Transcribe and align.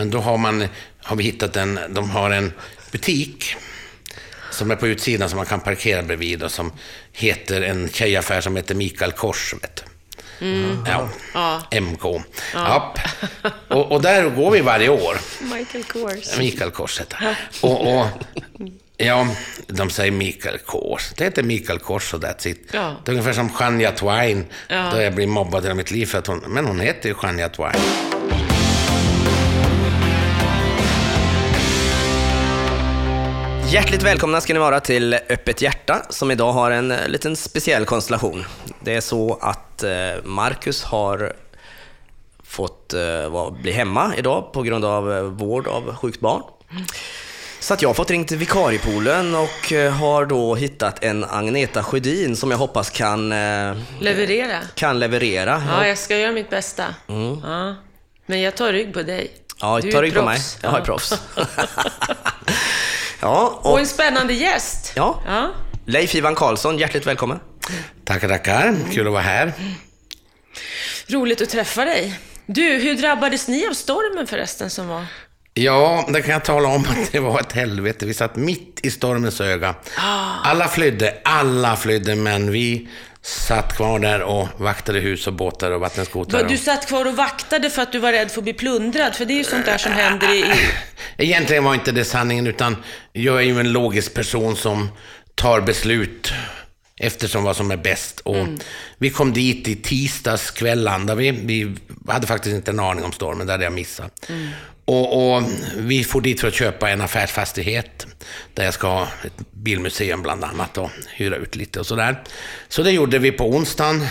Men 0.00 0.10
då 0.10 0.20
har, 0.20 0.38
man, 0.38 0.66
har 1.02 1.16
vi 1.16 1.24
hittat 1.24 1.56
en, 1.56 1.80
de 1.88 2.10
har 2.10 2.30
en 2.30 2.52
butik 2.92 3.56
som 4.50 4.70
är 4.70 4.76
på 4.76 4.86
utsidan 4.88 5.28
som 5.28 5.36
man 5.36 5.46
kan 5.46 5.60
parkera 5.60 6.02
bredvid 6.02 6.42
och 6.42 6.50
som 6.50 6.72
heter 7.12 7.62
en 7.62 7.88
tjejaffär 7.88 8.40
som 8.40 8.56
heter 8.56 8.74
Mikael 8.74 9.12
Kors. 9.12 9.54
Vet 9.62 9.84
du. 10.38 10.76
Ja. 10.86 11.62
MK. 11.80 12.22
Ja. 12.54 12.94
Och, 13.68 13.92
och 13.92 14.02
där 14.02 14.24
går 14.30 14.50
vi 14.50 14.60
varje 14.60 14.88
år. 14.88 15.16
Michael 15.40 15.84
Kors. 15.84 16.38
Mikael 16.38 16.70
Kors 16.70 17.00
heter 17.00 17.16
han. 17.16 17.34
och, 17.60 17.98
och, 18.00 18.06
Ja, 18.96 19.28
de 19.66 19.90
säger 19.90 20.10
Mikael 20.12 20.58
Kors. 20.58 21.12
Det 21.16 21.24
heter 21.24 21.42
Mikael 21.42 21.78
Kors 21.78 22.14
och 22.14 22.20
that's 22.22 22.48
it. 22.48 22.68
Ja. 22.72 22.96
Det 23.04 23.10
är 23.10 23.12
ungefär 23.12 23.32
som 23.32 23.52
Shania 23.52 23.92
Twain, 23.92 24.46
Ja. 24.68 24.90
då 24.94 25.00
jag 25.02 25.14
blir 25.14 25.26
mobbad 25.26 25.62
hela 25.62 25.74
mitt 25.74 25.90
liv 25.90 26.06
för 26.06 26.18
att 26.18 26.26
hon... 26.26 26.38
Men 26.48 26.66
hon 26.66 26.80
heter 26.80 27.08
ju 27.08 27.14
Shania 27.14 27.48
Twain. 27.48 27.80
Hjärtligt 33.70 34.02
välkomna 34.02 34.40
ska 34.40 34.52
ni 34.52 34.58
vara 34.58 34.80
till 34.80 35.14
Öppet 35.14 35.62
hjärta 35.62 36.02
som 36.10 36.30
idag 36.30 36.52
har 36.52 36.70
en 36.70 36.90
eh, 36.90 37.08
liten 37.08 37.36
speciell 37.36 37.84
konstellation. 37.84 38.44
Det 38.80 38.94
är 38.94 39.00
så 39.00 39.38
att 39.40 39.82
eh, 39.82 39.90
Marcus 40.24 40.82
har 40.84 41.32
fått 42.44 42.94
eh, 42.94 43.50
bli 43.62 43.72
hemma 43.72 44.12
idag 44.16 44.52
på 44.52 44.62
grund 44.62 44.84
av 44.84 45.04
vård 45.36 45.66
av 45.68 45.94
sjukt 45.96 46.20
barn. 46.20 46.42
Så 47.60 47.74
att 47.74 47.82
jag 47.82 47.88
har 47.88 47.94
fått 47.94 48.10
ringa 48.10 48.24
till 48.24 48.36
vikariepoolen 48.36 49.34
och 49.34 49.72
har 49.98 50.26
då 50.26 50.54
hittat 50.54 51.04
en 51.04 51.24
Agneta 51.24 51.82
Sjödin 51.82 52.36
som 52.36 52.50
jag 52.50 52.58
hoppas 52.58 52.90
kan, 52.90 53.28
Leverera. 54.00 54.58
kan 54.74 54.98
leverera. 54.98 55.62
Ja, 55.68 55.86
jag 55.86 55.98
ska 55.98 56.16
göra 56.18 56.32
mitt 56.32 56.50
bästa. 56.50 56.84
Ja. 57.42 57.74
Men 58.26 58.40
jag 58.40 58.56
tar 58.56 58.72
rygg 58.72 58.92
på 58.94 59.02
dig. 59.02 59.30
Ja, 59.60 59.80
Du 59.82 59.92
ta 59.92 60.02
rygg 60.02 60.14
på 60.14 60.22
mig. 60.22 60.40
Jag 60.62 60.72
är 60.74 60.78
Ja. 60.78 60.84
proffs. 60.84 61.14
ja, 63.20 63.60
och 63.62 63.72
Och 63.72 63.80
en 63.80 63.86
spännande 63.86 64.32
gäst. 64.34 64.92
Ja. 64.96 65.22
ja. 65.26 65.50
Leif 65.86 66.14
Ivan 66.14 66.34
Karlsson, 66.34 66.78
hjärtligt 66.78 67.06
välkommen. 67.06 67.38
Tackar, 68.04 68.28
tackar. 68.28 68.76
Kul 68.92 69.06
att 69.06 69.12
vara 69.12 69.22
här. 69.22 69.52
Roligt 71.08 71.40
att 71.42 71.48
träffa 71.50 71.84
dig. 71.84 72.20
Du, 72.46 72.62
hur 72.62 72.94
drabbades 72.94 73.48
ni 73.48 73.66
av 73.66 73.72
stormen 73.72 74.26
förresten 74.26 74.70
som 74.70 74.88
var? 74.88 75.04
Ja, 75.54 76.04
det 76.08 76.22
kan 76.22 76.32
jag 76.32 76.44
tala 76.44 76.68
om 76.68 76.80
att 76.80 77.12
det 77.12 77.20
var 77.20 77.40
ett 77.40 77.52
helvete. 77.52 78.06
Vi 78.06 78.14
satt 78.14 78.36
mitt 78.36 78.80
i 78.82 78.90
stormens 78.90 79.40
öga. 79.40 79.74
Alla 80.44 80.68
flydde, 80.68 81.14
alla 81.24 81.76
flydde, 81.76 82.14
men 82.14 82.50
vi 82.50 82.88
satt 83.22 83.76
kvar 83.76 83.98
där 83.98 84.22
och 84.22 84.48
vaktade 84.56 85.00
hus 85.00 85.26
och 85.26 85.32
båtar 85.32 85.70
och 85.70 85.80
vattenskotrar. 85.80 86.48
Du 86.48 86.58
satt 86.58 86.88
kvar 86.88 87.04
och 87.06 87.16
vaktade 87.16 87.70
för 87.70 87.82
att 87.82 87.92
du 87.92 87.98
var 87.98 88.12
rädd 88.12 88.30
för 88.30 88.40
att 88.40 88.44
bli 88.44 88.52
plundrad, 88.52 89.14
för 89.14 89.24
det 89.24 89.32
är 89.32 89.38
ju 89.38 89.44
sånt 89.44 89.66
där 89.66 89.78
som 89.78 89.92
händer 89.92 90.34
i... 90.34 90.38
i... 90.38 90.44
Egentligen 91.16 91.64
var 91.64 91.74
inte 91.74 91.92
det 91.92 92.04
sanningen, 92.04 92.46
utan 92.46 92.76
jag 93.12 93.36
är 93.36 93.42
ju 93.42 93.60
en 93.60 93.72
logisk 93.72 94.14
person 94.14 94.56
som 94.56 94.88
tar 95.34 95.60
beslut 95.60 96.32
eftersom 96.96 97.44
vad 97.44 97.56
som 97.56 97.70
är 97.70 97.76
bäst. 97.76 98.20
Och 98.20 98.46
Vi 98.98 99.10
kom 99.10 99.32
dit 99.32 99.68
i 99.68 99.76
tisdags 99.76 100.50
kväll, 100.50 100.84
landade 100.84 101.20
vi. 101.20 101.30
Vi 101.30 101.76
hade 102.08 102.26
faktiskt 102.26 102.56
inte 102.56 102.70
en 102.70 102.80
aning 102.80 103.04
om 103.04 103.12
stormen, 103.12 103.46
det 103.46 103.52
hade 103.52 103.64
jag 103.64 103.72
missat. 103.72 104.30
Och, 104.90 105.36
och 105.36 105.42
Vi 105.76 106.04
for 106.04 106.20
dit 106.20 106.40
för 106.40 106.48
att 106.48 106.54
köpa 106.54 106.90
en 106.90 107.00
affärsfastighet, 107.00 108.06
där 108.54 108.64
jag 108.64 108.74
ska 108.74 108.88
ha 108.88 109.08
ett 109.24 109.52
bilmuseum 109.52 110.22
bland 110.22 110.44
annat 110.44 110.78
och 110.78 110.90
hyra 111.08 111.36
ut 111.36 111.56
lite 111.56 111.80
och 111.80 111.86
sådär. 111.86 112.22
Så 112.68 112.82
det 112.82 112.90
gjorde 112.90 113.18
vi 113.18 113.32
på 113.32 113.48
onsdagen. 113.48 114.06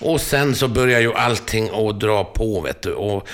Och 0.00 0.20
sen 0.20 0.54
så 0.54 0.68
börjar 0.68 1.00
ju 1.00 1.14
allting 1.14 1.70
att 1.72 2.00
dra 2.00 2.24
på, 2.24 2.60
vet 2.60 2.82
du. 2.82 2.92
Och 2.92 3.28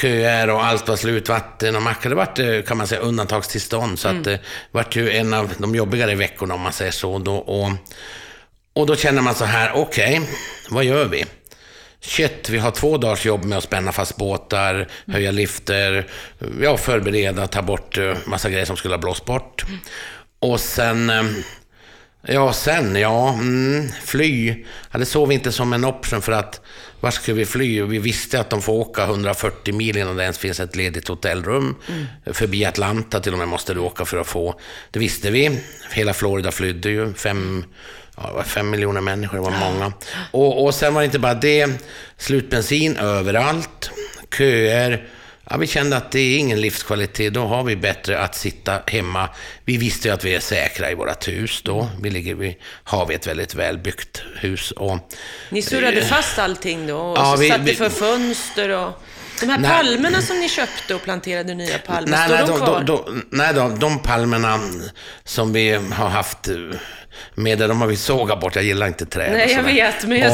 köer 0.00 0.50
och 0.50 0.64
allt 0.64 0.88
var 0.88 0.96
slut, 0.96 1.28
vatten 1.28 1.76
och 1.76 1.82
mackar. 1.82 2.10
Det 2.10 2.16
vart, 2.16 2.38
eh, 2.38 2.62
kan 2.62 2.76
man 2.76 2.86
säga, 2.86 3.00
undantagstillstånd. 3.00 3.98
Så 3.98 4.08
att 4.08 4.24
det 4.24 4.38
vart 4.70 4.96
ju 4.96 5.10
en 5.10 5.34
av 5.34 5.52
de 5.58 5.74
jobbigare 5.74 6.14
veckorna, 6.14 6.54
om 6.54 6.60
man 6.60 6.72
säger 6.72 6.92
så. 6.92 7.18
Då, 7.18 7.36
och, 7.36 7.70
och 8.72 8.86
då 8.86 8.96
känner 8.96 9.22
man 9.22 9.34
så 9.34 9.44
här, 9.44 9.72
okej, 9.74 10.20
vad 10.70 10.84
gör 10.84 11.04
vi? 11.04 11.24
Shit, 12.00 12.48
vi 12.48 12.58
har 12.58 12.70
två 12.70 12.96
dagars 12.98 13.26
jobb 13.26 13.44
med 13.44 13.58
att 13.58 13.64
spänna 13.64 13.92
fast 13.92 14.16
båtar, 14.16 14.88
höja 15.06 15.30
lifter, 15.30 16.06
ja, 16.62 16.76
förbereda, 16.76 17.46
ta 17.46 17.62
bort 17.62 17.98
eh, 17.98 18.16
massa 18.26 18.50
grejer 18.50 18.64
som 18.64 18.76
skulle 18.76 18.94
ha 18.94 19.00
blåst 19.00 19.24
bort. 19.24 19.64
Och 20.38 20.60
sen... 20.60 21.10
eh, 21.10 21.24
Ja, 22.22 22.52
sen, 22.52 22.96
ja, 22.96 23.32
mm, 23.32 23.88
fly. 24.04 24.64
Ja, 24.92 24.98
det 24.98 25.06
såg 25.06 25.28
vi 25.28 25.34
inte 25.34 25.52
som 25.52 25.72
en 25.72 25.84
option 25.84 26.22
för 26.22 26.32
att 26.32 26.60
var 27.00 27.10
skulle 27.10 27.36
vi 27.36 27.46
fly? 27.46 27.82
Vi 27.82 27.98
visste 27.98 28.40
att 28.40 28.50
de 28.50 28.62
får 28.62 28.72
åka 28.72 29.04
140 29.04 29.74
mil 29.74 29.96
innan 29.96 30.16
det 30.16 30.22
ens 30.22 30.38
finns 30.38 30.60
ett 30.60 30.76
ledigt 30.76 31.08
hotellrum. 31.08 31.76
Förbi 32.32 32.64
Atlanta 32.64 33.20
till 33.20 33.32
och 33.32 33.38
med 33.38 33.48
måste 33.48 33.74
du 33.74 33.80
åka 33.80 34.04
för 34.04 34.16
att 34.16 34.26
få. 34.26 34.60
Det 34.90 34.98
visste 34.98 35.30
vi. 35.30 35.60
Hela 35.92 36.14
Florida 36.14 36.50
flydde 36.52 36.90
ju. 36.90 37.14
Fem, 37.14 37.64
ja, 38.16 38.26
det 38.28 38.32
var 38.32 38.42
fem 38.42 38.70
miljoner 38.70 39.00
människor, 39.00 39.36
det 39.36 39.42
var 39.44 39.50
många. 39.72 39.92
Och, 40.30 40.64
och 40.64 40.74
sen 40.74 40.94
var 40.94 41.00
det 41.00 41.04
inte 41.04 41.18
bara 41.18 41.34
det. 41.34 41.68
Slutbensin 42.18 42.96
överallt. 42.96 43.90
Köer. 44.38 45.04
Ja, 45.50 45.56
vi 45.56 45.66
kände 45.66 45.96
att 45.96 46.10
det 46.12 46.20
är 46.20 46.38
ingen 46.38 46.60
livskvalitet. 46.60 47.34
Då 47.34 47.40
har 47.46 47.62
vi 47.64 47.76
bättre 47.76 48.18
att 48.20 48.34
sitta 48.34 48.78
hemma. 48.86 49.28
Vi 49.64 49.76
visste 49.76 50.08
ju 50.08 50.14
att 50.14 50.24
vi 50.24 50.34
är 50.34 50.40
säkra 50.40 50.90
i 50.90 50.94
vårt 50.94 51.28
hus 51.28 51.62
då. 51.64 51.88
Vi 52.02 52.10
ligger 52.10 52.34
vid 52.34 52.54
havet, 52.84 53.16
ett 53.20 53.26
väldigt 53.26 53.54
välbyggt 53.54 54.22
hus. 54.36 54.70
Och, 54.70 54.98
Ni 55.50 55.62
surrade 55.62 56.02
fast 56.02 56.38
allting 56.38 56.86
då 56.86 56.96
och 56.98 57.18
Ja, 57.18 57.32
så 57.34 57.40
vi- 57.40 57.48
satte 57.48 57.62
vi- 57.62 57.74
för 57.74 57.88
fönster 57.88 58.68
och... 58.68 58.92
De 59.40 59.46
här 59.48 59.58
Nej. 59.58 59.70
palmerna 59.70 60.22
som 60.22 60.40
ni 60.40 60.48
köpte 60.48 60.94
och 60.94 61.02
planterade 61.02 61.54
nya 61.54 61.78
palmer, 61.78 62.10
nej, 62.10 62.24
står 62.28 62.36
nej, 62.36 62.46
de 62.46 62.56
kvar? 62.58 62.80
de, 62.84 62.86
de, 62.86 63.24
nej 63.30 63.54
de, 63.54 63.78
de 63.78 63.98
palmerna 64.02 64.60
som 65.24 65.52
vi 65.52 65.70
har 65.72 66.08
haft 66.08 66.48
eh, 66.48 66.54
med 67.34 67.58
det, 67.58 67.66
de 67.66 67.80
har 67.80 67.88
vi 67.88 67.96
sågat 67.96 68.40
bort. 68.40 68.54
Jag 68.56 68.64
gillar 68.64 68.86
inte 68.86 69.06
träd. 69.06 69.32
Nej, 69.32 69.52
jag 69.52 69.62
vet, 69.62 70.04
men 70.06 70.18
jag... 70.18 70.32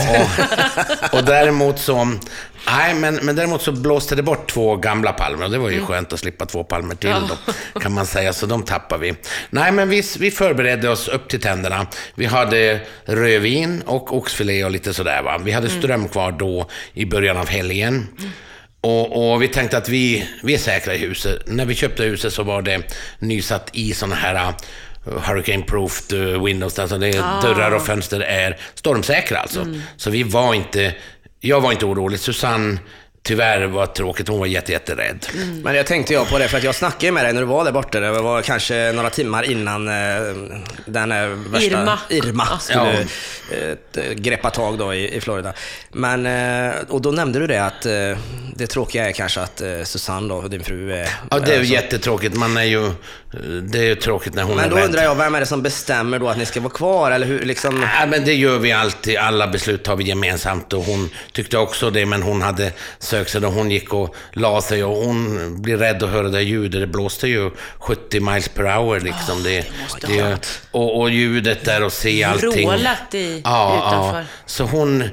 Och, 1.12 1.18
och 1.18 1.24
däremot 1.24 1.78
så, 1.78 2.04
nej, 2.66 2.94
men, 2.94 3.14
men 3.14 3.36
däremot 3.36 3.62
så 3.62 3.72
blåste 3.72 4.14
det 4.14 4.22
bort 4.22 4.50
två 4.50 4.76
gamla 4.76 5.12
palmer 5.12 5.44
och 5.44 5.50
det 5.50 5.58
var 5.58 5.68
ju 5.70 5.76
Mm. 5.76 5.86
skönt 5.86 6.12
att 6.12 6.20
slippa 6.20 6.46
två 6.46 6.64
palmer 6.64 6.94
till 6.94 7.10
då, 7.74 7.80
kan 7.80 7.92
man 7.92 8.06
säga, 8.06 8.32
så 8.32 8.46
de 8.46 8.62
tappar 8.62 8.98
vi. 8.98 9.14
Nej, 9.50 9.72
men 9.72 9.88
vi, 9.88 10.02
vi 10.18 10.30
förberedde 10.30 10.88
oss 10.88 11.08
upp 11.08 11.28
till 11.28 11.40
tänderna. 11.40 11.86
Vi 12.14 12.26
hade 12.26 12.80
rödvin 13.04 13.82
och 13.86 14.16
oxfilé 14.16 14.64
och 14.64 14.70
lite 14.70 14.94
sådär 14.94 15.22
va. 15.22 15.38
Vi 15.44 15.52
hade 15.52 15.68
ström 15.68 16.08
kvar 16.08 16.32
då 16.32 16.68
i 16.92 17.04
början 17.06 17.36
av 17.36 17.48
helgen. 17.48 18.06
Och, 18.80 19.32
och 19.32 19.42
vi 19.42 19.48
tänkte 19.48 19.76
att 19.78 19.88
vi, 19.88 20.28
vi 20.42 20.54
är 20.54 20.58
säkra 20.58 20.94
i 20.94 20.98
huset. 20.98 21.42
När 21.46 21.64
vi 21.64 21.74
köpte 21.74 22.02
huset 22.02 22.32
så 22.32 22.42
var 22.42 22.62
det 22.62 22.82
nysatt 23.18 23.70
i 23.72 23.92
sådana 23.94 24.14
här 24.16 24.52
hurricane-proofed 25.06 26.12
uh, 26.12 26.44
windows. 26.44 26.78
Alltså 26.78 26.98
det, 26.98 27.12
dörrar 27.42 27.70
och 27.70 27.86
fönster 27.86 28.20
är 28.20 28.58
stormsäkra 28.74 29.38
alltså. 29.38 29.66
Så 29.96 30.10
vi 30.10 30.22
var 30.22 30.54
inte, 30.54 30.94
jag 31.40 31.60
var 31.60 31.72
inte 31.72 31.84
orolig. 31.86 32.20
Susanne, 32.20 32.78
tyvärr 33.22 33.66
var 33.66 33.86
tråkigt, 33.86 34.28
hon 34.28 34.38
var 34.38 34.46
jätte, 34.46 34.72
jätterädd. 34.72 35.26
Men 35.62 35.74
jag 35.74 35.86
tänkte 35.86 36.12
jag 36.14 36.28
på 36.28 36.38
det, 36.38 36.48
för 36.48 36.58
att 36.58 36.64
jag 36.64 36.74
snackade 36.74 37.12
med 37.12 37.24
dig 37.24 37.32
när 37.32 37.40
du 37.40 37.46
var 37.46 37.64
där 37.64 37.72
borta. 37.72 38.00
Det 38.00 38.10
var 38.10 38.42
kanske 38.42 38.92
några 38.92 39.10
timmar 39.10 39.42
innan 39.50 39.88
eh, 39.88 39.94
den 40.86 41.12
här 41.12 41.28
värsta 41.28 41.66
Irma. 41.66 41.98
Irma 42.10 42.58
skulle 42.58 43.06
Ja. 43.50 44.00
eh, 44.02 44.12
greppa 44.12 44.50
tag 44.50 44.78
då 44.78 44.94
i, 44.94 45.16
i 45.16 45.20
Florida. 45.20 45.52
Men, 45.92 46.26
eh, 46.26 46.74
och 46.88 47.02
då 47.02 47.10
nämnde 47.10 47.38
du 47.38 47.46
det 47.46 47.64
att 47.64 47.86
eh, 47.86 47.92
det 48.54 48.66
tråkiga 48.66 49.08
är 49.08 49.12
kanske 49.12 49.40
att 49.40 49.60
eh, 49.60 49.82
Susanne 49.84 50.28
då, 50.28 50.48
din 50.48 50.64
fru, 50.64 50.92
är... 50.92 51.08
Ja, 51.30 51.38
det 51.38 51.52
är 51.52 51.56
är 51.56 51.60
ju 51.60 51.66
så- 51.66 51.72
jättetråkigt. 51.72 52.36
Man 52.36 52.56
är 52.56 52.62
ju, 52.64 52.90
det 53.62 53.78
är 53.78 53.82
ju 53.82 53.94
tråkigt 53.94 54.34
när 54.34 54.42
hon 54.42 54.56
Men 54.56 54.70
då 54.70 54.78
undrar 54.78 55.02
jag, 55.02 55.14
vem 55.14 55.34
är 55.34 55.40
det 55.40 55.46
som 55.46 55.62
bestämmer 55.62 56.18
då 56.18 56.28
att 56.28 56.38
ni 56.38 56.46
ska 56.46 56.60
vara 56.60 56.72
kvar? 56.72 57.10
Eller 57.10 57.26
hur, 57.26 57.40
liksom... 57.44 57.86
Ja, 58.00 58.06
men 58.06 58.24
det 58.24 58.34
gör 58.34 58.58
vi 58.58 58.72
alltid. 58.72 59.16
Alla 59.16 59.46
beslut 59.48 59.84
tar 59.84 59.96
vi 59.96 60.04
gemensamt. 60.04 60.72
Och 60.72 60.82
hon 60.84 61.10
tyckte 61.32 61.58
också 61.58 61.90
det, 61.90 62.06
men 62.06 62.22
hon 62.22 62.42
hade 62.42 62.72
sökt 62.98 63.30
sig 63.30 63.40
då 63.40 63.48
hon 63.48 63.70
gick 63.70 63.92
och 63.94 64.14
la 64.32 64.62
sig. 64.62 64.84
Och 64.84 64.96
hon 64.96 65.52
blir 65.62 65.76
rädd 65.76 66.02
att 66.02 66.10
höra 66.10 66.28
det 66.28 66.42
ljudet. 66.42 66.80
Det 66.80 66.86
blåste 66.86 67.28
ju 67.28 67.50
70 67.78 68.20
miles 68.20 68.48
per 68.48 68.64
hour 68.64 69.00
liksom. 69.00 69.42
det, 69.42 69.64
det, 70.06 70.38
och, 70.70 71.00
och 71.00 71.10
ljudet 71.10 71.64
där 71.64 71.82
och 71.82 71.92
se 71.92 72.24
allting. 72.24 72.68
Vrålat 72.68 73.14
i- 73.14 73.40
ja, 73.44 73.76
utanför. 73.88 74.18
Ja. 74.20 74.24
Så 74.46 74.64
hon 74.64 75.04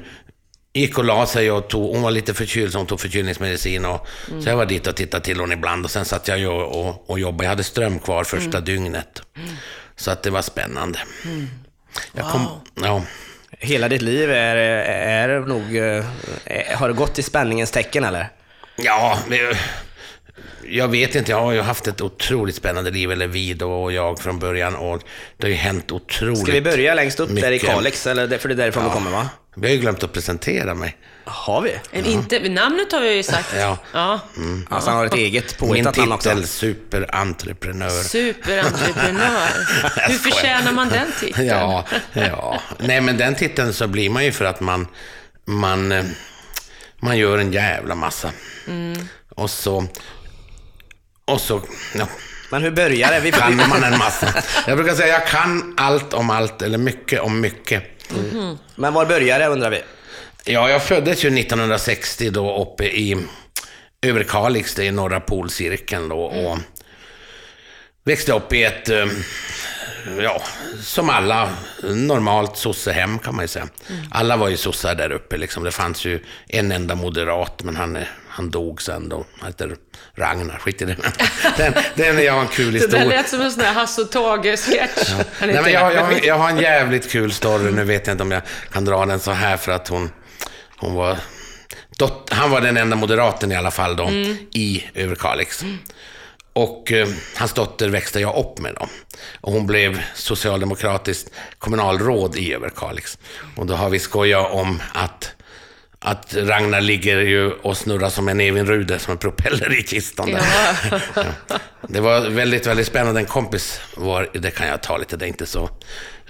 gick 0.74 0.98
och 0.98 1.04
la 1.04 1.26
sig 1.26 1.52
och 1.52 1.68
tog, 1.68 1.94
hon 1.94 2.02
var 2.02 2.12
lite 2.12 2.34
förkyld 2.34 2.72
så 2.72 2.78
hon 2.78 2.88
tog 2.88 3.00
förkylningsmedicin. 3.02 3.86
Och, 3.86 4.08
Så 4.44 4.50
jag 4.50 4.58
var 4.58 4.66
dit 4.66 4.88
och 4.88 4.96
tittade 4.96 5.24
till 5.26 5.40
hon 5.40 5.52
ibland 5.52 5.86
och 5.86 5.92
sen 5.92 6.06
satt 6.06 6.28
jag 6.28 6.44
och, 6.56 6.88
och, 6.88 7.10
och 7.10 7.20
jobbade. 7.20 7.44
Jag 7.44 7.50
hade 7.50 7.64
ström 7.64 8.00
kvar 8.00 8.24
första 8.24 8.60
dygnet. 8.60 9.22
Så 9.96 10.12
att 10.12 10.24
det 10.24 10.30
var 10.30 10.42
spännande. 10.42 11.00
Jag 12.14 12.32
kom, 12.32 12.46
ja. 12.84 13.04
Hela 13.60 13.90
ditt 13.90 14.02
liv 14.02 14.32
är, 14.32 14.56
är 14.56 15.40
nog... 15.40 15.78
eh, 15.78 16.06
är- 16.46 16.76
Har 16.76 16.88
det 16.88 16.94
gått 16.94 17.20
i 17.20 17.24
spänningens 17.24 17.72
tecken 17.72 18.04
eller? 18.04 18.30
Ja, 18.76 19.20
jag 20.68 20.88
vet 20.88 21.16
inte. 21.16 21.32
Jag 21.32 21.42
har 21.42 21.52
ju 21.52 21.62
haft 21.62 21.88
ett 21.88 22.02
otroligt 22.02 22.56
spännande 22.56 22.92
liv, 22.92 23.12
eller 23.12 23.28
vi 23.28 23.54
då 23.54 23.84
och 23.84 23.92
jag 23.92 24.20
från 24.20 24.40
början. 24.40 24.76
Och 24.76 25.02
det 25.38 25.46
har 25.46 25.50
ju 25.50 25.56
hänt 25.56 25.92
otroligt 25.92 26.40
Ska 26.40 26.52
vi 26.52 26.62
börja 26.62 26.94
längst 26.94 27.20
upp 27.20 27.30
där 27.36 27.48
i 27.52 27.54
mycket. 27.54 27.70
Kalix? 27.70 28.08
Eller 28.08 28.28
det, 28.28 28.38
för 28.40 28.50
det 28.50 28.54
är 28.56 28.58
därifrån 28.58 28.84
du 28.84 28.90
kommer 28.90 29.12
va? 29.12 29.30
Vi 29.56 29.68
har 29.68 29.74
ju 29.74 29.80
glömt 29.82 30.04
att 30.04 30.14
presentera 30.14 30.74
mig. 30.74 30.98
Har 31.26 31.62
vi? 31.62 31.76
En 31.92 32.06
Inte, 32.06 32.40
namnet 32.50 32.92
har 32.92 33.00
vi 33.02 33.16
ju 33.16 33.24
sagt. 33.24 33.54
Ja. 33.58 33.78
ja. 33.94 34.20
Alltså 34.70 34.90
han 34.90 35.00
har 35.00 35.06
ett 35.06 35.14
eget 35.14 35.62
Min 35.62 35.70
påhittat 35.70 35.98
namn 35.98 36.12
också. 36.12 36.30
titel, 36.30 36.48
superentreprenör. 36.48 37.90
Superentreprenör. 37.90 39.48
Hur 40.08 40.18
förtjänar 40.18 40.72
man 40.72 40.90
den 40.90 41.08
titeln? 41.20 41.48
Ja, 41.48 41.86
ja. 42.14 42.60
Nej, 42.78 43.02
men 43.02 43.18
den 43.18 43.36
titeln 43.36 43.74
så 43.74 43.88
blir 43.88 44.10
man 44.10 44.26
ju 44.26 44.32
för 44.32 44.46
att 44.46 44.60
man, 44.60 44.88
man, 45.46 46.10
man 47.00 47.18
gör 47.18 47.38
en 47.38 47.52
jävla 47.54 47.96
massa. 47.96 48.32
Och 49.36 49.50
så, 49.50 49.88
och 51.26 51.42
så, 51.42 51.62
ja, 51.96 52.08
Men 52.50 52.62
hur 52.62 52.72
börjar 52.72 53.12
det? 53.12 53.20
Vi 53.20 53.32
kan 53.32 53.56
man 53.56 53.84
en 53.84 53.98
massa. 53.98 54.44
Jag 54.68 54.78
brukar 54.78 54.96
säga 54.96 55.08
jag 55.14 55.28
kan 55.28 55.74
allt 55.78 56.14
om 56.14 56.30
allt, 56.30 56.62
eller 56.62 56.78
mycket 56.78 57.22
om 57.22 57.40
mycket. 57.42 57.84
Men 58.76 58.94
var 58.94 59.06
börjar 59.06 59.40
det 59.40 59.48
undrar 59.48 59.70
vi? 59.70 59.82
Ja, 60.46 60.70
jag 60.70 60.84
föddes 60.84 61.26
ju 61.26 61.40
1960 61.40 62.30
då 62.30 62.62
uppe 62.62 62.86
i 62.86 63.18
Överkalix, 64.02 64.76
det 64.76 64.88
är 64.88 64.92
norra 64.92 65.20
polcirkeln 65.20 66.10
då. 66.10 66.20
Och 66.24 66.58
växte 68.04 68.34
upp 68.34 68.54
i 68.54 68.64
ett, 68.64 68.90
eh, 68.90 69.06
ja, 70.22 70.42
som 70.82 71.10
alla, 71.10 71.50
normalt 71.84 72.58
sossehem 72.58 73.20
kan 73.20 73.36
man 73.36 73.44
ju 73.44 73.48
säga. 73.48 73.68
Alla 74.12 74.38
var 74.38 74.50
ju 74.50 74.58
sossar 74.58 74.96
där 74.96 75.12
uppe 75.12 75.38
liksom. 75.38 75.64
Det 75.64 75.72
fanns 75.72 76.06
ju 76.06 76.24
en 76.48 76.72
enda 76.72 76.96
moderat, 76.96 77.64
men 77.64 77.76
han, 77.76 77.96
är- 77.96 78.12
han 78.36 78.50
dog 78.52 78.82
sen 78.82 79.10
då. 79.10 79.26
Han 79.40 79.48
heter 79.48 79.76
Ragnar, 80.16 80.58
skit 80.58 80.82
i 80.82 80.86
det. 80.86 80.96
Den, 81.58 81.74
den 81.96 82.24
jag 82.24 82.34
har 82.34 82.42
en 82.42 82.48
kul 82.48 82.74
Det 82.74 82.80
där 82.80 82.86
historia. 82.86 83.06
lät 83.06 83.30
som 83.30 83.42
en 83.42 83.52
sån 83.52 83.64
här 83.64 83.74
Hasse 83.74 84.02
och 84.02 84.12
Tage-sketch. 84.12 85.14
Nej, 85.40 85.62
men 85.64 85.72
jag, 85.72 85.94
jag, 85.94 86.26
jag 86.26 86.38
har 86.38 86.50
en 86.50 86.58
jävligt 86.60 87.12
kul 87.12 87.32
story. 87.34 87.72
Nu 87.72 87.84
vet 87.84 88.08
jag 88.08 88.14
inte 88.14 88.24
om 88.24 88.32
jag 88.32 88.42
kan 88.72 88.86
dra 88.86 89.06
den 89.06 89.20
så 89.20 89.32
här 89.32 89.58
för 89.58 89.72
att 89.72 89.88
hon, 89.88 90.10
hon 90.78 90.94
var... 90.94 91.18
Dot, 91.98 92.30
han 92.34 92.52
var 92.52 92.62
den 92.62 92.78
enda 92.78 92.96
moderaten 92.96 93.52
i 93.52 93.56
alla 93.56 93.72
fall 93.72 93.96
då, 93.96 94.10
i 94.52 94.86
Överkalix. 94.96 95.64
Och 96.54 96.92
eh, 96.92 97.08
hans 97.38 97.54
dotter 97.54 97.90
växte 97.90 98.20
jag 98.20 98.36
upp 98.38 98.60
med 98.60 98.76
då. 98.80 98.88
Och 99.42 99.52
hon 99.52 99.68
blev 99.68 100.02
socialdemokratiskt 100.16 101.30
kommunalråd 101.60 102.36
i 102.36 102.54
Överkalix. 102.54 103.18
Och 103.56 103.66
då 103.66 103.74
har 103.74 103.90
vi 103.90 104.00
skojat 104.00 104.52
om 104.52 104.82
att 104.94 105.33
att 106.06 106.36
Ragnar 106.36 106.82
ligger 106.82 107.20
ju 107.20 107.52
och 107.52 107.78
snurrar 107.78 108.10
som 108.10 108.28
en 108.30 108.40
Evinrude, 108.40 109.00
som 109.00 109.12
en 109.12 109.18
propeller 109.18 109.80
i 109.80 109.84
kistan. 109.84 110.32
Där. 110.32 110.44
Ja. 111.16 111.58
Det 111.88 112.00
var 112.00 112.30
väldigt, 112.30 112.68
väldigt 112.68 112.88
spännande. 112.88 113.20
En 113.20 113.26
kompis 113.26 113.82
var, 113.98 114.30
det 114.34 114.52
kan 114.52 114.68
jag 114.68 114.84
ta 114.84 114.98
lite, 114.98 115.18
det 115.18 115.26
är 115.26 115.28
inte 115.28 115.46
så 115.46 115.70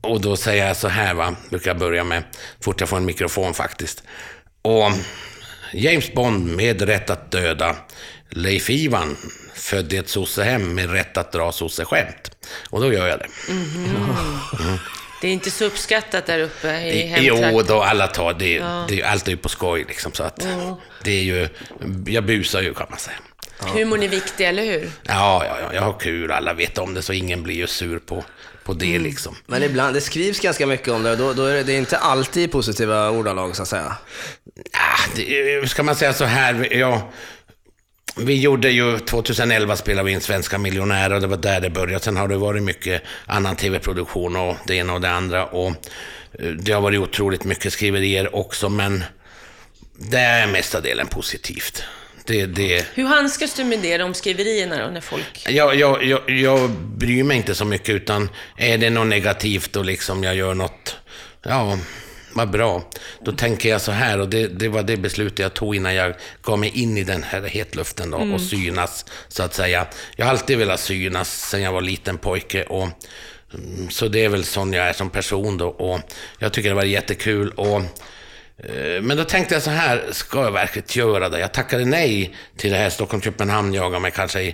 Och 0.01 0.21
då 0.21 0.37
säger 0.37 0.67
jag 0.67 0.77
så 0.77 0.87
här, 0.87 1.13
va? 1.13 1.35
brukar 1.49 1.69
jag 1.69 1.77
börja 1.77 2.03
med, 2.03 2.23
fort 2.61 2.79
jag 2.79 2.89
får 2.89 2.97
en 2.97 3.05
mikrofon 3.05 3.53
faktiskt. 3.53 4.03
Och 4.61 4.91
James 5.73 6.13
Bond 6.13 6.55
med 6.55 6.81
rätt 6.81 7.09
att 7.09 7.31
döda. 7.31 7.75
Leif 8.29 8.69
Ivan 8.69 9.17
född 9.55 9.93
i 9.93 9.97
ett 9.97 10.09
sossehem 10.09 10.75
med 10.75 10.91
rätt 10.91 11.17
att 11.17 11.31
dra 11.31 11.51
sosseskämt. 11.51 12.31
Och 12.69 12.81
då 12.81 12.93
gör 12.93 13.07
jag 13.07 13.19
det. 13.19 13.27
Det 15.21 15.27
är 15.27 15.31
inte 15.31 15.51
så 15.51 15.65
uppskattat 15.65 16.25
där 16.25 16.39
uppe 16.39 16.67
i 16.67 17.07
hemtrakten. 17.07 17.53
Jo, 17.53 17.61
då 17.61 17.81
alla 17.81 18.07
tar 18.07 18.33
det. 18.33 18.63
det 18.89 19.03
allt 19.03 19.27
är 19.27 19.31
ju 19.31 19.37
på 19.37 19.49
skoj 19.49 19.85
liksom. 19.87 20.11
Så 20.13 20.23
att 20.23 20.47
det 21.03 21.11
är 21.11 21.23
ju, 21.23 21.49
jag 22.05 22.25
busar 22.25 22.61
ju 22.61 22.73
kan 22.73 22.87
man 22.89 22.99
säga. 22.99 23.17
Humorn 23.59 24.03
är 24.03 24.07
viktig, 24.07 24.47
eller 24.47 24.63
hur? 24.63 24.89
Ja, 25.03 25.45
ja, 25.45 25.57
ja, 25.61 25.73
jag 25.73 25.81
har 25.81 25.99
kul. 25.99 26.31
Alla 26.31 26.53
vet 26.53 26.77
om 26.77 26.93
det, 26.93 27.01
så 27.01 27.13
ingen 27.13 27.43
blir 27.43 27.55
ju 27.55 27.67
sur 27.67 27.99
på, 27.99 28.23
på 28.67 28.73
det 28.73 28.89
Mm. 28.95 29.03
liksom. 29.03 29.35
Men 29.45 29.63
ibland, 29.63 29.95
det 29.95 30.01
skrivs 30.01 30.39
ganska 30.39 30.67
mycket 30.67 30.87
om 30.87 31.03
det 31.03 31.11
och 31.11 31.17
då, 31.17 31.33
då 31.33 31.45
är 31.45 31.55
det, 31.55 31.63
det 31.63 31.73
är 31.73 31.77
inte 31.77 31.97
alltid 31.97 32.51
positiva 32.51 33.09
ordalag 33.09 33.55
så 33.55 33.61
att 33.61 33.67
säga. 33.67 33.97
Ah, 34.73 34.99
det, 35.15 35.69
ska 35.69 35.83
man 35.83 35.95
säga 35.95 36.13
så 36.13 36.25
här, 36.25 36.73
ja, 36.73 37.11
vi 38.17 38.39
gjorde 38.41 38.69
ju, 38.69 38.99
2011 38.99 39.75
spelade 39.75 40.05
vi 40.05 40.11
in 40.11 40.21
Svenska 40.21 40.57
miljonärer 40.57 41.13
och 41.15 41.21
det 41.21 41.27
var 41.27 41.37
där 41.37 41.61
det 41.61 41.69
började. 41.69 42.03
Sen 42.03 42.17
har 42.17 42.27
det 42.27 42.37
varit 42.37 42.63
mycket 42.63 43.01
annan 43.25 43.55
tv-produktion 43.55 44.35
och 44.35 44.55
det 44.65 44.75
ena 44.75 44.93
och 44.93 45.01
det 45.01 45.09
andra. 45.09 45.45
Och 45.45 45.67
eh, 46.39 46.49
det 46.49 46.71
har 46.71 46.81
varit 46.81 46.99
otroligt 46.99 47.43
mycket 47.43 47.73
skriverier 47.73 48.35
också, 48.35 48.69
men 48.69 49.03
det 49.97 50.19
är 50.19 50.47
mestadelen 50.47 51.07
positivt. 51.07 51.83
Det, 52.27 52.45
det, 52.45 52.85
Hur 52.93 53.05
handskas 53.05 53.53
du 53.53 53.63
med 53.63 53.79
det, 53.79 53.97
de 53.97 54.13
skriverierna 54.13 54.85
då, 54.85 54.91
när 54.91 55.01
folk... 55.01 55.45
jag, 55.49 55.75
jag, 55.75 56.03
jag, 56.03 56.29
jag 56.29 56.69
bryr 56.71 57.23
mig 57.23 57.37
inte 57.37 57.55
så 57.55 57.65
mycket, 57.65 57.89
utan 57.89 58.29
är 58.57 58.77
det 58.77 58.89
något 58.89 59.07
negativt 59.07 59.75
och 59.75 59.85
liksom 59.85 60.23
jag 60.23 60.35
gör 60.35 60.53
något, 60.53 60.95
ja, 61.43 61.77
vad 62.33 62.49
bra. 62.49 62.89
Då 63.25 63.31
tänker 63.31 63.69
jag 63.69 63.81
så 63.81 63.91
här, 63.91 64.19
och 64.19 64.29
det, 64.29 64.47
det 64.47 64.67
var 64.67 64.83
det 64.83 64.97
beslutet 64.97 65.39
jag 65.39 65.53
tog 65.53 65.75
innan 65.75 65.95
jag 65.95 66.13
gav 66.41 66.59
mig 66.59 66.69
in 66.69 66.97
i 66.97 67.03
den 67.03 67.23
här 67.23 67.41
hetluften 67.41 68.11
då, 68.11 68.17
och 68.17 68.41
synas, 68.41 69.05
så 69.27 69.43
att 69.43 69.53
säga. 69.53 69.87
Jag 70.15 70.25
har 70.25 70.31
alltid 70.31 70.57
velat 70.57 70.79
synas 70.79 71.49
sen 71.49 71.61
jag 71.61 71.71
var 71.71 71.81
liten 71.81 72.17
pojke. 72.17 72.63
Och, 72.63 72.87
mm, 73.53 73.89
så 73.89 74.07
det 74.07 74.25
är 74.25 74.29
väl 74.29 74.43
sån 74.43 74.73
jag 74.73 74.87
är 74.87 74.93
som 74.93 75.09
person 75.09 75.57
då. 75.57 75.67
Och 75.67 75.99
jag 76.39 76.53
tycker 76.53 76.69
det 76.69 76.75
var 76.75 76.83
jättekul. 76.83 77.49
Och, 77.49 77.81
Men 79.01 79.17
då 79.17 79.23
tänkte 79.23 79.53
jag 79.53 79.63
så 79.63 79.71
här, 79.71 80.03
ska 80.11 80.43
jag 80.43 80.51
verkligen 80.51 80.87
göra 80.91 81.29
det? 81.29 81.39
Jag 81.39 81.53
tackade 81.53 81.85
nej 81.85 82.35
till 82.57 82.71
det 82.71 82.77
här 82.77 82.89
Stockholm-Köpenhamn 82.89 83.73
jagade 83.73 83.99
mig 83.99 84.11
kanske 84.11 84.53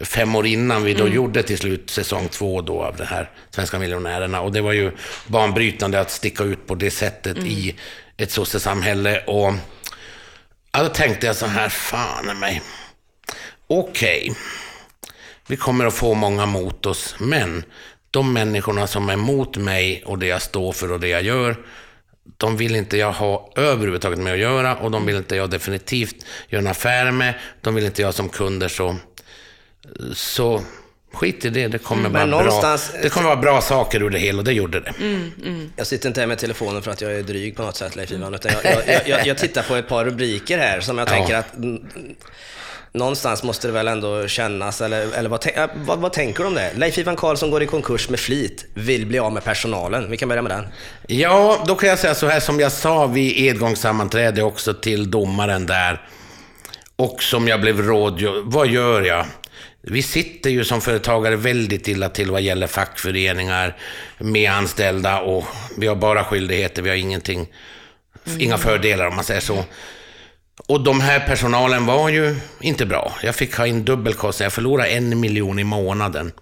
fem 0.00 0.36
år 0.36 0.46
innan 0.46 0.84
vi 0.84 0.94
då 0.94 1.08
gjorde 1.08 1.42
till 1.42 1.58
slut 1.58 1.90
säsong 1.90 2.28
två 2.28 2.60
då 2.60 2.82
av 2.82 2.96
det 2.96 3.04
här 3.04 3.30
Svenska 3.50 3.78
miljonärerna. 3.78 4.40
Och 4.40 4.52
det 4.52 4.60
var 4.60 4.72
ju 4.72 4.92
banbrytande 5.26 6.00
att 6.00 6.10
sticka 6.10 6.44
ut 6.44 6.66
på 6.66 6.74
det 6.74 6.90
sättet 6.90 7.38
i 7.38 7.74
ett 8.16 8.30
sossesamhälle. 8.30 9.24
Och 9.26 9.54
ja, 10.72 10.82
då 10.82 10.88
tänkte 10.88 11.26
jag 11.26 11.36
så 11.36 11.46
här, 11.46 11.68
fan 11.68 12.30
i 12.30 12.34
mig. 12.34 12.62
Okej, 13.66 14.34
vi 15.46 15.56
kommer 15.56 15.86
att 15.86 15.94
få 15.94 16.14
många 16.14 16.46
mot 16.46 16.86
oss, 16.86 17.14
men 17.18 17.64
de 18.10 18.32
människorna 18.32 18.86
som 18.86 19.08
är 19.08 19.16
mot 19.16 19.56
mig 19.56 20.02
och 20.06 20.18
det 20.18 20.26
jag 20.26 20.42
står 20.42 20.72
för 20.72 20.92
och 20.92 21.00
det 21.00 21.08
jag 21.08 21.22
gör, 21.22 21.56
de 22.36 22.56
vill 22.56 22.76
inte 22.76 22.96
jag 22.96 23.12
ha 23.12 23.52
överhuvudtaget 23.56 24.18
med 24.18 24.32
att 24.32 24.38
göra 24.38 24.76
och 24.76 24.90
de 24.90 25.06
vill 25.06 25.16
inte 25.16 25.36
jag 25.36 25.50
definitivt 25.50 26.16
göra 26.48 26.60
en 26.62 26.66
affär 26.68 27.10
med. 27.10 27.34
De 27.60 27.74
vill 27.74 27.84
inte 27.84 28.02
jag 28.02 28.14
som 28.14 28.28
kunder 28.28 28.68
så... 28.68 28.96
Så 30.14 30.62
skit 31.12 31.44
i 31.44 31.50
det, 31.50 31.68
det 31.68 31.78
kommer, 31.78 32.08
vara, 32.08 32.26
någonstans- 32.26 32.92
bra, 32.92 33.00
det 33.02 33.08
kommer 33.08 33.26
vara 33.28 33.36
bra 33.40 33.60
saker 33.60 34.02
ur 34.02 34.10
det 34.10 34.18
hela 34.18 34.38
och 34.38 34.44
det 34.44 34.52
gjorde 34.52 34.80
det. 34.80 34.92
Jag 35.76 35.86
sitter 35.86 36.08
inte 36.08 36.20
här 36.20 36.26
med 36.26 36.38
telefonen 36.38 36.82
för 36.82 36.90
att 36.90 37.00
jag 37.00 37.12
är 37.12 37.22
dryg 37.22 37.56
på 37.56 37.62
något 37.62 37.76
sätt, 37.76 37.96
Leif 37.96 38.12
Ivan, 38.12 38.34
utan 38.34 38.52
jag, 38.52 38.64
jag, 38.74 38.88
jag- 38.88 39.08
jag, 39.08 39.26
jag 39.26 39.38
tittar 39.38 39.62
på 39.62 39.74
ett 39.76 39.88
par 39.88 40.04
rubriker 40.04 40.58
här 40.58 40.80
som 40.80 40.98
jag 40.98 41.08
Ja. 41.08 41.12
tänker 41.12 41.36
att 41.36 41.56
mm, 41.56 41.82
någonstans 42.92 43.42
måste 43.42 43.68
det 43.68 43.72
väl 43.72 43.88
ändå 43.88 44.28
kännas, 44.28 44.80
eller, 44.80 45.12
eller 45.12 45.28
vad, 45.28 45.46
äh, 45.54 45.66
vad, 45.74 45.98
vad 45.98 46.12
tänker 46.12 46.42
du 46.42 46.48
om 46.48 46.54
det? 46.54 46.72
Leif 46.76 46.98
Ivan 46.98 47.16
Karlsson 47.16 47.50
går 47.50 47.62
i 47.62 47.66
konkurs 47.66 48.08
med 48.08 48.20
flit, 48.20 48.66
vill 48.74 49.06
bli 49.06 49.18
av 49.18 49.32
med 49.32 49.44
personalen. 49.44 50.10
Vi 50.10 50.16
kan 50.16 50.28
börja 50.28 50.42
med 50.42 50.52
den. 50.52 50.66
Ja, 51.06 51.64
då 51.66 51.74
kan 51.74 51.88
jag 51.88 51.98
säga 51.98 52.14
så 52.14 52.26
här 52.26 52.40
som 52.40 52.60
jag 52.60 52.72
sa 52.72 53.06
vid 53.06 53.38
edgångssammanträde 53.38 54.42
också 54.42 54.74
till 54.74 55.10
domaren 55.10 55.66
där. 55.66 56.00
Och 56.96 57.22
som 57.22 57.48
jag 57.48 57.60
blev 57.60 57.82
rådgjord. 57.82 58.44
Vad 58.44 58.66
gör 58.66 59.02
jag? 59.02 59.26
Vi 59.80 60.02
sitter 60.02 60.50
ju 60.50 60.64
som 60.64 60.80
företagare 60.80 61.36
väldigt 61.36 61.88
illa 61.88 62.08
till 62.08 62.30
vad 62.30 62.42
gäller 62.42 62.66
fackföreningar 62.66 63.76
med 64.18 64.52
anställda 64.52 65.20
och 65.20 65.44
vi 65.76 65.86
har 65.86 65.96
bara 65.96 66.24
skyldigheter, 66.24 66.82
vi 66.82 66.90
har 66.90 66.96
ingenting, 66.96 67.48
inga 68.38 68.58
fördelar 68.58 69.06
om 69.06 69.14
man 69.14 69.24
säger 69.24 69.40
så. 69.40 69.64
Och 70.66 70.80
de 70.80 71.00
här 71.00 71.20
personalen 71.20 71.86
var 71.86 72.08
ju 72.08 72.36
inte 72.60 72.86
bra. 72.86 73.12
Jag 73.22 73.34
fick 73.34 73.56
ha 73.56 73.66
in 73.66 73.84
dubbelkostnader. 73.84 74.44
Jag 74.44 74.52
förlorade 74.52 74.88
en 74.88 75.20
miljon 75.20 75.58
i 75.58 75.64
månaden. 75.64 76.32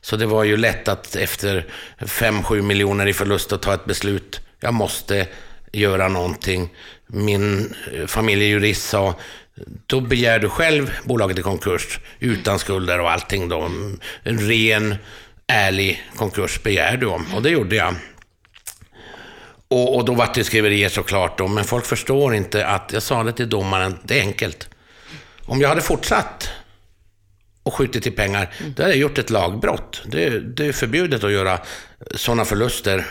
Så 0.00 0.16
det 0.16 0.26
var 0.26 0.44
ju 0.44 0.56
lätt 0.56 0.88
att 0.88 1.16
efter 1.16 1.66
5-7 1.98 2.62
miljoner 2.62 3.06
i 3.06 3.12
förlust 3.12 3.52
att 3.52 3.62
ta 3.62 3.74
ett 3.74 3.84
beslut. 3.84 4.40
Jag 4.60 4.74
måste 4.74 5.26
göra 5.72 6.08
någonting. 6.08 6.68
Min 7.06 7.74
eh, 7.94 8.06
familjejurist 8.06 8.88
sa, 8.88 9.14
då 9.86 10.00
begär 10.00 10.38
du 10.38 10.48
själv 10.48 10.92
bolaget 11.04 11.38
i 11.38 11.42
konkurs 11.42 12.00
utan 12.18 12.58
skulder 12.58 13.00
och 13.00 13.10
allting 13.10 13.48
då. 13.48 13.70
En 14.22 14.38
ren, 14.38 14.94
ärlig 15.46 16.04
konkurs 16.16 16.62
begär 16.62 16.96
du 16.96 17.06
om. 17.06 17.34
Och 17.34 17.42
det 17.42 17.50
gjorde 17.50 17.76
jag. 17.76 17.94
Och, 19.68 19.96
och 19.96 20.04
då 20.04 20.14
vart 20.14 20.34
det 20.34 20.44
skriverier 20.44 20.88
såklart 20.88 21.38
då, 21.38 21.48
men 21.48 21.64
folk 21.64 21.86
förstår 21.86 22.34
inte 22.34 22.66
att, 22.66 22.92
jag 22.92 23.02
sa 23.02 23.22
det 23.22 23.32
till 23.32 23.48
domaren, 23.48 23.98
det 24.02 24.18
är 24.18 24.22
enkelt. 24.22 24.68
Om 25.44 25.60
jag 25.60 25.68
hade 25.68 25.80
fortsatt 25.80 26.50
och 27.62 27.74
skjutit 27.74 28.02
till 28.02 28.16
pengar, 28.16 28.52
då 28.76 28.82
hade 28.82 28.94
jag 28.94 29.00
gjort 29.00 29.18
ett 29.18 29.30
lagbrott. 29.30 30.02
Det, 30.06 30.40
det 30.40 30.66
är 30.66 30.72
förbjudet 30.72 31.24
att 31.24 31.32
göra 31.32 31.60
sådana 32.14 32.44
förluster. 32.44 33.06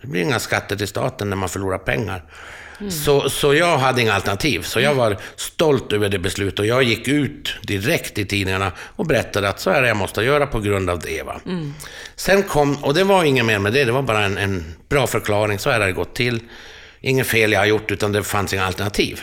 Det 0.00 0.06
blir 0.06 0.22
inga 0.22 0.38
skatter 0.38 0.76
till 0.76 0.88
staten 0.88 1.30
när 1.30 1.36
man 1.36 1.48
förlorar 1.48 1.78
pengar. 1.78 2.24
Så, 2.90 3.30
så 3.30 3.54
jag 3.54 3.78
hade 3.78 4.02
inga 4.02 4.14
alternativ. 4.14 4.62
Så 4.62 4.80
jag 4.80 4.94
var 4.94 5.16
stolt 5.36 5.92
över 5.92 6.08
det 6.08 6.18
beslutet 6.18 6.58
och 6.58 6.66
jag 6.66 6.82
gick 6.82 7.08
ut 7.08 7.54
direkt 7.62 8.18
i 8.18 8.24
tidningarna 8.24 8.72
och 8.78 9.06
berättade 9.06 9.48
att 9.48 9.60
så 9.60 9.70
är 9.70 9.82
jag 9.82 9.96
måste 9.96 10.22
göra 10.22 10.46
på 10.46 10.60
grund 10.60 10.90
av 10.90 10.98
det. 10.98 11.22
Va? 11.22 11.40
Sen 12.16 12.42
kom, 12.42 12.76
och 12.84 12.94
det 12.94 13.04
var 13.04 13.24
inget 13.24 13.44
mer 13.44 13.58
med 13.58 13.72
det, 13.72 13.84
det 13.84 13.92
var 13.92 14.02
bara 14.02 14.24
en, 14.24 14.38
en 14.38 14.74
bra 14.88 15.06
förklaring. 15.06 15.58
Så 15.58 15.70
här 15.70 15.80
har 15.80 15.86
det 15.86 15.92
gått 15.92 16.14
till. 16.14 16.40
Inget 17.00 17.26
fel 17.26 17.52
jag 17.52 17.60
har 17.60 17.66
gjort, 17.66 17.90
utan 17.90 18.12
det 18.12 18.22
fanns 18.22 18.52
inga 18.52 18.66
alternativ. 18.66 19.20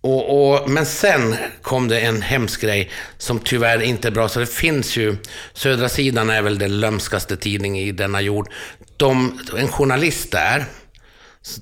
Och, 0.00 0.52
och, 0.52 0.70
men 0.70 0.86
sen 0.86 1.36
kom 1.62 1.88
det 1.88 2.00
en 2.00 2.22
hemsk 2.22 2.60
grej 2.60 2.90
som 3.18 3.38
tyvärr 3.38 3.82
inte 3.82 4.08
är 4.08 4.12
bra. 4.12 4.28
Så 4.28 4.40
det 4.40 4.46
finns 4.46 4.96
ju, 4.96 5.16
Södra 5.52 5.88
sidan 5.88 6.30
är 6.30 6.42
väl 6.42 6.58
den 6.58 6.80
lömskaste 6.80 7.36
tidning 7.36 7.78
i 7.78 7.92
denna 7.92 8.20
jord. 8.20 8.48
De, 8.96 9.40
en 9.58 9.68
journalist 9.68 10.30
där, 10.30 10.64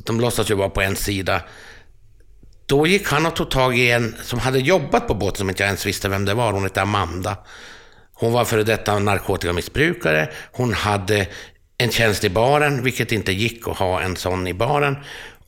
de 0.05 0.21
låtsas 0.21 0.51
ju 0.51 0.55
vara 0.55 0.69
på 0.69 0.81
en 0.81 0.97
sida. 0.97 1.43
Då 2.67 2.87
gick 2.87 3.09
han 3.09 3.27
och 3.27 3.37
tog 3.37 3.51
tag 3.51 3.79
i 3.79 3.91
en 3.91 4.17
som 4.23 4.39
hade 4.39 4.59
jobbat 4.59 5.09
på 5.09 5.15
båten 5.15 5.37
som 5.37 5.49
inte 5.49 5.63
jag 5.63 5.69
ens 5.69 5.87
visste 5.87 6.09
vem 6.09 6.25
det 6.25 6.35
var. 6.35 6.53
Hon 6.53 6.63
hette 6.63 6.83
Amanda. 6.83 7.37
Hon 8.15 8.33
var 8.33 8.45
före 8.45 8.63
detta 8.63 8.99
narkotikamissbrukare. 8.99 10.29
Hon 10.53 10.73
hade 10.73 11.27
en 11.79 11.91
tjänst 11.91 12.25
i 12.25 12.31
baren, 12.31 12.83
vilket 12.83 13.13
inte 13.13 13.33
gick 13.33 13.69
att 13.69 13.77
ha 13.77 14.01
en 14.01 14.17
sån 14.17 14.47
i 14.47 14.55
baren. 14.55 14.97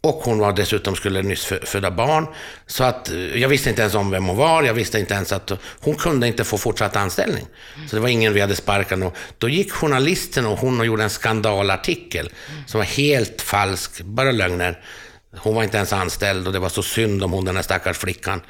Och 0.03 0.15
hon 0.15 0.39
var 0.39 0.53
dessutom 0.53 0.97
skulle 0.97 1.23
nyss 1.23 1.53
föda 1.63 1.91
barn. 1.91 2.27
Så 2.67 2.85
att 2.85 3.11
eh, 3.11 3.19
jag 3.19 3.49
visste 3.49 3.71
inte 3.71 3.83
ens 3.83 3.95
om 3.95 4.11
vem 4.11 4.25
hon 4.25 4.37
var. 4.37 4.63
Jag 4.63 4.75
visste 4.75 4.99
inte 4.99 5.15
ens 5.15 5.33
att 5.33 5.53
hon 5.81 5.95
kunde 5.95 6.27
inte 6.27 6.45
få 6.45 6.59
fortsatt 6.59 6.97
anställning. 6.97 7.47
Så 7.89 7.97
det 7.97 8.03
var 8.03 8.09
ingen 8.09 8.35
vi 8.35 8.41
hade 8.41 8.57
sparkat. 8.57 9.03
Och 9.03 9.17
då 9.39 9.49
gick 9.49 9.73
journalisten 9.73 10.47
och 10.47 10.59
hon 10.59 10.81
och 10.81 10.87
gjorde 10.87 11.03
en 11.03 11.11
skandalartikel 11.11 12.31
som 12.67 12.79
var 12.79 12.85
helt 12.85 13.43
falsk, 13.43 14.03
bara 14.03 14.33
lögner. 14.33 14.79
Hon 15.37 15.55
var 15.55 15.63
inte 15.63 15.77
ens 15.77 15.93
anställd 15.93 16.47
och 16.47 16.53
det 16.53 16.59
var 16.59 16.69
så 16.69 16.83
synd 16.83 17.23
om 17.23 17.33
hon, 17.33 17.45
den 17.45 17.57
här 17.57 17.63
stackars 17.63 17.99
flickan. 17.99 18.41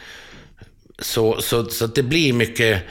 Så, 1.00 1.40
så, 1.40 1.64
så 1.64 1.87
det 1.87 2.02
blir 2.02 2.33
mycket, 2.33 2.83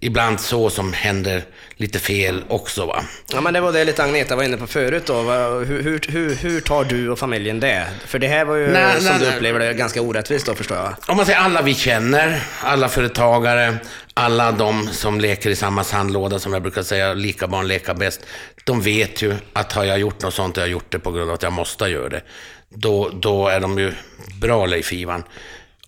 ibland 0.00 0.40
så 0.40 0.70
som 0.70 0.92
händer 0.92 1.42
lite 1.76 1.98
fel 1.98 2.44
också. 2.48 2.86
Va? 2.86 3.04
Ja, 3.32 3.40
men 3.40 3.54
det 3.54 3.60
var 3.60 3.72
det 3.72 3.84
lite 3.84 4.02
Agneta 4.04 4.36
var 4.36 4.44
inne 4.44 4.56
på 4.56 4.66
förut 4.66 5.06
då. 5.06 5.22
Hur, 5.22 5.82
hur, 5.82 6.00
hur, 6.08 6.34
hur 6.34 6.60
tar 6.60 6.84
du 6.84 7.10
och 7.10 7.18
familjen 7.18 7.60
det? 7.60 7.86
För 8.06 8.18
det 8.18 8.28
här 8.28 8.44
var 8.44 8.56
ju, 8.56 8.68
Nej, 8.68 8.96
som 8.96 9.04
nej, 9.04 9.18
du 9.18 9.26
nej. 9.26 9.36
upplever 9.36 9.60
det, 9.60 9.74
ganska 9.74 10.02
orättvist 10.02 10.46
då 10.46 10.54
förstår 10.54 10.76
jag. 10.76 10.94
Om 11.06 11.16
man 11.16 11.26
säger 11.26 11.38
alla 11.38 11.62
vi 11.62 11.74
känner, 11.74 12.42
alla 12.62 12.88
företagare, 12.88 13.76
alla 14.14 14.52
de 14.52 14.88
som 14.92 15.20
leker 15.20 15.50
i 15.50 15.56
samma 15.56 15.84
sandlåda 15.84 16.38
som 16.38 16.52
jag 16.52 16.62
brukar 16.62 16.82
säga, 16.82 17.14
lika 17.14 17.46
barn 17.46 17.68
leka 17.68 17.94
bäst. 17.94 18.20
De 18.64 18.80
vet 18.82 19.22
ju 19.22 19.34
att 19.52 19.72
har 19.72 19.84
jag 19.84 19.98
gjort 19.98 20.22
något 20.22 20.34
sånt, 20.34 20.56
har 20.56 20.62
jag 20.62 20.70
gjort 20.70 20.92
det 20.92 20.98
på 20.98 21.10
grund 21.10 21.30
av 21.30 21.34
att 21.34 21.42
jag 21.42 21.52
måste 21.52 21.84
göra 21.84 22.08
det. 22.08 22.22
Då, 22.70 23.10
då 23.14 23.48
är 23.48 23.60
de 23.60 23.78
ju 23.78 23.92
bra 24.40 24.66
Leif 24.66 24.92
Ivan. 24.92 25.22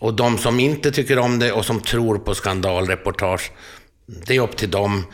Och 0.01 0.15
de 0.15 0.39
som 0.39 0.61
inte 0.61 0.91
tycker 0.93 1.19
om 1.19 1.39
det 1.39 1.53
och 1.53 1.65
som 1.65 1.81
tror 1.81 2.19
på 2.19 2.35
skandalreportage, 2.35 3.51
det 4.07 4.37
är 4.37 4.41
upp 4.41 4.57
till 4.57 4.71
dem. 4.71 5.07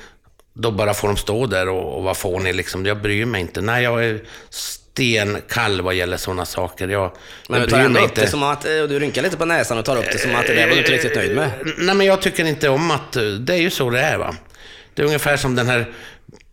Då 0.54 0.70
bara 0.70 0.94
får 0.94 1.08
de 1.08 1.16
stå 1.16 1.46
där 1.46 1.68
och, 1.68 1.96
och 1.96 2.02
vara 2.02 2.14
fånig 2.14 2.54
liksom. 2.54 2.86
Jag 2.86 3.02
bryr 3.02 3.24
mig 3.24 3.40
inte. 3.40 3.60
Nej, 3.60 3.82
jag 3.84 4.04
är 4.04 4.20
stenkall 4.50 5.80
vad 5.80 5.94
gäller 5.94 6.16
sådana 6.16 6.44
saker. 6.44 6.88
Jag, 6.88 7.12
Men 7.48 7.60
jag 7.60 7.68
du 7.68 7.70
tar 7.70 7.78
ändå 7.80 8.00
upp 8.00 8.14
det 8.14 8.26
som 8.28 8.42
att, 8.42 8.64
eh, 8.64 8.70
du 8.70 8.98
rynkar 8.98 9.22
lite 9.22 9.36
på 9.36 9.44
näsan 9.44 9.78
och 9.78 9.84
tar 9.84 9.96
upp 9.96 10.12
det 10.12 10.18
som 10.18 10.34
att 10.34 10.46
det 10.46 10.54
där 10.54 10.66
var 10.66 10.72
du 10.74 10.78
inte 10.78 10.92
riktigt 10.92 11.16
nöjd 11.16 11.36
med. 11.36 11.50
Nej, 11.78 11.94
men 11.94 12.06
jag 12.06 12.22
tycker 12.22 12.44
inte 12.44 12.68
om 12.68 12.90
att... 12.90 13.16
eh, 13.16 13.22
Det 13.22 13.54
är 13.54 13.58
ju 13.58 13.70
så 13.70 13.90
det 13.90 14.00
är, 14.00 14.18
va. 14.18 14.34
Det 14.94 15.02
är 15.02 15.06
ungefär 15.06 15.36
som 15.36 15.54
den 15.56 15.66
här 15.66 15.92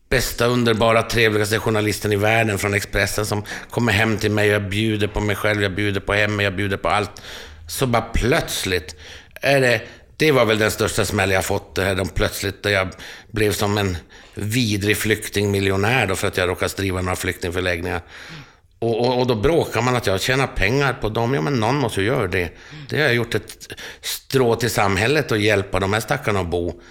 bästa, 0.09 0.45
underbara, 0.45 1.03
trevligaste 1.03 1.59
journalisten 1.59 2.13
i 2.13 2.15
världen 2.15 2.57
från 2.57 2.73
Expressen 2.73 3.25
som 3.25 3.43
kommer 3.69 3.91
hem 3.93 4.17
till 4.17 4.31
mig 4.31 4.49
och 4.49 4.55
jag 4.55 4.69
bjuder 4.69 5.07
på 5.07 5.19
mig 5.19 5.35
själv, 5.35 5.61
jag 5.63 5.71
bjuder 5.75 6.01
på 6.01 6.13
hemmet, 6.13 6.43
jag 6.43 6.55
bjuder 6.55 6.77
på 6.77 6.89
allt. 6.89 7.21
Så 7.67 7.85
bara 7.87 8.01
plötsligt 8.01 8.95
är 9.41 9.61
det... 9.61 9.81
Det 10.17 10.31
var 10.31 10.45
väl 10.45 10.57
den 10.57 10.71
största 10.71 11.05
smäll 11.05 11.31
jag 11.31 11.45
fått, 11.45 11.75
det 11.75 11.83
här, 11.83 11.95
de 11.95 12.07
plötsligt, 12.09 12.63
där 12.63 12.69
jag 12.69 12.87
blev 13.31 13.51
som 13.51 13.77
en 13.77 13.97
vidrig 14.33 14.97
flyktingmiljonär 14.97 16.07
då 16.07 16.15
för 16.15 16.27
att 16.27 16.37
jag 16.37 16.49
råkade 16.49 16.73
driva 16.77 17.01
några 17.01 17.15
flyktingförläggningar. 17.15 18.01
Och, 18.79 18.99
och, 18.99 19.19
och 19.19 19.27
då 19.27 19.35
bråkar 19.35 19.81
man 19.81 19.95
att 19.95 20.07
jag 20.07 20.21
tjänar 20.21 20.47
pengar 20.47 20.93
på 20.93 21.09
dem. 21.09 21.33
Ja, 21.33 21.41
men 21.41 21.53
någon 21.53 21.75
måste 21.75 22.01
ju 22.01 22.07
göra 22.07 22.27
det. 22.27 22.49
Det 22.89 22.97
har 22.97 23.03
jag 23.03 23.13
gjort 23.15 23.35
ett 23.35 23.73
strå 24.01 24.55
till 24.55 24.69
samhället 24.69 25.31
och 25.31 25.37
hjälpa 25.37 25.79
de 25.79 25.93
här 25.93 25.99
stackarna 25.99 26.39
att 26.39 26.47
bo. 26.47 26.81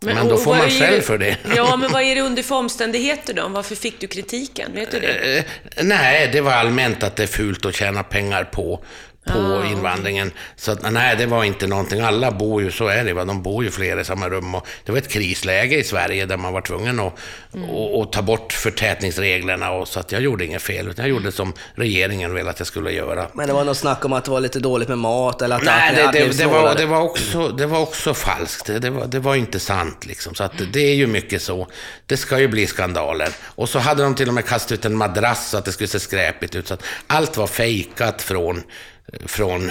Men, 0.00 0.28
då 0.28 0.34
och 0.34 0.42
får 0.42 0.54
man 0.56 0.70
själv 0.70 0.96
det- 0.96 1.02
för 1.02 1.18
det. 1.18 1.36
Ja, 1.56 1.76
men 1.76 1.92
vad 1.92 2.02
är 2.02 2.14
det 2.14 2.20
under 2.20 2.42
för 2.42 2.54
omständigheter 2.54 3.34
då? 3.34 3.48
Varför 3.48 3.74
fick 3.74 4.00
du 4.00 4.06
kritiken? 4.06 4.70
Vet 4.74 4.90
du 4.90 5.00
det? 5.00 5.38
Eh, 5.38 5.44
nej, 5.82 6.28
det 6.32 6.40
var 6.40 6.52
allmänt 6.52 7.02
att 7.02 7.16
det 7.16 7.22
är 7.22 7.26
fult 7.26 7.66
att 7.66 7.74
tjäna 7.74 8.02
pengar 8.02 8.44
på, 8.44 8.84
på 9.26 9.38
Ah, 9.38 9.66
invandringen. 9.66 10.32
Så 10.56 10.72
att, 10.72 10.92
nej, 10.92 11.16
det 11.16 11.26
var 11.26 11.44
inte 11.44 11.66
någonting. 11.66 12.00
Alla 12.00 12.30
bor 12.30 12.62
ju, 12.62 12.70
så 12.70 12.86
är 12.86 13.04
det, 13.04 13.12
va? 13.12 13.24
de 13.24 13.42
bor 13.42 13.64
ju 13.64 13.70
flera 13.70 14.00
i 14.00 14.04
samma 14.04 14.28
rum. 14.28 14.54
Och 14.54 14.66
det 14.84 14.92
var 14.92 14.98
ett 14.98 15.08
krisläge 15.08 15.76
i 15.76 15.84
Sverige 15.84 16.26
där 16.26 16.36
man 16.36 16.52
var 16.52 16.60
tvungen 16.60 17.00
att 17.00 17.12
Mm. 17.54 17.70
och, 17.70 18.00
och 18.00 18.12
ta 18.12 18.22
bort 18.22 18.52
förtätningsreglerna. 18.52 19.70
Och, 19.70 19.88
så 19.88 20.00
att 20.00 20.12
jag 20.12 20.22
gjorde 20.22 20.44
inget 20.44 20.62
fel, 20.62 20.88
utan 20.88 21.04
jag 21.04 21.10
gjorde 21.10 21.32
som 21.32 21.52
regeringen 21.74 22.34
ville 22.34 22.50
att 22.50 22.58
jag 22.58 22.66
skulle 22.66 22.92
göra. 22.92 23.26
Men 23.34 23.46
det 23.46 23.52
var 23.52 23.64
något 23.64 23.76
snack 23.76 24.04
om 24.04 24.12
att 24.12 24.24
det 24.24 24.30
var 24.30 24.40
lite 24.40 24.58
dåligt 24.60 24.88
med 24.88 24.98
mat 24.98 25.42
eller 25.42 25.56
att, 25.56 25.62
Nej, 25.64 25.94
det, 25.96 26.18
det, 26.18 26.38
det, 26.38 26.46
var, 26.46 26.74
det, 26.74 26.86
var 26.86 27.00
också, 27.00 27.48
det 27.48 27.66
var 27.66 27.80
också 27.80 28.14
falskt. 28.14 28.66
Det, 28.66 28.78
det, 28.78 28.90
var, 28.90 29.06
det 29.06 29.18
var 29.18 29.34
inte 29.34 29.60
sant. 29.60 30.06
Liksom. 30.06 30.34
Så 30.34 30.44
att 30.44 30.52
det 30.72 30.80
är 30.80 30.94
ju 30.94 31.06
mycket 31.06 31.42
så. 31.42 31.66
Det 32.06 32.16
ska 32.16 32.38
ju 32.38 32.48
bli 32.48 32.66
skandaler. 32.66 33.28
Och 33.44 33.68
så 33.68 33.78
hade 33.78 34.02
de 34.02 34.14
till 34.14 34.28
och 34.28 34.34
med 34.34 34.46
kastat 34.46 34.72
ut 34.72 34.84
en 34.84 34.96
madrass 34.96 35.50
så 35.50 35.56
att 35.58 35.64
det 35.64 35.72
skulle 35.72 35.88
se 35.88 36.00
skräpigt 36.00 36.54
ut. 36.54 36.68
Så 36.68 36.74
att 36.74 36.82
allt 37.06 37.36
var 37.36 37.46
fejkat 37.46 38.22
från, 38.22 38.62
från 39.26 39.70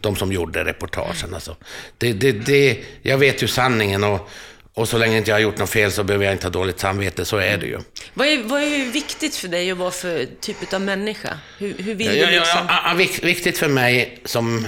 de 0.00 0.16
som 0.16 0.32
gjorde 0.32 0.64
reportagen. 0.64 1.34
Alltså. 1.34 1.56
Det, 1.98 2.12
det, 2.12 2.32
det, 2.32 2.78
jag 3.02 3.18
vet 3.18 3.42
ju 3.42 3.46
sanningen 3.48 4.04
och, 4.04 4.28
och 4.74 4.88
så 4.88 4.98
länge 4.98 5.16
inte 5.18 5.30
jag 5.30 5.34
har 5.36 5.40
gjort 5.40 5.58
något 5.58 5.70
fel 5.70 5.92
så 5.92 6.04
behöver 6.04 6.24
jag 6.24 6.34
inte 6.34 6.46
ha 6.46 6.50
dåligt 6.50 6.80
samvete. 6.80 7.24
Så 7.24 7.36
är 7.36 7.58
det 7.58 7.66
ju. 7.66 7.78
Vad 8.14 8.26
är, 8.26 8.42
vad 8.42 8.62
är 8.62 8.92
viktigt 8.92 9.36
för 9.36 9.48
dig 9.48 9.70
att 9.70 9.78
vara 9.78 9.90
för 9.90 10.26
typ 10.40 10.72
av 10.74 10.80
människa? 10.80 11.38
Hur, 11.58 11.74
hur 11.78 11.94
vill 11.94 12.06
Ja, 12.06 12.12
du 12.12 12.18
ja, 12.20 12.30
ja, 12.32 12.40
liksom? 12.40 12.60
ja, 12.68 12.94
vik- 12.96 13.24
viktigt 13.24 13.58
för 13.58 13.68
mig 13.68 14.18
som 14.24 14.66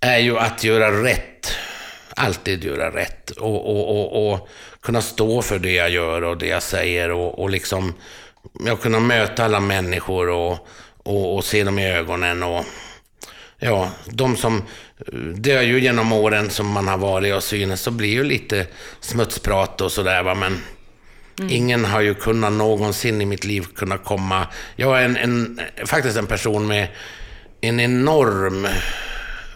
är 0.00 0.18
ju 0.18 0.38
att 0.38 0.64
göra 0.64 1.02
rätt. 1.04 1.52
Alltid 2.16 2.64
göra 2.64 2.90
rätt. 2.96 3.30
Och, 3.30 3.70
och, 3.70 3.88
och, 3.90 4.32
och 4.32 4.48
kunna 4.82 5.02
stå 5.02 5.42
för 5.42 5.58
det 5.58 5.72
jag 5.72 5.90
gör 5.90 6.22
och 6.24 6.36
det 6.38 6.46
jag 6.46 6.62
säger. 6.62 7.10
Och, 7.10 7.38
och 7.38 7.50
liksom 7.50 7.94
ja, 8.66 8.76
kunna 8.76 9.00
möta 9.00 9.44
alla 9.44 9.60
människor 9.60 10.28
och, 10.28 10.68
och, 11.02 11.36
och 11.36 11.44
se 11.44 11.64
dem 11.64 11.78
i 11.78 11.92
ögonen. 11.92 12.42
Och, 12.42 12.64
ja, 13.62 13.90
de 14.06 14.36
som, 14.36 14.62
det 15.34 15.52
är 15.52 15.62
ju 15.62 15.80
genom 15.80 16.12
åren 16.12 16.50
som 16.50 16.66
man 16.66 16.88
har 16.88 16.98
varit 16.98 17.34
och 17.34 17.42
synes 17.42 17.80
så 17.80 17.90
blir 17.90 18.08
ju 18.08 18.24
lite 18.24 18.66
smutsprat 19.00 19.80
och 19.80 19.92
sådär 19.92 20.22
va, 20.22 20.34
men 20.34 20.60
ingen 21.50 21.84
har 21.84 22.00
ju 22.00 22.14
kunnat 22.14 22.52
någonsin 22.52 23.20
i 23.20 23.26
mitt 23.26 23.44
liv 23.44 23.66
kunna 23.76 23.98
komma, 23.98 24.46
jag 24.76 25.00
är 25.00 25.04
en, 25.04 25.16
en, 25.16 25.60
faktiskt 25.86 26.16
en 26.16 26.26
person 26.26 26.66
med 26.66 26.88
en 27.60 27.80
enorm 27.80 28.68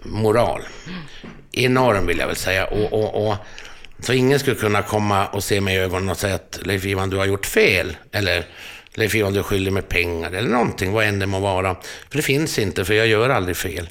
moral. 0.03 0.63
Enorm 1.53 2.07
vill 2.07 2.19
jag 2.19 2.27
väl 2.27 2.37
säga. 2.37 2.65
Och, 2.65 2.93
och, 2.93 3.29
och, 3.29 3.37
så 4.01 4.13
ingen 4.13 4.39
skulle 4.39 4.57
kunna 4.57 4.83
komma 4.83 5.27
och 5.27 5.45
se 5.45 5.61
mig 5.61 5.75
i 5.75 5.79
ögonen 5.79 6.09
och 6.09 6.17
säga 6.17 6.35
att 6.35 6.59
Leif 6.63 6.85
Ivan, 6.85 7.11
du 7.11 7.17
har 7.17 7.25
gjort 7.25 7.47
fel. 7.47 7.97
Eller 8.13 8.47
Leif 8.97 9.15
Ivan, 9.15 9.33
du 9.33 9.43
skyldig 9.43 9.73
med 9.73 9.88
pengar. 9.88 10.33
Eller 10.33 10.49
någonting, 10.49 10.93
vad 10.93 11.05
än 11.05 11.19
det 11.19 11.26
må 11.26 11.41
vara. 11.41 11.75
För 12.11 12.17
det 12.17 12.23
finns 12.23 12.59
inte, 12.59 12.85
för 12.85 12.95
jag 12.95 13.07
gör 13.07 13.31
aldrig 13.31 13.57
fel. 13.57 13.88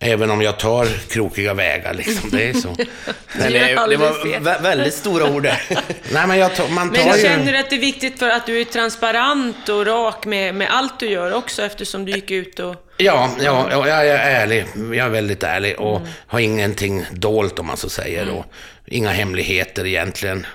Även 0.00 0.30
om 0.30 0.42
jag 0.42 0.58
tar 0.58 0.86
krokiga 1.08 1.54
vägar, 1.54 1.94
liksom. 1.94 2.30
Det 2.30 2.48
är 2.48 2.52
så. 2.52 2.68
Men 3.38 3.52
gör 3.52 3.88
det, 3.88 3.96
var 3.96 4.62
väldigt 4.62 4.94
stora 4.94 5.30
ord 5.30 5.42
där. 5.42 5.62
Nej, 6.12 6.26
men 6.26 6.38
jag 6.38 6.56
tar, 6.56 6.68
man 6.68 6.92
tar 6.92 7.04
Men 7.04 7.16
ju... 7.16 7.22
känner 7.22 7.52
du 7.52 7.58
att 7.58 7.70
det 7.70 7.76
är 7.76 7.80
viktigt 7.80 8.18
för 8.18 8.28
att 8.28 8.46
du 8.46 8.60
är 8.60 8.64
transparent 8.64 9.68
och 9.68 9.86
rak 9.86 10.26
med, 10.26 10.54
med 10.54 10.68
allt 10.70 11.00
du 11.00 11.06
gör 11.06 11.34
också 11.34 11.62
eftersom 11.62 12.04
du 12.04 12.12
gick 12.12 12.30
ut 12.30 12.58
och... 12.58 12.76
Ja, 12.96 13.30
ja, 13.40 13.68
ja, 13.70 13.86
jag 13.88 14.06
är 14.06 14.18
ärlig. 14.42 14.66
Jag 14.76 15.06
är 15.06 15.08
väldigt 15.08 15.42
ärlig 15.42 15.80
och 15.80 16.00
har 16.26 16.40
ingenting 16.40 17.04
dolt 17.12 17.58
om 17.58 17.66
man 17.66 17.76
så 17.76 17.88
säger. 17.88 18.28
Och 18.30 18.44
inga 18.86 19.10
hemligheter 19.10 19.86
egentligen. 19.86 20.46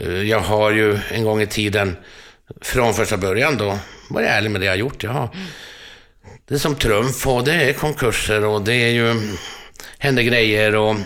Eh, 0.00 0.22
Jag 0.22 0.40
har 0.40 0.70
ju 0.70 0.98
en 1.10 1.24
gång 1.24 1.42
i 1.42 1.46
tiden, 1.46 1.96
från 2.60 2.94
första 2.94 3.16
början 3.16 3.56
då, 3.56 3.78
varit 4.10 4.28
ärlig 4.28 4.50
med 4.50 4.60
det 4.60 4.66
jag 4.66 4.76
gjort. 4.76 5.02
Jag 5.02 5.10
har, 5.10 5.28
det 6.48 6.54
är 6.54 6.58
som 6.58 6.76
trumf 6.76 7.26
och 7.26 7.44
det 7.44 7.54
är 7.54 7.72
konkurser 7.72 8.44
och 8.44 8.62
det 8.62 8.74
är 8.74 8.90
ju, 8.90 9.36
händer 9.98 10.22
grejer 10.22 10.74
och 10.74 10.96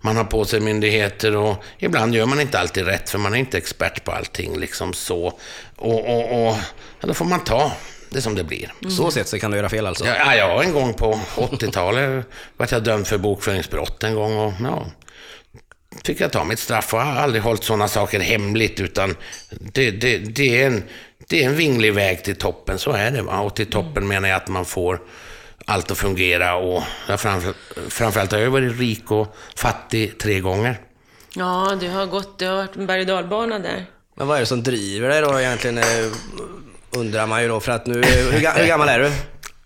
man 0.00 0.16
har 0.16 0.24
på 0.24 0.44
sig 0.44 0.60
myndigheter 0.60 1.36
och 1.36 1.64
ibland 1.78 2.14
gör 2.14 2.26
man 2.26 2.40
inte 2.40 2.58
alltid 2.58 2.84
rätt 2.84 3.10
för 3.10 3.18
man 3.18 3.34
är 3.34 3.38
inte 3.38 3.58
expert 3.58 4.04
på 4.04 4.12
allting 4.12 4.58
liksom 4.58 4.92
så. 4.92 5.38
Och, 5.76 6.08
och, 6.08 6.48
och 6.48 6.56
ja, 7.00 7.06
då 7.06 7.14
får 7.14 7.24
man 7.24 7.44
ta 7.44 7.72
det 8.10 8.22
som 8.22 8.34
det 8.34 8.44
blir. 8.44 8.72
Så 8.88 9.10
sett 9.10 9.28
så 9.28 9.38
kan 9.38 9.50
du 9.50 9.56
göra 9.56 9.68
fel 9.68 9.86
alltså. 9.86 10.06
Ja, 10.06 10.34
ja, 10.34 10.62
en 10.62 10.72
gång 10.72 10.94
på 10.94 11.20
80-talet 11.34 12.26
vart 12.56 12.72
jag 12.72 12.82
dömd 12.82 13.06
för 13.06 13.18
bokföringsbrott 13.18 14.02
en 14.02 14.14
gång 14.14 14.38
och 14.38 14.52
ja, 14.60 14.86
fick 16.04 16.20
jag 16.20 16.32
ta 16.32 16.44
mitt 16.44 16.58
straff 16.58 16.94
och 16.94 17.00
jag 17.00 17.04
har 17.04 17.22
aldrig 17.22 17.42
hållit 17.42 17.64
sådana 17.64 17.88
saker 17.88 18.20
hemligt 18.20 18.80
utan 18.80 19.16
det, 19.50 19.90
det, 19.90 20.18
det, 20.18 20.62
är 20.62 20.66
en, 20.66 20.82
det 21.28 21.44
är 21.44 21.46
en 21.48 21.56
vinglig 21.56 21.94
väg 21.94 22.24
till 22.24 22.36
toppen, 22.36 22.78
så 22.78 22.92
är 22.92 23.10
det. 23.10 23.22
Va? 23.22 23.40
Och 23.40 23.56
till 23.56 23.70
toppen 23.70 24.08
menar 24.08 24.28
jag 24.28 24.36
att 24.36 24.48
man 24.48 24.64
får 24.64 25.00
allt 25.64 25.90
att 25.90 25.98
fungera 25.98 26.54
och 26.56 26.82
jag 27.08 27.20
framför, 27.20 27.54
framförallt 27.88 28.32
har 28.32 28.38
jag 28.38 28.50
varit 28.50 28.78
rik 28.78 29.10
och 29.10 29.36
fattig 29.56 30.18
tre 30.18 30.40
gånger. 30.40 30.78
Ja, 31.34 31.76
det 31.80 31.88
har 31.88 32.06
gått, 32.06 32.38
det 32.38 32.46
har 32.46 32.56
varit 32.56 32.76
en 32.76 32.86
berg 32.86 33.00
och 33.00 33.06
dalbana 33.06 33.58
där. 33.58 33.86
Men 34.14 34.26
vad 34.26 34.36
är 34.36 34.40
det 34.40 34.46
som 34.46 34.62
driver 34.62 35.08
dig 35.08 35.20
då 35.20 35.40
egentligen? 35.40 35.78
eh, 35.78 35.84
Undrar 36.90 37.26
man 37.26 37.42
ju 37.42 37.48
då, 37.48 37.60
för 37.60 37.72
att 37.72 37.86
nu... 37.86 38.02
Hur, 38.02 38.32
hur 38.58 38.66
gammal 38.66 38.88
är 38.88 38.98
du? 38.98 39.12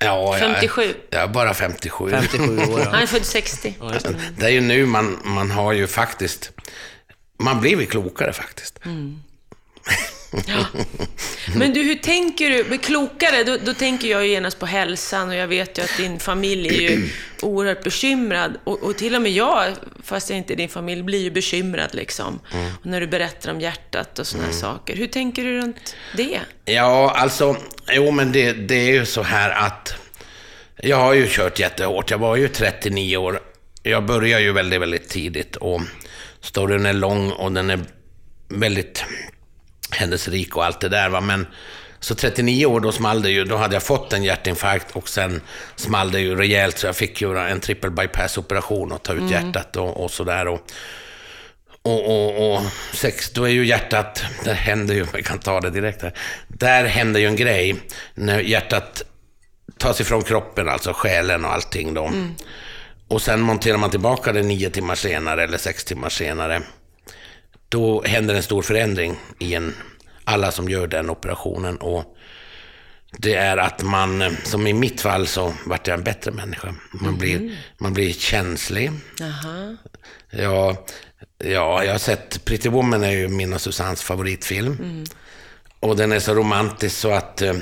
Ja, 0.04 0.38
jag 0.38 0.49
är- 0.49 0.54
57. 0.54 0.95
Jag 1.11 1.23
är 1.23 1.26
bara 1.28 1.54
57. 1.54 2.11
57 2.11 2.59
år. 2.59 2.80
Han 2.80 3.02
är 3.02 3.07
född 3.07 3.25
60. 3.25 3.75
Ja, 3.80 3.87
det. 4.02 4.16
Det 4.38 4.47
är 4.47 4.50
ju 4.50 4.61
nu 4.61 4.87
man, 4.87 5.19
man 5.25 5.50
har 5.50 5.73
ju 5.73 5.87
faktiskt, 5.87 6.50
man 7.38 7.61
blir 7.61 7.76
väl 7.76 7.87
klokare 7.87 8.33
faktiskt. 8.33 8.78
Men 11.56 11.72
du, 11.72 11.82
hur 11.82 11.94
tänker 11.94 12.50
du? 12.50 12.78
Klokare, 12.78 13.44
då, 13.44 13.56
då 13.64 13.75
tänker 13.75 14.08
jag 14.08 14.26
ju 14.26 14.32
genast 14.32 14.58
på 14.58 14.66
hälsan 14.66 15.28
och 15.28 15.34
jag 15.34 15.49
vet 15.49 15.78
ju 15.78 15.82
att 15.82 15.96
din 15.96 16.18
familj 16.18 16.68
är 16.68 16.90
ju 16.90 17.08
oerhört 17.42 17.84
bekymrad. 17.84 18.58
Och, 18.64 18.82
och 18.82 18.99
till 18.99 19.14
och 19.14 19.22
med 19.22 19.32
jag, 19.32 19.72
fast 20.04 20.30
jag 20.30 20.38
inte 20.38 20.54
är 20.54 20.56
din 20.56 20.68
familj, 20.68 21.02
blir 21.02 21.22
ju 21.22 21.30
bekymrad 21.30 21.94
liksom. 21.94 22.40
Och 22.80 22.87
när 22.87 23.00
du 23.00 23.06
berättar 23.06 23.50
om 23.50 23.60
hjärtat 23.60 24.18
och 24.18 24.26
sådana 24.26 24.52
saker. 24.52 24.96
Hur 24.96 25.06
tänker 25.06 25.44
du 25.44 25.58
runt 25.58 25.96
det? 26.16 26.40
Ja, 26.64 27.14
alltså, 27.16 27.56
jo 27.92 28.10
men 28.10 28.32
det, 28.32 28.52
det 28.52 28.75
är 28.75 28.92
ju 28.92 29.06
så 29.06 29.22
här 29.22 29.50
att 29.50 29.94
jag 30.76 30.96
har 30.96 31.14
ju 31.14 31.26
kört 31.28 31.59
jättehårt. 31.59 32.11
Jag 32.11 32.18
var 32.18 32.37
ju 32.37 32.48
39 32.48 33.16
år. 33.16 33.40
Jag 33.83 34.05
började 34.05 34.42
ju 34.42 34.52
väldigt, 34.52 34.81
väldigt 34.81 35.09
tidigt 35.09 35.57
och 35.57 35.81
storyn 36.40 36.87
är 36.87 36.92
lång 36.92 37.31
och 37.31 37.52
den 37.52 37.70
är 37.70 37.81
väldigt 38.48 39.05
händelserik 39.94 40.57
och 40.57 40.64
allt 40.64 40.81
det 40.81 40.88
där. 40.88 41.09
Va? 41.09 41.20
Men 41.20 41.46
så 42.00 42.14
39 42.14 42.66
år, 42.66 42.81
då 42.81 42.92
small 42.92 43.22
det 43.22 43.31
ju. 43.31 43.44
Då 43.44 43.57
hade 43.57 43.74
jag 43.74 43.83
fått 43.83 44.12
en 44.12 44.24
hjärtinfarkt 44.24 44.96
och 44.96 45.09
sen 45.09 45.40
small 45.76 46.11
det 46.11 46.20
ju 46.20 46.37
rejält 46.37 46.79
så 46.79 46.87
jag 46.87 46.96
fick 46.96 47.20
göra 47.20 47.48
en 47.48 47.61
triple 47.61 47.90
bypass-operation 47.90 48.92
och 48.92 49.03
ta 49.03 49.12
ut 49.12 49.31
hjärtat 49.31 49.76
och, 49.76 50.05
och 50.05 50.11
sådär. 50.11 50.48
Och, 50.48 50.61
och, 51.83 52.07
och, 52.07 52.55
och 52.55 52.62
sex, 52.92 53.31
då 53.31 53.44
är 53.44 53.50
ju 53.50 53.66
hjärtat, 53.66 54.24
där 54.44 54.55
händer 54.55 54.94
ju, 54.94 55.07
vi 55.14 55.22
kan 55.22 55.38
ta 55.38 55.61
det 55.61 55.70
direkt 55.70 56.03
här. 56.03 56.14
Där 56.48 56.85
händer 56.85 57.20
ju 57.20 57.26
en 57.26 57.37
grej 57.37 57.76
när 58.14 58.40
hjärtat 58.40 59.03
tas 59.79 60.00
ifrån 60.00 60.22
kroppen, 60.22 60.68
alltså 60.68 60.92
själen 60.92 61.44
och 61.44 61.53
allting 61.53 61.94
då. 61.94 62.12
Och 63.09 63.22
sen 63.22 63.40
monterar 63.40 63.76
man 63.76 63.90
tillbaka 63.90 64.33
det 64.33 64.42
nio 64.42 64.70
timmar 64.70 64.94
senare 64.94 65.44
eller 65.44 65.59
sex 65.59 65.85
timmar 65.85 66.09
senare. 66.09 66.62
Då 67.70 68.02
händer 68.02 68.35
en 68.35 68.42
stor 68.42 68.62
förändring 68.62 69.16
i 69.38 69.54
en, 69.54 69.74
alla 70.24 70.52
som 70.52 70.68
gör 70.68 70.87
den 70.87 71.11
operationen. 71.11 71.76
Och 71.76 72.16
det 73.18 73.35
är 73.35 73.56
att 73.56 73.83
man, 73.83 74.22
eh, 74.22 74.33
som 74.44 74.66
i 74.66 74.72
mitt 74.72 75.00
fall 75.00 75.26
så 75.26 75.54
vart 75.66 75.87
jag 75.87 75.98
en 75.98 76.04
bättre 76.04 76.30
människa. 76.30 76.74
Man, 76.90 77.18
blir, 77.18 77.59
man 77.78 77.94
blir 77.94 78.12
känslig. 78.12 78.90
Jaha. 79.18 79.76
Ja, 80.30 80.87
ja, 81.38 81.85
jag 81.85 81.92
har 81.92 81.98
sett, 81.98 82.44
Pretty 82.44 82.68
Woman 82.68 83.04
är 83.04 83.11
ju 83.11 83.28
min 83.28 83.52
och 83.52 83.61
Susannes 83.61 84.02
favoritfilm. 84.02 85.04
Och 85.80 85.96
den 85.96 86.12
är 86.12 86.18
så 86.20 86.35
romantisk 86.35 86.96
så 86.96 87.11
att 87.12 87.42
eh, 87.42 87.54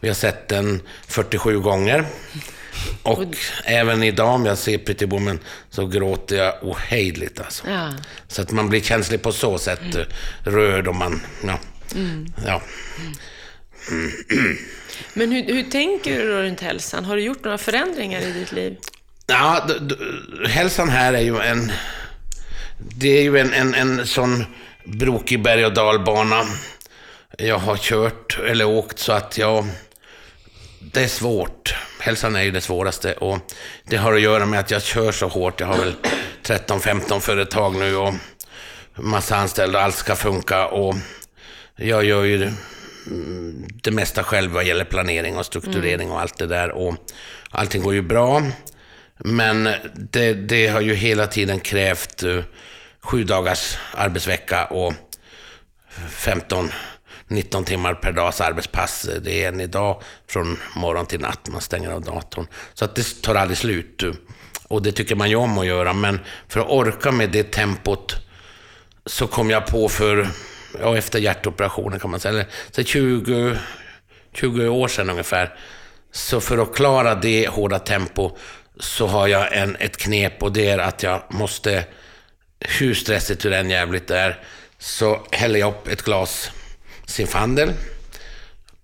vi 0.00 0.08
har 0.08 0.14
sett 0.14 0.48
den 0.48 0.82
47 1.06 1.60
gånger. 1.60 2.06
Och 3.02 3.36
även 3.64 4.02
idag 4.02 4.28
om 4.34 4.46
jag 4.46 4.58
ser 4.58 4.78
Pretty 4.78 5.06
Woman 5.06 5.38
så 5.70 5.86
gråter 5.86 6.36
jag 6.36 6.54
ohejdligt 6.62 7.40
alltså. 7.40 7.68
Ja. 7.70 7.92
Så 8.28 8.42
att 8.42 8.50
man 8.50 8.68
blir 8.68 8.80
känslig 8.80 9.22
på 9.22 9.32
så 9.32 9.58
sätt, 9.58 9.94
eh, 9.94 10.02
rörd 10.50 10.88
och 10.88 10.94
man, 10.94 11.20
ja. 11.44 11.58
ja. 12.46 12.62
Men 15.14 15.32
hur, 15.32 15.44
hur 15.44 15.62
tänker 15.62 16.18
du 16.18 16.28
då 16.32 16.42
runt 16.42 16.60
hälsan? 16.60 17.04
Har 17.04 17.16
du 17.16 17.22
gjort 17.22 17.44
några 17.44 17.58
förändringar 17.58 18.20
i 18.20 18.32
ditt 18.32 18.52
liv? 18.52 18.76
Ja, 19.26 19.64
d- 19.68 19.74
d- 19.80 20.48
hälsan 20.48 20.88
här 20.88 21.12
är 21.12 21.20
ju 21.20 21.38
en... 21.40 21.72
Det 22.78 23.08
är 23.18 23.22
ju 23.22 23.38
en, 23.38 23.52
en, 23.52 23.74
en 23.74 24.06
sån 24.06 24.44
brokig 24.84 25.42
berg 25.42 25.66
och 25.66 25.74
dalbana. 25.74 26.44
Jag 27.38 27.58
har 27.58 27.76
kört 27.76 28.38
eller 28.48 28.64
åkt 28.64 28.98
så 28.98 29.12
att 29.12 29.38
jag... 29.38 29.66
Det 30.92 31.02
är 31.02 31.08
svårt. 31.08 31.74
Hälsan 32.00 32.36
är 32.36 32.42
ju 32.42 32.50
det 32.50 32.60
svåraste 32.60 33.12
och 33.12 33.38
det 33.84 33.96
har 33.96 34.14
att 34.14 34.20
göra 34.20 34.46
med 34.46 34.60
att 34.60 34.70
jag 34.70 34.82
kör 34.82 35.12
så 35.12 35.28
hårt. 35.28 35.60
Jag 35.60 35.66
har 35.66 35.78
väl 35.78 35.94
13-15 36.42 37.20
företag 37.20 37.76
nu 37.76 37.96
och 37.96 38.14
massa 38.94 39.36
anställda. 39.36 39.80
Allt 39.80 39.94
ska 39.94 40.16
funka 40.16 40.66
och 40.66 40.94
jag 41.76 42.04
gör 42.04 42.24
ju 42.24 42.52
mm, 43.06 43.68
det 43.82 43.90
mesta 43.90 44.22
själv 44.22 44.50
vad 44.50 44.64
gäller 44.64 44.84
planering 44.84 45.36
och 45.36 45.46
strukturering 45.46 46.10
och 46.10 46.20
allt 46.20 46.38
det 46.38 46.46
där. 46.46 46.70
Och 46.70 46.94
allting 47.50 47.82
går 47.82 47.94
ju 47.94 48.02
bra. 48.02 48.42
Men 49.18 49.68
det, 49.94 50.32
det 50.34 50.68
har 50.68 50.80
ju 50.80 50.94
hela 50.94 51.26
tiden 51.26 51.60
krävt 51.60 52.22
eh, 52.22 52.42
sju 53.00 53.24
dagars 53.24 53.78
arbetsvecka 53.94 54.64
och 54.64 54.94
15 56.10 56.70
19 57.28 57.64
timmar 57.64 57.94
per 57.94 58.12
dags 58.12 58.40
arbetspass. 58.40 59.08
Det 59.22 59.44
är 59.44 59.48
en 59.48 59.60
idag 59.60 60.02
från 60.26 60.58
morgon 60.76 61.06
till 61.06 61.20
natt. 61.20 61.48
Man 61.48 61.60
stänger 61.60 61.90
av 61.90 62.02
datorn. 62.02 62.46
Så 62.74 62.84
att 62.84 62.94
det 62.94 63.22
tar 63.22 63.34
aldrig 63.34 63.58
slut. 63.58 64.04
Och 64.68 64.82
det 64.82 64.92
tycker 64.92 65.14
man 65.14 65.30
ju 65.30 65.36
om 65.36 65.58
att 65.58 65.66
göra. 65.66 65.92
Men 65.92 66.20
för 66.48 66.60
att 66.60 66.68
orka 66.68 67.12
med 67.12 67.30
det 67.30 67.52
tempot 67.52 68.16
så 69.06 69.26
kom 69.26 69.50
jag 69.50 69.66
på 69.66 69.88
för, 69.88 70.28
ja, 70.80 70.96
efter 70.96 71.18
hjärtoperationen 71.18 72.00
kan 72.00 72.10
man 72.10 72.20
säga, 72.20 72.32
eller 72.32 72.46
så 72.70 72.82
20, 72.82 73.56
20 74.34 74.68
år 74.68 74.88
sedan 74.88 75.10
ungefär. 75.10 75.58
Så 76.12 76.40
för 76.40 76.58
att 76.58 76.74
klara 76.74 77.14
det 77.14 77.48
hårda 77.48 77.78
tempo 77.78 78.36
så 78.80 79.06
har 79.06 79.26
jag 79.26 79.56
en, 79.56 79.76
ett 79.76 79.96
knep 79.96 80.42
och 80.42 80.52
det 80.52 80.68
är 80.68 80.78
att 80.78 81.02
jag 81.02 81.22
måste, 81.28 81.84
hur 82.60 82.94
stressigt 82.94 83.44
hur 83.44 83.52
än 83.52 83.70
jävligt 83.70 84.06
det 84.06 84.18
är, 84.18 84.42
så 84.78 85.26
häller 85.30 85.60
jag 85.60 85.68
upp 85.68 85.88
ett 85.88 86.02
glas 86.02 86.50
Zinfandel. 87.08 87.72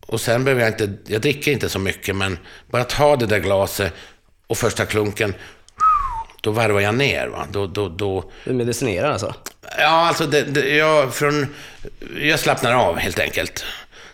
Och 0.07 0.21
sen 0.21 0.45
behöver 0.45 0.63
jag 0.63 0.71
inte, 0.71 0.93
jag 1.07 1.21
dricker 1.21 1.53
inte 1.53 1.69
så 1.69 1.79
mycket, 1.79 2.17
men 2.17 2.39
bara 2.71 2.85
ta 2.85 3.17
det 3.17 3.27
där 3.27 3.39
glaset 3.39 3.93
och 4.47 4.59
första 4.59 4.87
klunken, 4.87 5.35
då 6.43 6.51
varvar 6.51 6.81
jag 6.81 6.95
ner. 6.95 7.27
Va? 7.27 7.47
Då, 7.53 7.67
då, 7.67 7.89
då, 7.89 8.31
Du 8.45 8.53
medicinerar 8.53 9.11
alltså? 9.13 9.35
Ja, 9.79 10.07
alltså 10.09 10.27
det, 10.27 10.43
det, 10.43 10.69
jag, 10.69 11.15
från, 11.15 11.47
jag 12.21 12.41
slappnar 12.41 12.73
av 12.73 12.97
helt 12.99 13.19
enkelt. 13.19 13.65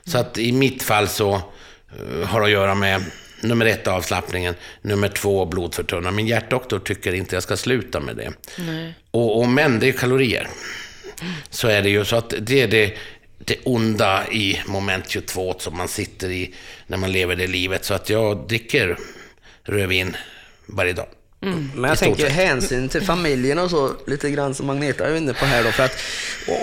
Så 0.04 0.18
att 0.18 0.38
i 0.38 0.52
mitt 0.52 0.82
fall 0.82 1.08
så, 1.08 1.34
eh, 1.34 2.28
har 2.28 2.42
att 2.42 2.50
göra 2.50 2.74
med 2.74 3.04
nummer 3.40 3.66
ett 3.66 3.86
avslappningen, 3.86 4.54
nummer 4.82 5.08
två 5.08 5.46
blodförtunnelse. 5.46 6.16
Min 6.16 6.26
hjärtdoktor 6.26 6.78
tycker 6.78 7.12
inte 7.12 7.36
jag 7.36 7.42
ska 7.42 7.56
sluta 7.56 8.00
med 8.00 8.16
det. 8.16 8.32
Och, 9.10 9.40
och, 9.40 9.48
men 9.48 9.78
det 9.78 9.88
är 9.88 9.92
kalorier. 9.92 10.48
Så 11.50 11.68
är 11.68 11.82
det 11.82 11.90
ju. 11.90 12.04
Så 12.04 12.16
att 12.16 12.34
det 12.40 12.62
är 12.62 12.68
det, 12.68 12.96
det 13.44 13.56
onda 13.64 14.24
i 14.32 14.60
moment 14.66 15.08
22 15.08 15.54
som 15.58 15.76
man 15.76 15.88
sitter 15.88 16.30
i 16.30 16.54
när 16.86 16.96
man 16.96 17.12
lever 17.12 17.36
det 17.36 17.46
livet. 17.46 17.84
Så 17.84 17.94
att 17.94 18.10
jag 18.10 18.48
dricker 18.48 18.98
rödvin 19.64 20.16
varje 20.66 20.92
dag. 20.92 21.06
Mm. 21.42 21.70
Men 21.74 21.88
jag 21.88 21.98
tänker 21.98 22.28
hänsyn 22.30 22.88
till 22.88 23.02
familjen 23.02 23.58
och 23.58 23.70
så, 23.70 23.92
lite 24.06 24.30
grann 24.30 24.54
som 24.54 24.66
Magneta 24.66 25.06
är 25.08 25.16
inne 25.16 25.34
på 25.34 25.44
här 25.44 25.64
då. 25.64 25.72
För 25.72 25.82
att 25.84 25.98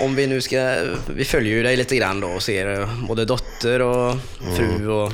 om 0.00 0.14
vi 0.14 0.26
nu 0.26 0.40
ska, 0.40 0.76
vi 1.16 1.24
följer 1.24 1.54
ju 1.54 1.62
dig 1.62 1.76
lite 1.76 1.96
grann 1.96 2.20
då 2.20 2.28
och 2.28 2.42
ser 2.42 2.88
både 3.08 3.24
dotter 3.24 3.80
och 3.82 4.16
fru 4.56 4.88
och 4.88 5.12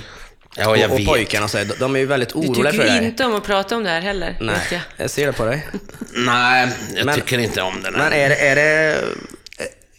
Ja, 0.56 0.68
och, 0.86 0.92
och 1.00 1.06
pojkarna 1.06 1.48
så, 1.48 1.58
de 1.78 1.94
är 1.96 2.00
ju 2.00 2.06
väldigt 2.06 2.28
Du 2.28 2.34
oroliga 2.38 2.72
för 2.72 2.78
tycker 2.82 2.94
dig. 2.94 3.04
inte 3.04 3.24
om 3.24 3.34
att 3.34 3.44
prata 3.44 3.76
om 3.76 3.84
det 3.84 3.90
här 3.90 4.00
heller, 4.00 4.36
Nej, 4.40 4.56
jag. 4.72 4.80
jag 4.96 5.10
ser 5.10 5.26
det 5.26 5.32
på 5.32 5.44
dig. 5.44 5.66
Nej, 6.12 6.68
jag 6.96 7.06
Men- 7.06 7.14
tycker 7.14 7.38
inte 7.38 7.62
om 7.62 7.82
den. 7.82 7.92
Men 7.92 8.12
är 8.12 8.28
det, 8.28 8.36
är 8.36 8.56
det, 8.56 8.98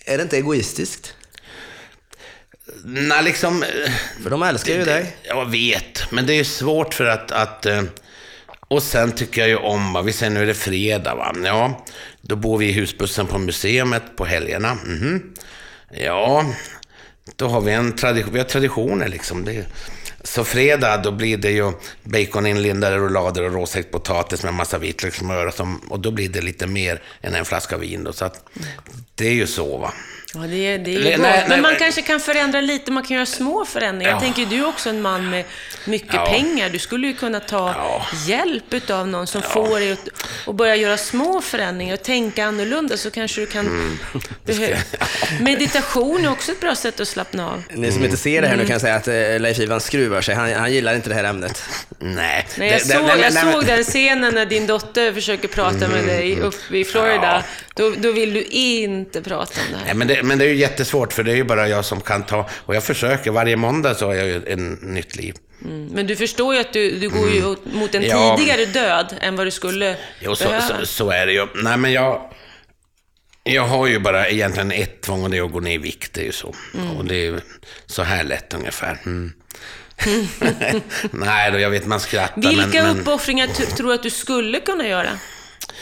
är 0.05 0.17
det 0.17 0.23
inte 0.23 0.37
egoistiskt? 0.37 1.13
Nej, 2.83 3.23
liksom... 3.23 3.63
eh, 3.63 3.91
För 4.23 4.29
de 4.29 4.43
älskar 4.43 4.73
ju 4.73 4.83
dig. 4.83 5.15
Jag 5.23 5.45
vet, 5.49 6.11
men 6.11 6.25
det 6.25 6.33
är 6.33 6.37
ju 6.37 6.43
svårt 6.43 6.93
för 6.93 7.05
att... 7.05 7.31
att 7.31 7.65
eh, 7.65 7.81
och 8.67 8.83
sen 8.83 9.11
tycker 9.11 9.41
jag 9.41 9.49
ju 9.49 9.55
om, 9.55 9.93
va, 9.93 10.01
vi 10.01 10.13
säger 10.13 10.31
nu 10.31 10.41
är 10.41 10.45
det 10.45 10.53
fredag, 10.53 11.15
va? 11.15 11.35
Ja, 11.43 11.85
då 12.21 12.35
bor 12.35 12.57
vi 12.57 12.65
i 12.65 12.71
husbussen 12.71 13.27
på 13.27 13.37
museet 13.37 14.03
på 14.17 14.25
helgerna. 14.25 14.73
Mhm. 14.85 15.33
Ja, 15.91 16.45
då 17.35 17.47
har 17.47 17.61
vi 17.61 17.71
en 17.71 17.95
tradition, 17.95 18.33
vi 18.33 18.39
har 18.39 18.45
traditioner 18.45 19.07
liksom. 19.07 19.45
Det, 19.45 19.65
så 20.23 20.43
fredag, 20.43 20.97
då 20.97 21.11
blir 21.11 21.37
det 21.37 21.51
ju 21.51 21.71
baconinlindade 22.03 22.97
rullader 22.97 23.43
och 23.43 23.53
råstekt 23.53 23.91
potatis 23.91 24.43
med 24.43 24.53
massa 24.53 24.77
vitlökssmör 24.77 25.45
och, 25.45 25.67
och 25.89 25.99
då 25.99 26.11
blir 26.11 26.29
det 26.29 26.41
lite 26.41 26.67
mer 26.67 27.01
än 27.21 27.35
en 27.35 27.45
flaska 27.45 27.77
vin 27.77 28.03
då. 28.03 28.13
Så 28.13 28.25
att 28.25 28.43
det 29.15 29.27
är 29.27 29.33
ju 29.33 29.47
så 29.47 29.77
va. 29.77 29.93
Ja, 30.35 30.41
det 30.47 30.55
är, 30.67 30.77
det 30.77 30.91
är 30.95 30.99
Nej, 30.99 31.17
nej, 31.17 31.45
Men 31.47 31.61
man 31.61 31.71
nej. 31.71 31.79
kanske 31.79 32.01
kan 32.01 32.19
förändra 32.19 32.61
lite, 32.61 32.91
man 32.91 33.03
kan 33.03 33.15
göra 33.15 33.25
små 33.25 33.65
förändringar. 33.65 34.11
Jag 34.11 34.17
Ja. 34.17 34.21
tänker, 34.21 34.45
du 34.45 34.55
är 34.55 34.67
också 34.67 34.89
en 34.89 35.01
man 35.01 35.29
med 35.29 35.43
mycket 35.85 36.13
Ja. 36.13 36.25
pengar. 36.25 36.69
Du 36.69 36.79
skulle 36.79 37.07
ju 37.07 37.13
kunna 37.13 37.39
ta 37.39 37.73
Ja. 37.77 38.05
hjälp 38.27 38.73
utav 38.73 39.07
någon 39.07 39.27
som 39.27 39.41
får 39.41 39.79
dig 39.79 39.91
att 39.91 40.09
och 40.45 40.55
börja 40.55 40.75
göra 40.75 40.97
små 40.97 41.41
förändringar 41.41 41.93
och 41.93 42.03
tänka 42.03 42.45
annorlunda, 42.45 42.97
så 42.97 43.11
kanske 43.11 43.41
du 43.41 43.47
kan... 43.47 43.65
Mm. 43.67 43.97
behö- 44.45 44.77
Meditation 45.41 46.25
är 46.25 46.31
också 46.31 46.51
ett 46.51 46.59
bra 46.61 46.75
sätt 46.75 46.99
att 46.99 47.07
slappna 47.07 47.49
av. 47.51 47.63
Ni 47.73 47.91
som 47.91 48.05
inte 48.05 48.17
ser 48.17 48.41
det 48.41 48.47
här 48.47 48.57
nu 48.57 48.65
kan 48.65 48.79
säga 48.79 48.95
att 48.95 49.07
eh, 49.07 49.13
Leif 49.39 49.59
Ivan 49.59 49.81
skruvar 49.81 50.21
sig. 50.21 50.35
Han, 50.35 50.53
han 50.53 50.73
gillar 50.73 50.95
inte 50.95 51.09
det 51.09 51.15
här 51.15 51.23
ämnet. 51.23 51.63
Nej. 51.99 52.47
Nej, 52.57 52.69
jag 52.71 52.79
det- 52.79 52.87
det- 52.87 52.93
såg, 52.93 53.07
nej, 53.07 53.19
jag 53.33 53.53
såg 53.53 53.65
den 53.65 53.83
scenen 53.83 54.33
när 54.35 54.45
din 54.45 54.67
dotter 54.67 55.13
försöker 55.13 55.47
prata 55.47 55.87
med 55.87 56.03
dig 56.07 56.39
uppe 56.41 56.77
i 56.77 56.83
Florida. 56.85 57.43
Då, 57.75 57.93
då 57.97 58.11
vill 58.11 58.33
du 58.33 58.43
inte 58.43 59.21
prata 59.21 59.61
om 59.61 59.71
det 59.71 59.77
här. 59.77 59.85
Nej, 59.85 59.93
men 59.95 60.07
det, 60.07 60.23
men 60.27 60.37
det 60.37 60.45
är 60.45 60.49
ju 60.49 60.55
jättesvårt, 60.55 61.13
för 61.13 61.23
det 61.23 61.31
är 61.31 61.35
ju 61.35 61.43
bara 61.43 61.67
jag 61.67 61.85
som 61.85 62.01
kan 62.01 62.23
ta... 62.23 62.49
Och 62.51 62.75
jag 62.75 62.83
försöker, 62.83 63.31
varje 63.31 63.55
måndag 63.55 63.95
så 63.95 64.05
har 64.05 64.13
jag 64.13 64.27
ju 64.27 64.41
en 64.47 64.73
nytt 64.73 65.15
liv. 65.15 65.35
Mm. 65.65 65.85
Men 65.85 66.07
du 66.07 66.15
förstår 66.15 66.55
ju 66.55 66.61
att 66.61 66.73
du, 66.73 66.99
du 66.99 67.09
går 67.09 67.29
ju 67.33 67.45
åt- 67.45 67.65
mot 67.73 67.95
en 67.95 68.03
Ja. 68.03 68.37
tidigare 68.37 68.65
död 68.65 69.15
än 69.21 69.35
vad 69.35 69.47
du 69.47 69.51
skulle 69.51 69.95
Jo, 70.21 70.35
så, 70.35 70.43
behöva. 70.43 70.79
så, 70.79 70.85
så 70.85 71.09
är 71.11 71.25
det 71.25 71.33
ju. 71.33 71.47
Nej, 71.55 71.77
men 71.77 71.91
jag... 71.91 72.31
Jag 73.47 73.63
har 73.67 73.87
ju 73.87 73.99
bara 73.99 74.27
egentligen 74.29 74.71
ett 74.71 75.01
tvång 75.01 75.23
och 75.23 75.29
det 75.29 75.37
är 75.37 75.43
att 75.43 75.51
gå 75.51 75.59
ner 75.59 75.73
i 75.73 75.77
vikt. 75.77 76.13
Det 76.13 76.21
är 76.21 76.25
ju 76.25 76.31
så. 76.31 76.55
Och 76.97 77.05
det 77.05 77.27
är 77.27 77.39
så 77.85 78.03
här 78.03 78.23
lätt 78.23 78.53
ungefär. 78.53 78.97
Mm. 79.05 79.33
Nej 81.11 81.51
då, 81.51 81.59
jag 81.59 81.69
vet 81.69 81.85
man 81.85 81.99
skrattar 81.99 82.41
Vilka 82.41 82.65
men, 82.65 82.71
men 82.87 82.99
uppoffringar 82.99 83.47
tror 83.47 83.87
du 83.87 83.93
att 83.93 84.03
du 84.03 84.09
skulle 84.09 84.59
kunna 84.59 84.87
göra 84.87 85.09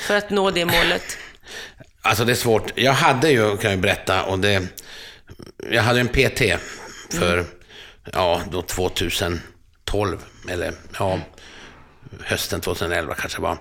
för 0.08 0.16
att 0.16 0.30
nå 0.30 0.52
det 0.52 0.66
målet? 0.66 1.18
Alltså 2.06 2.26
det 2.26 2.32
är 2.32 2.36
svårt. 2.36 2.72
Jag 2.76 2.94
hade 2.94 3.30
ju, 3.30 3.58
kan 3.58 3.72
jag 3.72 3.80
berätta, 3.80 4.24
och 4.24 4.40
det... 4.40 4.64
Jag 5.72 5.84
hade 5.84 6.00
en 6.00 6.08
PT 6.08 6.42
för, 7.10 7.46
ja, 8.14 8.42
då 8.52 8.62
2012. 8.62 9.42
Eller, 10.50 10.74
ja, 11.00 11.20
hösten 12.24 12.62
2011 12.62 13.16
kanske 13.16 13.38
det 13.38 13.42
var. 13.42 13.58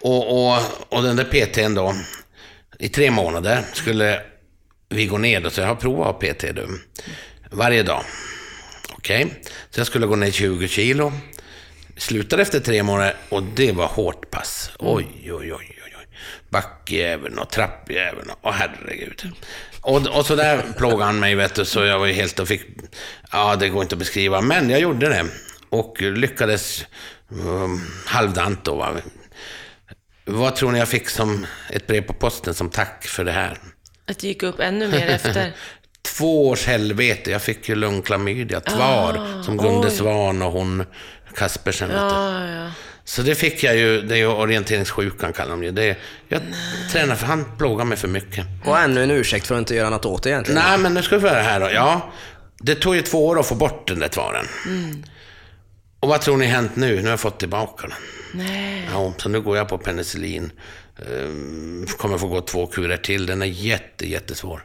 Och, 0.00 0.48
och, 0.48 0.62
och 0.88 1.02
den 1.02 1.16
där 1.16 1.24
PTn 1.24 1.74
då, 1.74 1.94
i 2.78 2.88
tre 2.88 3.10
månader 3.10 3.62
skulle 3.72 4.22
vi 4.88 5.06
gå 5.06 5.18
ner 5.18 5.40
då, 5.40 5.50
så 5.50 5.60
jag 5.60 5.68
har 5.68 5.74
provat 5.74 6.18
PT 6.18 6.40
du. 6.40 6.68
Varje 7.50 7.82
dag. 7.82 8.04
Okej? 8.92 9.42
Så 9.70 9.80
jag 9.80 9.86
skulle 9.86 10.06
gå 10.06 10.16
ner 10.16 10.30
20 10.30 10.68
kilo. 10.68 11.12
Slutade 11.96 12.42
efter 12.42 12.60
tre 12.60 12.82
månader 12.82 13.14
och 13.28 13.42
det 13.42 13.72
var 13.72 13.86
hårt 13.86 14.30
pass. 14.30 14.70
Oj, 14.78 15.32
oj, 15.32 15.54
oj. 15.54 15.75
Backjäveln 16.56 17.38
och 17.38 17.50
trappjäveln 17.50 18.30
och 18.40 18.54
herregud. 18.54 19.32
Och, 19.80 20.06
och 20.06 20.26
så 20.26 20.34
där 20.34 20.62
plågade 20.76 21.04
han 21.04 21.18
mig, 21.18 21.34
vet 21.34 21.54
du, 21.54 21.64
så 21.64 21.84
jag 21.84 21.98
var 21.98 22.06
ju 22.06 22.12
helt 22.12 22.38
och 22.38 22.48
fick... 22.48 22.62
Ja, 23.32 23.56
det 23.56 23.68
går 23.68 23.82
inte 23.82 23.94
att 23.94 23.98
beskriva, 23.98 24.40
men 24.40 24.70
jag 24.70 24.80
gjorde 24.80 25.08
det. 25.08 25.26
Och 25.68 26.02
lyckades 26.02 26.86
um, 27.28 27.86
halvdant 28.06 28.64
då. 28.64 28.74
Va? 28.74 28.90
Vad 30.24 30.56
tror 30.56 30.72
ni 30.72 30.78
jag 30.78 30.88
fick 30.88 31.08
som 31.08 31.46
ett 31.70 31.86
brev 31.86 32.00
på 32.02 32.12
posten 32.12 32.54
som 32.54 32.70
tack 32.70 33.06
för 33.06 33.24
det 33.24 33.32
här? 33.32 33.58
Att 34.06 34.18
det 34.18 34.26
gick 34.26 34.42
upp 34.42 34.60
ännu 34.60 34.88
mer 34.88 35.06
efter? 35.06 35.52
Två 36.18 36.48
års 36.48 36.66
helvete. 36.66 37.30
Jag 37.30 37.42
fick 37.42 37.68
ju 37.68 37.74
lungklamydia, 37.74 38.60
tvar, 38.60 39.42
som 39.42 39.56
Gunde 39.56 39.88
oj. 39.88 39.90
Svan 39.90 40.42
och 40.42 40.52
hon 40.52 40.84
Kaspersen. 41.34 41.90
Ja, 41.90 42.46
ja. 42.48 42.70
Så 43.08 43.22
det 43.22 43.34
fick 43.34 43.62
jag 43.62 43.76
ju, 43.76 44.02
det 44.02 44.14
är 44.14 44.18
ju 44.18 44.26
orienteringssjukan 44.26 45.32
kallar 45.32 45.50
de 45.50 45.62
ju. 45.62 45.70
Det, 45.70 45.96
jag 46.28 46.40
tränar 46.92 47.14
för 47.14 47.26
han 47.26 47.44
plågar 47.58 47.84
mig 47.84 47.98
för 47.98 48.08
mycket. 48.08 48.46
Och 48.64 48.78
ännu 48.78 49.02
en 49.02 49.10
ursäkt 49.10 49.46
för 49.46 49.54
att 49.54 49.58
inte 49.58 49.74
göra 49.74 49.90
något 49.90 50.04
åt 50.04 50.22
det 50.22 50.30
egentligen. 50.30 50.62
Nej, 50.68 50.78
men 50.78 50.94
nu 50.94 51.02
ska 51.02 51.14
vi 51.16 51.20
få 51.20 51.28
höra 51.28 51.42
här 51.42 51.60
då. 51.60 51.70
Ja, 51.70 52.12
det 52.58 52.74
tog 52.74 52.96
ju 52.96 53.02
två 53.02 53.26
år 53.26 53.40
att 53.40 53.46
få 53.46 53.54
bort 53.54 53.88
den 53.88 53.98
där 53.98 54.08
tvaren. 54.08 54.46
Och 56.00 56.08
vad 56.08 56.20
tror 56.20 56.36
ni 56.36 56.46
hänt 56.46 56.76
nu? 56.76 56.96
Nu 56.96 57.02
har 57.02 57.10
jag 57.10 57.20
fått 57.20 57.38
tillbaka 57.38 57.86
den. 57.86 57.96
Nej. 58.46 58.88
Ja, 58.92 59.12
så 59.18 59.28
nu 59.28 59.40
går 59.40 59.56
jag 59.56 59.68
på 59.68 59.78
penicillin. 59.78 60.50
Ehm, 60.98 61.86
kommer 61.98 62.18
få 62.18 62.26
gå 62.26 62.40
två 62.40 62.66
kurer 62.66 62.96
till. 62.96 63.26
Den 63.26 63.42
är 63.42 63.46
jätte, 63.46 64.08
jättesvår. 64.08 64.64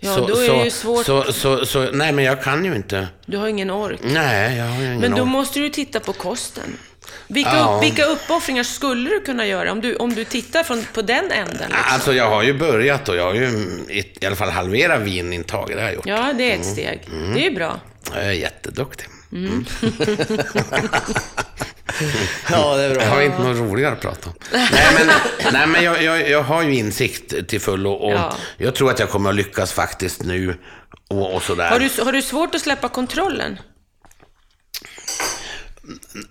Ja, 0.00 0.16
då 0.28 0.36
är 0.36 0.48
det 0.58 0.64
ju 0.64 0.70
svårt. 0.70 1.06
Så, 1.06 1.32
så, 1.32 1.66
så, 1.66 1.90
nej, 1.92 2.12
men 2.12 2.24
jag 2.24 2.42
kan 2.42 2.64
ju 2.64 2.76
inte. 2.76 3.08
Du 3.26 3.36
har 3.36 3.48
ingen 3.48 3.70
ork. 3.70 4.00
Nej, 4.02 4.56
jag 4.58 4.64
har 4.64 4.80
ju 4.80 4.86
ingen 4.86 5.00
Men 5.00 5.10
då 5.10 5.22
ork. 5.22 5.28
måste 5.28 5.58
du 5.58 5.68
titta 5.68 6.00
på 6.00 6.12
kosten. 6.12 6.76
Vilka, 7.32 7.50
Ja. 7.56 7.80
vilka 7.80 8.04
uppoffringar 8.04 8.62
skulle 8.62 9.10
du 9.10 9.20
kunna 9.20 9.46
göra 9.46 9.72
om 9.72 9.80
du, 9.80 9.96
om 9.96 10.14
du 10.14 10.24
tittar 10.24 10.62
från, 10.62 10.84
på 10.94 11.02
den 11.02 11.30
änden? 11.30 11.48
Liksom? 11.58 11.76
Alltså, 11.92 12.14
jag 12.14 12.28
har 12.30 12.42
ju 12.42 12.54
börjat 12.58 13.08
och 13.08 13.16
jag 13.16 13.24
har 13.24 13.34
ju 13.34 13.46
i, 13.88 14.12
i 14.20 14.26
alla 14.26 14.36
fall 14.36 14.50
halverat 14.50 15.00
vinintaget. 15.00 15.76
Det 15.76 15.82
har 15.82 15.88
jag 15.88 15.94
gjort. 15.96 16.06
Ja, 16.06 16.32
det 16.38 16.52
är 16.52 16.56
ett 16.58 16.66
steg. 16.66 17.00
Mm. 17.12 17.34
Det 17.34 17.40
är 17.40 17.50
ju 17.50 17.54
bra. 17.56 17.80
Jag 18.14 18.24
är 18.24 18.32
jätteduktig. 18.32 19.06
Ja, 22.50 22.76
det 22.76 22.82
är 22.82 22.94
bra. 22.94 23.02
Jag 23.02 23.10
har 23.10 23.22
inte 23.22 23.38
något 23.42 23.56
roligare 23.56 23.92
att 23.92 24.00
prata 24.00 24.30
om. 24.30 24.34
nej, 24.52 24.68
men, 24.98 25.06
nej, 25.52 25.66
men 25.66 25.84
jag, 25.84 26.02
jag, 26.02 26.30
jag 26.30 26.42
har 26.42 26.62
ju 26.62 26.74
insikt 26.74 27.48
till 27.48 27.60
fullo 27.60 27.92
och 27.92 28.12
Ja. 28.12 28.34
jag 28.56 28.74
tror 28.74 28.90
att 28.90 28.98
jag 28.98 29.10
kommer 29.10 29.30
att 29.30 29.36
lyckas 29.36 29.72
faktiskt 29.72 30.22
nu 30.24 30.56
och, 31.08 31.34
och 31.34 31.42
sådär. 31.42 31.70
Har 31.70 31.80
du, 31.80 31.90
har 32.04 32.12
du 32.12 32.22
svårt 32.22 32.54
att 32.54 32.60
släppa 32.60 32.88
kontrollen? 32.88 33.58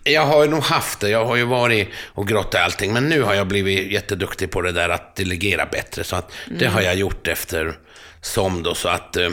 Jag 0.04 0.26
har 0.26 0.44
ju 0.44 0.50
nog 0.50 0.64
haft 0.64 1.00
det. 1.00 1.10
Jag 1.10 1.26
har 1.26 1.36
ju 1.36 1.46
varit 1.46 1.90
och 2.06 2.28
grottat 2.28 2.62
allting. 2.62 2.94
Men 2.94 3.10
nu 3.10 3.22
har 3.22 3.34
jag 3.34 3.48
blivit 3.48 3.92
jätteduktig 3.92 4.52
på 4.52 4.62
det 4.62 4.72
där 4.72 4.90
att 4.90 5.16
delegera 5.16 5.66
bättre. 5.66 6.04
Så 6.04 6.16
att 6.16 6.32
det 6.60 6.66
har 6.66 6.82
jag 6.82 6.96
gjort 6.96 7.28
efter 7.28 7.78
som 8.22 8.64
då. 8.64 8.76
Så 8.76 8.90
att 8.90 9.18
eh, 9.18 9.30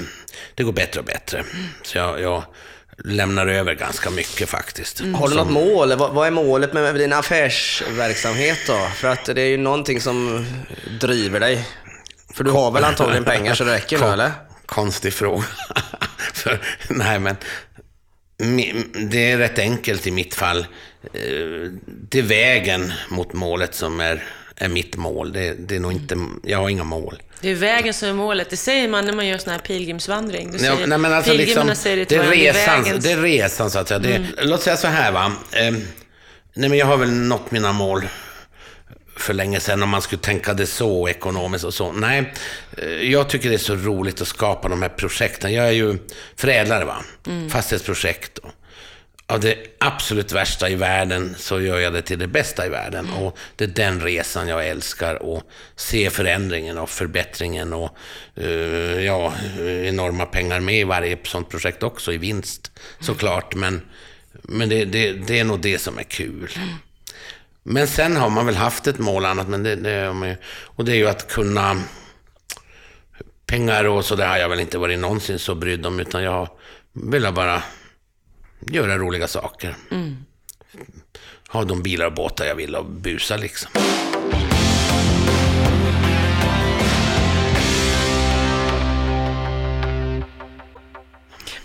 det 0.54 0.62
går 0.62 0.72
bättre 0.72 1.00
och 1.00 1.06
bättre. 1.06 1.44
Så 1.82 1.98
jag, 1.98 2.20
jag 2.20 2.42
lämnar 3.04 3.46
över 3.46 3.74
ganska 3.74 4.10
mycket 4.10 4.48
faktiskt. 4.48 5.00
Har 5.00 5.28
du 5.28 5.34
något 5.34 5.50
mål? 5.50 5.94
Vad, 5.94 6.26
är 6.26 6.30
målet 6.30 6.72
med, 6.72 6.94
din 6.94 7.12
affärsverksamhet 7.12 8.58
då? 8.66 8.88
För 8.94 9.08
att 9.08 9.24
det 9.24 9.42
är 9.42 9.48
ju 9.48 9.56
någonting 9.56 10.00
som 10.00 10.46
driver 11.00 11.40
dig. 11.40 11.68
För 12.34 12.44
du 12.44 12.50
har 12.50 12.70
väl 12.70 12.84
antagligen 12.84 13.24
pengar 13.24 13.54
så 13.54 13.64
det 13.64 13.74
räcker 13.74 13.98
nu, 13.98 14.06
eller? 14.06 14.32
Konstig 14.66 15.12
fråga. 15.12 15.44
För, 16.34 16.60
nej, 16.88 17.18
men 17.18 17.36
det 19.10 19.30
är 19.30 19.38
rätt 19.38 19.58
enkelt 19.58 20.06
i 20.06 20.10
mitt 20.10 20.34
fall. 20.34 20.58
Eh, 20.58 21.70
Det 21.86 22.18
är 22.18 22.22
vägen 22.22 22.92
mot 23.08 23.32
målet 23.32 23.74
som 23.74 24.00
är, 24.00 24.24
är 24.56 24.68
mitt 24.68 24.96
mål. 24.96 25.32
Det, 25.32 25.54
det 25.54 25.76
är 25.76 25.80
nog 25.80 25.92
inte, 25.92 26.16
jag 26.44 26.58
har 26.58 26.68
inga 26.68 26.84
mål. 26.84 27.22
Det 27.40 27.48
är 27.50 27.54
vägen 27.54 27.94
som 27.94 28.08
är 28.08 28.12
målet. 28.12 28.50
Det 28.50 28.56
säger 28.56 28.88
man 28.88 29.04
när 29.06 29.12
man 29.12 29.26
gör 29.26 29.38
sån 29.38 29.52
här 29.52 29.58
pilgrimsvandring. 29.58 30.50
Då 30.52 30.58
Ja, 30.64 30.74
säger, 30.74 30.86
nej, 30.86 30.98
men 30.98 31.12
alltså 31.12 31.32
liksom, 31.32 31.74
säger 31.74 31.96
det 31.96 32.04
det, 32.04 32.14
är 32.16 32.30
resan, 32.30 32.84
vägens- 32.84 33.04
det 33.04 33.12
är 33.12 33.16
resan 33.22 33.70
så 33.70 33.78
att 33.78 33.88
säga. 33.88 33.98
Det, 33.98 34.20
Låt 34.42 34.62
säga 34.62 34.76
så 34.76 34.86
här 34.88 35.12
va. 35.12 35.32
Eh, 35.52 35.70
nej, 36.54 36.68
men 36.68 36.74
jag 36.78 36.86
har 36.86 36.96
väl 36.96 37.10
nått 37.10 37.50
mina 37.50 37.72
mål 37.72 38.08
för 39.18 39.34
länge 39.34 39.60
sedan 39.60 39.82
om 39.82 39.88
man 39.88 40.02
skulle 40.02 40.22
tänka 40.22 40.54
det 40.54 40.66
så 40.66 41.08
ekonomiskt 41.08 41.64
och 41.64 41.74
så. 41.74 41.92
Nej, 41.92 42.32
eh, 42.76 42.88
jag 42.88 43.28
tycker 43.28 43.48
det 43.48 43.56
är 43.56 43.58
så 43.58 43.76
roligt 43.76 44.20
att 44.20 44.28
skapa 44.28 44.68
de 44.68 44.82
här 44.82 44.88
projekten. 44.88 45.52
Jag 45.52 45.68
är 45.68 45.72
ju 45.72 45.98
förädlare 46.36 46.84
va. 46.84 47.04
Fastighetsprojekt 47.50 48.38
och, 48.38 48.50
av 49.30 49.40
det 49.40 49.56
absolut 49.80 50.32
värsta 50.32 50.68
i 50.68 50.74
världen 50.74 51.34
så 51.38 51.60
gör 51.60 51.78
jag 51.78 51.92
det 51.92 52.02
till 52.02 52.18
det 52.18 52.26
bästa 52.26 52.66
i 52.66 52.68
världen. 52.68 53.10
Och 53.10 53.38
det 53.56 53.64
är 53.64 53.68
den 53.68 54.00
resan 54.00 54.48
jag 54.48 54.68
älskar 54.68 55.22
och 55.22 55.42
se 55.76 56.10
förändringen 56.10 56.78
och 56.78 56.90
förbättringen 56.90 57.72
och 57.72 57.96
eh, 58.34 59.04
ja, 59.04 59.32
enorma 59.84 60.26
pengar 60.26 60.60
med 60.60 60.80
i 60.80 60.84
varje 60.84 61.18
sånt 61.24 61.48
projekt 61.48 61.82
också, 61.82 62.12
i 62.12 62.18
vinst 62.18 62.72
såklart. 63.00 63.54
Men, 63.54 63.80
men 64.42 64.68
det, 64.68 64.84
det, 64.84 65.12
det 65.12 65.38
är 65.38 65.44
nog 65.44 65.60
det 65.60 65.78
som 65.78 65.98
är 65.98 66.02
kul. 66.02 66.48
Men 67.62 67.88
sen 67.88 68.16
har 68.16 68.30
man 68.30 68.46
väl 68.46 68.56
haft 68.56 68.86
ett 68.86 68.98
mål 68.98 69.24
annat, 69.24 69.48
men 69.48 69.62
det, 69.62 69.76
det, 69.76 70.36
och 70.62 70.84
det 70.84 70.92
är 70.92 70.96
ju 70.96 71.08
att 71.08 71.28
kunna... 71.28 71.82
Pengar 73.46 73.84
och 73.84 74.04
så 74.04 74.16
där 74.16 74.28
har 74.28 74.36
jag 74.36 74.48
väl 74.48 74.60
inte 74.60 74.78
varit 74.78 74.98
någonsin 74.98 75.38
så 75.38 75.54
brydd 75.54 75.86
om, 75.86 76.00
utan 76.00 76.22
jag 76.22 76.48
vill 76.92 77.32
bara 77.32 77.62
göra 78.60 78.98
roliga 78.98 79.28
saker. 79.28 79.76
Mm. 79.90 80.16
Ha 81.48 81.64
de 81.64 81.82
bilar 81.82 82.06
och 82.06 82.14
båtar 82.14 82.44
jag 82.44 82.54
vill 82.54 82.74
och 82.74 82.84
busa 82.84 83.36
liksom. 83.36 83.70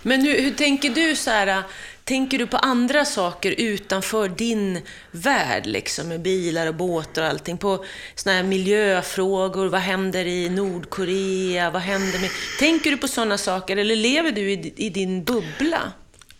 Men 0.02 0.20
hur, 0.20 0.42
hur 0.42 0.50
tänker 0.50 0.90
du 0.90 1.16
så 1.16 1.30
här? 1.30 1.62
Tänker 2.04 2.38
du 2.38 2.46
på 2.46 2.56
andra 2.56 3.04
saker 3.04 3.54
utanför 3.58 4.28
din 4.28 4.80
värld, 5.10 5.66
liksom 5.66 6.08
med 6.08 6.22
bilar 6.22 6.66
och 6.66 6.74
båtar 6.74 7.22
och 7.22 7.28
allting? 7.28 7.58
På 7.58 7.84
såna 8.14 8.36
här 8.36 8.42
miljöfrågor, 8.42 9.66
vad 9.66 9.80
händer 9.80 10.26
i 10.26 10.48
Nordkorea, 10.48 11.70
vad 11.70 11.82
händer 11.82 12.18
med... 12.18 12.30
Tänker 12.58 12.90
du 12.90 12.96
på 12.96 13.08
sådana 13.08 13.38
saker 13.38 13.76
eller 13.76 13.96
lever 13.96 14.30
du 14.30 14.50
i, 14.52 14.74
i 14.76 14.90
din 14.90 15.24
bubbla? 15.24 15.92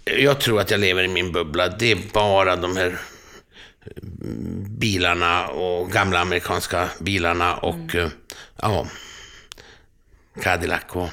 Jag 0.05 0.41
tror 0.41 0.61
att 0.61 0.71
jag 0.71 0.81
lever 0.81 1.03
i 1.03 1.09
min 1.09 1.33
bubbla. 1.33 1.69
Det 1.69 1.93
är 1.93 1.99
bara 2.13 2.57
de 2.57 2.77
här 2.77 2.99
bilarna 4.69 5.47
och 5.47 5.91
gamla 5.91 6.19
amerikanska 6.19 6.89
bilarna 7.01 7.57
och 7.57 7.95
mm. 7.95 8.11
ja, 8.57 8.87
Cadillac 10.43 10.83
och 10.89 11.09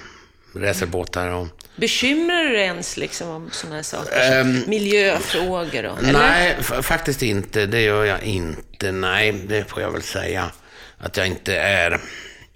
racerbåtar. 0.55 1.27
Och... 1.27 1.47
Bekymrar 1.75 2.43
du 2.43 2.49
dig 2.49 2.61
ens 2.61 2.97
liksom 2.97 3.29
om 3.29 3.49
sådana 3.51 3.75
här 3.75 3.83
saker? 3.83 4.39
Um, 4.39 4.63
miljöfrågor? 4.67 5.85
Och, 5.85 5.97
nej, 6.03 6.57
faktiskt 6.63 7.21
inte. 7.21 7.65
Det 7.65 7.81
gör 7.81 8.05
jag 8.05 8.23
inte. 8.23 8.91
Nej, 8.91 9.31
det 9.31 9.69
får 9.69 9.81
jag 9.81 9.91
väl 9.91 10.01
säga 10.01 10.51
att 10.97 11.17
jag 11.17 11.27
inte 11.27 11.55
är. 11.55 11.99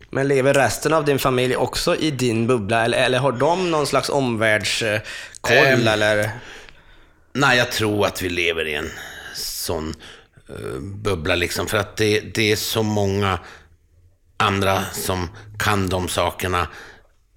Men 0.09 0.27
lever 0.27 0.53
resten 0.53 0.93
av 0.93 1.05
din 1.05 1.19
familj 1.19 1.55
också 1.55 1.95
i 1.95 2.11
din 2.11 2.47
bubbla? 2.47 2.85
Eller, 2.85 2.97
eller 2.97 3.19
har 3.19 3.31
de 3.31 3.71
någon 3.71 3.87
slags 3.87 4.09
omvärldskoll? 4.09 5.73
Um, 5.73 5.87
eller? 5.87 6.29
Nej, 7.33 7.57
jag 7.57 7.71
tror 7.71 8.05
att 8.05 8.21
vi 8.21 8.29
lever 8.29 8.67
i 8.67 8.73
en 8.73 8.91
sån 9.35 9.95
uh, 10.49 10.79
bubbla. 10.79 11.35
Liksom, 11.35 11.67
för 11.67 11.77
att 11.77 11.97
det, 11.97 12.19
det 12.19 12.51
är 12.51 12.55
så 12.55 12.83
många 12.83 13.39
andra 14.37 14.83
som 14.93 15.29
kan 15.59 15.89
de 15.89 16.07
sakerna 16.07 16.67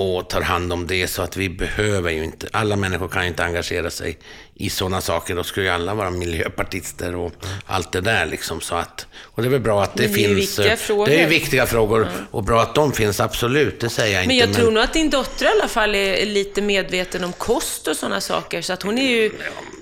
och 0.00 0.28
tar 0.28 0.40
hand 0.40 0.72
om 0.72 0.87
det 0.87 1.08
så 1.08 1.22
att 1.22 1.37
vi 1.37 1.48
behöver 1.48 2.11
ju 2.11 2.24
inte, 2.24 2.48
alla 2.52 2.76
människor 2.76 3.08
kan 3.08 3.22
ju 3.22 3.28
inte 3.28 3.44
engagera 3.44 3.90
sig 3.90 4.18
i 4.54 4.70
sådana 4.70 5.00
saker. 5.00 5.34
Då 5.34 5.44
skulle 5.44 5.66
ju 5.66 5.72
alla 5.72 5.94
vara 5.94 6.11
miljöpartister 6.11 7.14
och 7.14 7.32
allt 7.66 7.92
det 7.92 8.00
där 8.00 8.26
liksom. 8.26 8.61
Så 8.61 8.74
att, 8.74 9.06
och 9.22 9.42
det 9.42 9.48
är 9.48 9.50
väl 9.50 9.61
bra 9.61 9.82
att 9.82 9.96
det, 9.96 10.02
det 10.02 10.08
finns. 10.08 10.38
Viktiga 10.38 10.76
frågor. 10.76 11.06
Det 11.06 11.20
är 11.20 11.28
viktiga 11.28 11.66
frågor 11.66 12.02
mm. 12.02 12.14
och 12.30 12.44
bra 12.44 12.62
att 12.62 12.74
de 12.74 12.92
finns, 12.92 13.20
absolut. 13.20 13.80
Det 13.80 13.88
säger 13.88 14.14
jag 14.14 14.26
men 14.26 14.30
inte. 14.30 14.34
Jag 14.34 14.48
men 14.48 14.54
jag 14.54 14.62
tror 14.62 14.72
nog 14.72 14.82
att 14.82 14.92
din 14.92 15.11
dotter 15.11 15.46
i 15.46 15.48
alla 15.48 15.68
fall 15.68 15.94
är 15.94 16.26
lite 16.26 16.62
medveten 16.62 17.24
om 17.24 17.32
kost 17.32 17.88
och 17.88 17.96
sådana 17.96 18.20
saker. 18.20 18.62
Så 18.62 18.72
att 18.72 18.82
hon 18.82 18.98
är 18.98 19.11
ju 19.11 19.30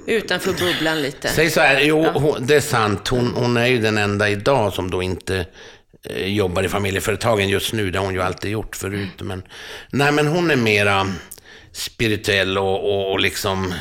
utanför 0.07 0.53
bubblan 0.53 1.03
lite. 1.03 1.29
Säg 1.29 1.51
så 1.51 1.61
här, 1.61 1.81
jo, 1.81 2.37
det 2.41 2.55
är 2.55 2.61
sant. 2.61 3.09
Hon, 3.09 3.33
hon 3.37 3.57
är 3.57 3.67
ju 3.67 3.79
den 3.79 3.99
enda 3.99 4.29
idag 4.29 4.73
som 4.73 4.91
då 4.91 5.03
inte 5.03 5.37
Eh, 5.39 5.47
jobbar 6.15 6.63
i 6.63 6.69
familjeföretagen 6.69 7.49
just 7.49 7.73
nu. 7.73 7.91
Det 7.91 7.99
har 7.99 8.05
hon 8.05 8.15
ju 8.15 8.23
alltid 8.23 8.51
gjort 8.51 8.77
förut. 8.77 9.21
Men, 9.21 9.43
nej, 9.91 10.13
men 10.13 10.27
hon 10.27 10.51
är 10.51 10.57
mera 10.57 11.13
spirituell 11.73 12.59
och, 12.59 12.85
och, 12.85 13.13
och 13.13 13.21
liksom 13.21 13.75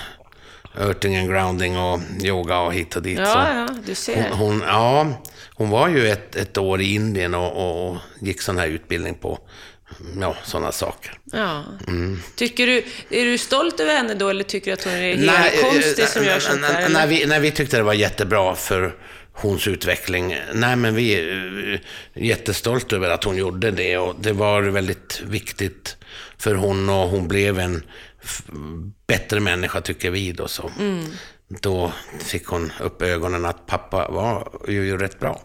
earthing 0.80 1.18
and 1.18 1.30
grounding 1.30 1.78
och 1.78 2.00
yoga 2.24 2.60
och 2.60 2.74
hit 2.74 2.96
och 2.96 3.02
dit. 3.02 3.20
Ja, 3.20 3.26
så. 3.26 3.40
ja, 3.40 3.68
du 3.86 3.96
ser. 3.96 4.30
Hon, 4.30 4.40
hon, 4.40 4.64
ja, 4.68 5.24
hon 5.54 5.70
var 5.70 5.88
ju 5.88 6.10
ett, 6.10 6.36
ett 6.36 6.58
år 6.58 6.82
i 6.82 6.94
Indien 6.94 7.34
och, 7.34 7.52
och, 7.52 7.90
och 7.90 7.98
gick 8.22 8.42
sån 8.42 8.58
här 8.58 8.68
utbildning 8.68 9.16
på 9.16 9.40
ja, 10.22 10.36
sådana 10.44 10.72
saker. 10.72 11.18
Ja. 11.24 11.64
Mm. 11.88 12.22
Tycker 12.36 12.68
du, 12.68 12.84
är 13.10 13.26
du 13.26 13.38
stolt 13.38 13.80
över 13.80 13.96
henne 13.96 14.14
då, 14.14 14.30
eller 14.30 14.44
tycker 14.44 14.66
du 14.66 14.74
att 14.74 14.84
hon 14.84 14.94
är 14.94 15.18
helt 15.18 15.62
konstig 15.62 16.08
som 16.08 16.26
gör 16.26 16.40
sånt 16.40 16.62
där? 16.62 16.90
Nej, 16.90 17.08
vi, 17.08 17.26
nej, 17.26 17.40
vi 17.40 17.52
tyckte 17.52 17.78
det 17.78 17.84
var 17.84 17.94
jättebra 17.94 18.56
för 18.56 18.96
hons 19.36 19.67
utveckling. 19.67 20.38
Nej, 20.54 20.76
men 20.76 20.95
vi 20.95 21.13
är 21.13 21.74
eh, 21.74 21.80
jättestolta 22.24 22.95
över 22.95 23.10
att 23.10 23.24
hon 23.24 23.38
gjorde 23.38 23.71
det 23.71 23.98
och 23.98 24.15
det 24.19 24.34
var 24.34 24.62
väldigt 24.62 25.21
viktigt 25.26 25.98
för 26.38 26.56
hon 26.56 26.89
och 26.89 27.10
hon 27.10 27.28
blev 27.28 27.60
en 27.60 27.84
bättre 29.08 29.39
människa 29.39 29.82
tycker 29.82 30.12
vi 30.12 30.32
då. 30.32 30.48
Så. 30.48 30.71
Mm. 30.80 31.06
Då 31.48 31.91
fick 32.19 32.48
hon 32.48 32.71
upp 32.80 33.02
ögonen 33.02 33.45
att 33.45 33.65
pappa 33.65 34.08
var 34.08 34.48
ju, 34.67 34.86
ju 34.86 34.98
rätt 34.98 35.19
bra. 35.19 35.41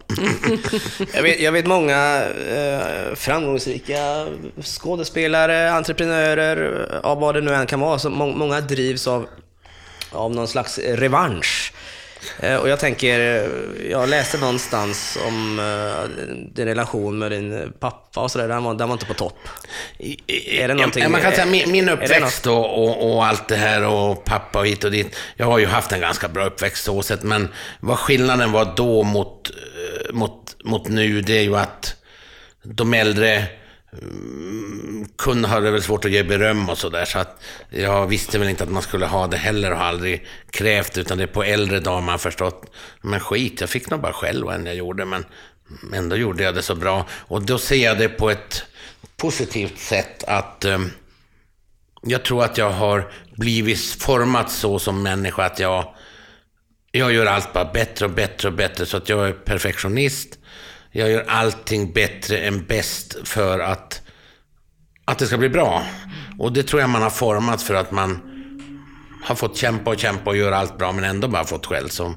jag, 1.14 1.22
vet, 1.22 1.40
jag 1.40 1.52
vet 1.52 1.66
många 1.66 2.22
eh, 2.50 3.14
framgångsrika 3.14 4.26
skådespelare, 4.62 5.72
entreprenörer, 5.72 6.88
av 7.02 7.20
vad 7.20 7.34
det 7.34 7.40
nu 7.40 7.54
än 7.54 7.66
kan 7.66 7.80
vara, 7.80 7.98
så 7.98 8.10
må, 8.10 8.26
många 8.26 8.60
drivs 8.60 9.06
av, 9.06 9.26
av 10.12 10.34
någon 10.34 10.48
slags 10.48 10.78
revansch. 10.78 11.69
Eh, 12.40 12.56
och 12.56 12.68
jag 12.68 12.80
tänker, 12.80 13.48
jag 13.90 14.08
läste 14.08 14.38
någonstans 14.38 15.18
om 15.26 15.58
uh, 15.58 16.08
din 16.52 16.66
relation 16.66 17.18
med 17.18 17.30
din 17.30 17.72
pappa 17.80 18.20
och 18.20 18.30
sådär, 18.30 18.48
den 18.48 18.64
var, 18.64 18.74
den 18.74 18.88
var 18.88 18.94
inte 18.94 19.06
på 19.06 19.14
topp. 19.14 19.48
Är 20.26 20.68
det 20.68 20.74
någonting? 20.74 21.10
Man 21.10 21.20
kan 21.20 21.32
säga 21.32 21.46
min, 21.46 21.72
min 21.72 21.88
uppväxt 21.88 22.46
och, 22.46 22.84
och, 22.84 23.14
och, 23.14 23.26
allt 23.26 23.48
det 23.48 23.56
här 23.56 23.86
och 23.86 24.24
pappa 24.24 24.58
och 24.58 24.66
hit 24.66 24.84
och 24.84 24.90
dit. 24.90 25.16
Jag 25.36 25.46
har 25.46 25.58
ju 25.58 25.66
haft 25.66 25.92
en 25.92 26.00
ganska 26.00 26.28
bra 26.28 26.44
uppväxt 26.44 26.84
så 26.84 27.02
sett, 27.02 27.22
men 27.22 27.48
vad 27.80 27.98
skillnaden 27.98 28.52
var 28.52 28.72
då 28.76 29.02
mot, 29.02 29.50
eh, 29.50 30.12
mot, 30.12 30.56
mot 30.64 30.88
nu, 30.88 31.20
det 31.20 31.38
är 31.38 31.42
ju 31.42 31.56
att 31.56 31.96
de 32.62 32.94
äldre 32.94 33.46
Mm, 33.92 35.08
kunde 35.18 35.48
hade 35.48 35.70
väl 35.70 35.82
svårt 35.82 36.04
att 36.04 36.10
ge 36.10 36.22
beröm 36.22 36.68
och 36.68 36.78
sådär. 36.78 37.04
Så 37.04 37.18
att 37.18 37.42
jag 37.70 38.06
visste 38.06 38.38
väl 38.38 38.48
inte 38.48 38.64
att 38.64 38.70
man 38.70 38.82
skulle 38.82 39.06
ha 39.06 39.26
det 39.26 39.36
heller 39.36 39.70
och 39.70 39.78
har 39.78 39.84
aldrig 39.84 40.26
krävt 40.50 40.98
utan 40.98 41.18
det 41.18 41.24
är 41.24 41.28
på 41.28 41.42
äldre 41.42 41.80
dagar 41.80 42.00
man 42.00 42.18
förstått. 42.18 42.72
Men 43.00 43.20
skit, 43.20 43.60
jag 43.60 43.70
fick 43.70 43.90
nog 43.90 44.00
bara 44.00 44.12
själv 44.12 44.48
än 44.48 44.66
jag 44.66 44.74
gjorde. 44.74 45.04
Men 45.04 45.24
ändå 45.94 46.16
gjorde 46.16 46.42
jag 46.42 46.54
det 46.54 46.62
så 46.62 46.74
bra. 46.74 47.06
Och 47.10 47.42
då 47.42 47.58
ser 47.58 47.84
jag 47.84 47.98
det 47.98 48.08
på 48.08 48.30
ett 48.30 48.64
positivt 49.16 49.78
sätt 49.78 50.24
att 50.24 50.64
um, 50.64 50.90
jag 52.02 52.22
tror 52.22 52.44
att 52.44 52.58
jag 52.58 52.70
har 52.70 53.12
blivit 53.36 53.80
format 53.80 54.50
så 54.50 54.78
som 54.78 55.02
människa 55.02 55.44
att 55.44 55.58
jag, 55.58 55.94
jag 56.92 57.12
gör 57.12 57.26
allt 57.26 57.52
bara 57.52 57.72
bättre 57.72 58.04
och 58.04 58.10
bättre 58.10 58.48
och 58.48 58.54
bättre. 58.54 58.86
Så 58.86 58.96
att 58.96 59.08
jag 59.08 59.28
är 59.28 59.32
perfektionist. 59.32 60.39
Jag 60.92 61.10
gör 61.10 61.24
allting 61.28 61.92
bättre 61.92 62.38
än 62.38 62.64
bäst 62.66 63.16
för 63.24 63.58
att, 63.58 64.02
att 65.04 65.18
det 65.18 65.26
ska 65.26 65.36
bli 65.36 65.48
bra. 65.48 65.82
Och 66.38 66.52
det 66.52 66.62
tror 66.62 66.80
jag 66.80 66.90
man 66.90 67.02
har 67.02 67.10
format 67.10 67.62
för 67.62 67.74
att 67.74 67.90
man 67.90 68.18
har 69.22 69.34
fått 69.34 69.56
kämpa 69.56 69.90
och 69.90 69.98
kämpa 69.98 70.30
och 70.30 70.36
göra 70.36 70.56
allt 70.56 70.78
bra 70.78 70.92
men 70.92 71.04
ändå 71.04 71.28
bara 71.28 71.44
fått 71.44 71.66
skäll. 71.66 71.90
Så, 71.90 72.14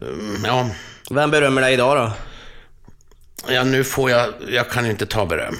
mm, 0.00 0.44
ja. 0.44 0.70
Vem 1.10 1.30
berömmer 1.30 1.62
dig 1.62 1.74
idag 1.74 1.96
då? 1.96 2.12
Ja, 3.52 3.64
nu 3.64 3.84
får 3.84 4.10
jag, 4.10 4.34
jag 4.48 4.70
kan 4.70 4.84
ju 4.84 4.90
inte 4.90 5.06
ta 5.06 5.26
beröm. 5.26 5.54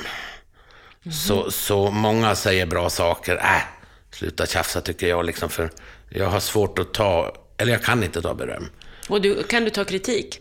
Mm. 1.05 1.13
Så, 1.13 1.51
så 1.51 1.91
många 1.91 2.35
säger 2.35 2.67
bra 2.67 2.91
saker. 2.91 3.37
Äh, 3.37 3.63
sluta 4.11 4.47
tjafsa 4.47 4.81
tycker 4.81 5.09
jag 5.09 5.25
liksom, 5.25 5.49
för 5.49 5.71
jag 6.09 6.27
har 6.27 6.41
svårt 6.41 6.79
att 6.79 6.95
ta, 6.95 7.35
eller 7.57 7.73
jag 7.73 7.83
kan 7.83 8.05
inte 8.05 8.23
ta 8.23 8.35
beröm. 8.35 8.69
Och 9.09 9.21
du, 9.21 9.43
kan 9.43 9.65
du 9.65 9.71
ta 9.71 9.85
kritik? 9.85 10.41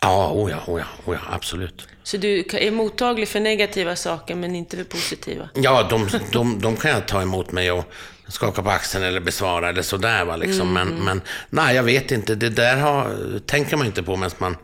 Ja, 0.00 0.32
oh 0.32 0.50
ja, 0.50 0.62
oh 0.66 0.80
ja, 0.80 0.86
oh 1.04 1.14
ja, 1.14 1.34
absolut. 1.34 1.88
Så 2.02 2.16
du 2.16 2.44
är 2.52 2.70
mottaglig 2.70 3.28
för 3.28 3.40
negativa 3.40 3.96
saker, 3.96 4.34
men 4.34 4.54
inte 4.54 4.76
för 4.76 4.84
positiva? 4.84 5.48
Ja, 5.54 5.82
de, 5.82 6.08
de, 6.32 6.60
de 6.60 6.76
kan 6.76 6.90
jag 6.90 7.08
ta 7.08 7.22
emot 7.22 7.52
mig 7.52 7.72
och 7.72 7.84
skaka 8.28 8.62
på 8.62 8.70
axeln 8.70 9.04
eller 9.04 9.20
besvara 9.20 9.68
eller 9.68 9.82
sådär. 9.82 10.24
Va, 10.24 10.36
liksom. 10.36 10.76
Mm. 10.76 10.88
Men, 10.88 11.04
men 11.04 11.20
nej, 11.50 11.76
jag 11.76 11.82
vet 11.82 12.12
inte. 12.12 12.34
Det 12.34 12.48
där 12.48 12.76
har, 12.76 13.38
tänker 13.46 13.76
man 13.76 13.86
inte 13.86 14.02
på 14.02 14.16
medan 14.16 14.36
man 14.38 14.56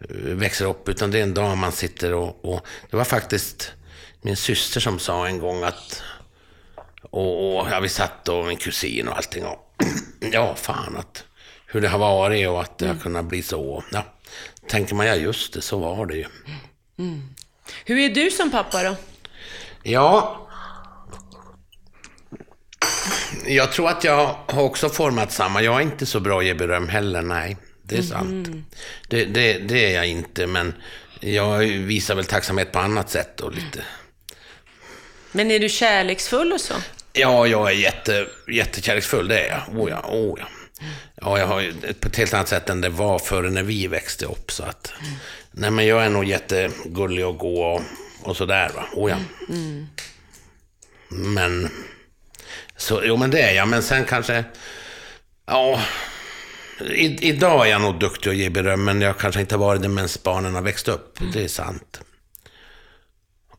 eh, 0.00 0.16
växer 0.16 0.66
upp, 0.66 0.88
utan 0.88 1.10
det 1.10 1.18
är 1.18 1.22
en 1.22 1.34
dag 1.34 1.56
man 1.56 1.72
sitter 1.72 2.12
och, 2.12 2.44
och 2.44 2.66
det 2.90 2.96
var 2.96 3.04
faktiskt 3.04 3.72
min 4.22 4.36
syster 4.36 4.80
som 4.80 4.98
sa 4.98 5.26
en 5.26 5.38
gång 5.38 5.62
att 5.62 6.02
och, 7.10 7.58
och 7.58 7.66
ja, 7.70 7.80
vi 7.80 7.88
satt 7.88 8.28
och 8.28 8.46
min 8.46 8.56
kusin 8.56 9.08
och 9.08 9.16
allting. 9.16 9.44
Och, 9.44 9.74
ja, 10.32 10.54
fan 10.54 10.96
att 10.96 11.24
hur 11.66 11.80
det 11.80 11.88
har 11.88 11.98
varit 11.98 12.48
och 12.48 12.60
att 12.60 12.78
det 12.78 12.86
har 12.86 12.92
mm. 12.92 13.02
kunnat 13.02 13.24
bli 13.24 13.42
så. 13.42 13.84
Ja 13.92 14.04
tänker 14.68 14.94
man, 14.94 15.06
ja 15.06 15.14
just 15.14 15.52
det, 15.52 15.60
så 15.62 15.78
var 15.78 16.06
det 16.06 16.16
ju. 16.16 16.26
Mm. 16.98 17.22
Hur 17.84 17.98
är 17.98 18.08
du 18.08 18.30
som 18.30 18.50
pappa 18.50 18.82
då? 18.82 18.96
Ja, 19.82 20.40
Jag 23.46 23.72
tror 23.72 23.88
att 23.88 24.04
jag 24.04 24.36
har 24.46 24.62
också 24.62 24.88
format 24.88 25.32
samma. 25.32 25.62
Jag 25.62 25.76
är 25.76 25.80
inte 25.80 26.06
så 26.06 26.20
bra 26.20 26.38
att 26.38 26.44
ge 26.44 26.54
beröm 26.54 26.88
heller, 26.88 27.22
nej. 27.22 27.56
Det 27.82 27.96
är 27.96 28.02
sant. 28.02 28.48
Det, 29.08 29.24
det, 29.24 29.58
det 29.58 29.84
är 29.84 29.94
jag 29.94 30.06
inte, 30.06 30.46
men 30.46 30.74
jag 31.20 31.58
visar 31.58 32.14
väl 32.14 32.24
tacksamhet 32.24 32.72
på 32.72 32.78
annat 32.78 33.10
sätt 33.10 33.40
och 33.40 33.52
lite. 33.52 33.84
Men 35.32 35.50
är 35.50 35.58
du 35.58 35.68
kärleksfull 35.68 36.52
och 36.52 36.60
så? 36.60 36.74
Ja, 37.12 37.46
jag 37.46 37.70
är 37.70 37.74
jätte, 37.74 38.26
jättekärleksfull, 38.52 39.28
det 39.28 39.40
är 39.40 39.48
jag. 39.48 39.78
Oh 39.78 39.90
ja, 39.90 40.00
oh 40.08 40.38
ja. 40.40 40.46
Ja, 41.20 41.38
jag 41.38 41.46
har 41.46 41.60
ju 41.60 41.72
på 42.00 42.08
ett 42.08 42.16
helt 42.16 42.34
annat 42.34 42.48
sätt 42.48 42.70
än 42.70 42.80
det 42.80 42.88
var 42.88 43.18
före 43.18 43.50
när 43.50 43.62
vi 43.62 43.86
växte 43.86 44.26
upp. 44.26 44.52
Så 44.52 44.62
att, 44.62 44.92
nej, 45.50 45.70
men 45.70 45.86
jag 45.86 46.04
är 46.04 46.10
nog 46.10 46.24
jättegullig 46.24 47.26
och 47.26 47.38
gå 47.38 47.64
och, 47.64 47.82
och 48.22 48.36
sådär. 48.36 48.70
Va? 48.74 48.84
Oh 48.92 49.10
ja. 49.10 49.16
Men, 51.08 51.70
så, 52.76 53.00
jo 53.04 53.16
men 53.16 53.30
det 53.30 53.42
är 53.42 53.54
jag. 53.54 53.68
Men 53.68 53.82
sen 53.82 54.04
kanske, 54.04 54.44
ja. 55.46 55.80
I, 56.80 57.28
idag 57.28 57.66
är 57.66 57.70
jag 57.70 57.80
nog 57.80 57.98
duktig 57.98 58.30
att 58.30 58.36
ge 58.36 58.50
beröm, 58.50 58.84
men 58.84 59.00
jag 59.00 59.18
kanske 59.18 59.40
inte 59.40 59.54
har 59.54 59.60
varit 59.60 59.82
det 59.82 59.88
medan 59.88 60.08
barnen 60.22 60.54
har 60.54 60.62
växt 60.62 60.88
upp. 60.88 61.18
Det 61.32 61.44
är 61.44 61.48
sant. 61.48 62.00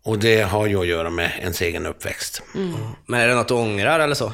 Och 0.03 0.19
det 0.19 0.41
har 0.41 0.67
ju 0.67 0.79
att 0.79 0.87
göra 0.87 1.09
med 1.09 1.31
ens 1.39 1.61
egen 1.61 1.85
uppväxt. 1.85 2.41
Men 3.05 3.19
är 3.19 3.27
det 3.27 3.35
något 3.35 3.47
du 3.47 3.53
ångrar 3.53 3.99
eller 3.99 4.15
så? 4.15 4.33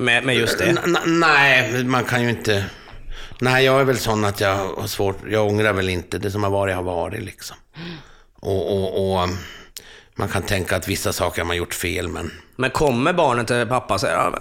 Med, 0.00 0.24
med 0.24 0.36
just 0.36 0.58
det? 0.58 0.64
N- 0.64 0.96
nej, 1.06 1.84
man 1.84 2.04
kan 2.04 2.22
ju 2.22 2.30
inte... 2.30 2.64
Nej, 3.40 3.64
jag 3.64 3.80
är 3.80 3.84
väl 3.84 3.98
sån 3.98 4.24
att 4.24 4.40
jag 4.40 4.54
har 4.56 4.86
svårt... 4.86 5.18
Jag 5.30 5.46
ångrar 5.46 5.72
väl 5.72 5.88
inte. 5.88 6.18
Det 6.18 6.30
som 6.30 6.42
har 6.42 6.50
varit 6.50 6.74
har 6.74 6.82
varit 6.82 7.22
liksom. 7.22 7.56
Och, 8.40 8.72
och, 8.76 9.12
och 9.12 9.22
mm, 9.22 9.36
man 10.14 10.28
kan 10.28 10.42
tänka 10.42 10.76
att 10.76 10.88
vissa 10.88 11.12
saker 11.12 11.42
har 11.42 11.46
man 11.46 11.56
gjort 11.56 11.74
fel, 11.74 12.08
men... 12.08 12.30
Men 12.60 12.70
kommer 12.70 13.12
barnen 13.12 13.46
till 13.46 13.66
pappa 13.68 13.98
men- 14.02 14.34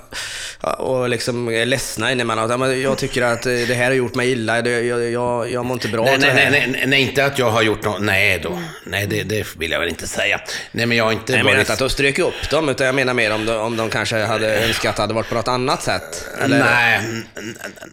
ja, 0.61 0.73
och 0.73 1.09
liksom 1.09 1.47
är 1.49 1.65
ledsna 1.65 2.11
emellanåt? 2.11 2.77
Jag 2.77 2.97
tycker 2.97 3.21
att 3.21 3.45
eh, 3.45 3.53
det 3.53 3.73
här 3.73 3.85
har 3.85 3.91
gjort 3.93 4.15
mig 4.15 4.31
illa, 4.31 4.59
jag, 4.59 5.09
jag, 5.11 5.51
jag 5.51 5.65
mår 5.65 5.73
inte 5.75 5.87
bra 5.87 6.03
Nej, 6.05 6.17
nej, 6.19 6.29
det 6.35 6.41
här. 6.41 6.51
nej, 6.51 6.67
nej, 6.71 6.83
nej, 6.87 7.01
inte 7.01 7.25
att 7.25 7.39
jag 7.39 7.51
har 7.51 7.61
gjort 7.61 7.83
något. 7.83 8.01
Nej 8.01 8.39
då. 8.43 8.59
Nej, 8.85 9.07
det, 9.07 9.23
det 9.23 9.55
vill 9.57 9.71
jag 9.71 9.79
väl 9.79 9.89
inte 9.89 10.07
säga. 10.07 10.41
Nej, 10.71 10.85
men 10.85 10.97
jag 10.97 11.03
har 11.05 11.11
inte 11.11 11.33
Jag 11.33 11.37
menar 11.37 11.51
varit- 11.51 11.59
inte 11.59 11.73
att 11.73 11.79
du 11.79 11.89
strök 11.89 12.19
upp 12.19 12.49
dem, 12.49 12.69
utan 12.69 12.85
jag 12.85 12.95
menar 12.95 13.13
mer 13.13 13.31
om 13.33 13.45
de, 13.45 13.57
om 13.57 13.77
de 13.77 13.89
kanske 13.89 14.17
hade 14.17 14.63
önskat 14.65 14.89
att 14.89 14.95
det 14.95 15.01
hade 15.03 15.13
varit 15.13 15.29
på 15.29 15.35
något 15.35 15.47
annat 15.47 15.83
sätt. 15.83 16.27
Eller? 16.41 16.59
Nej, 16.59 17.01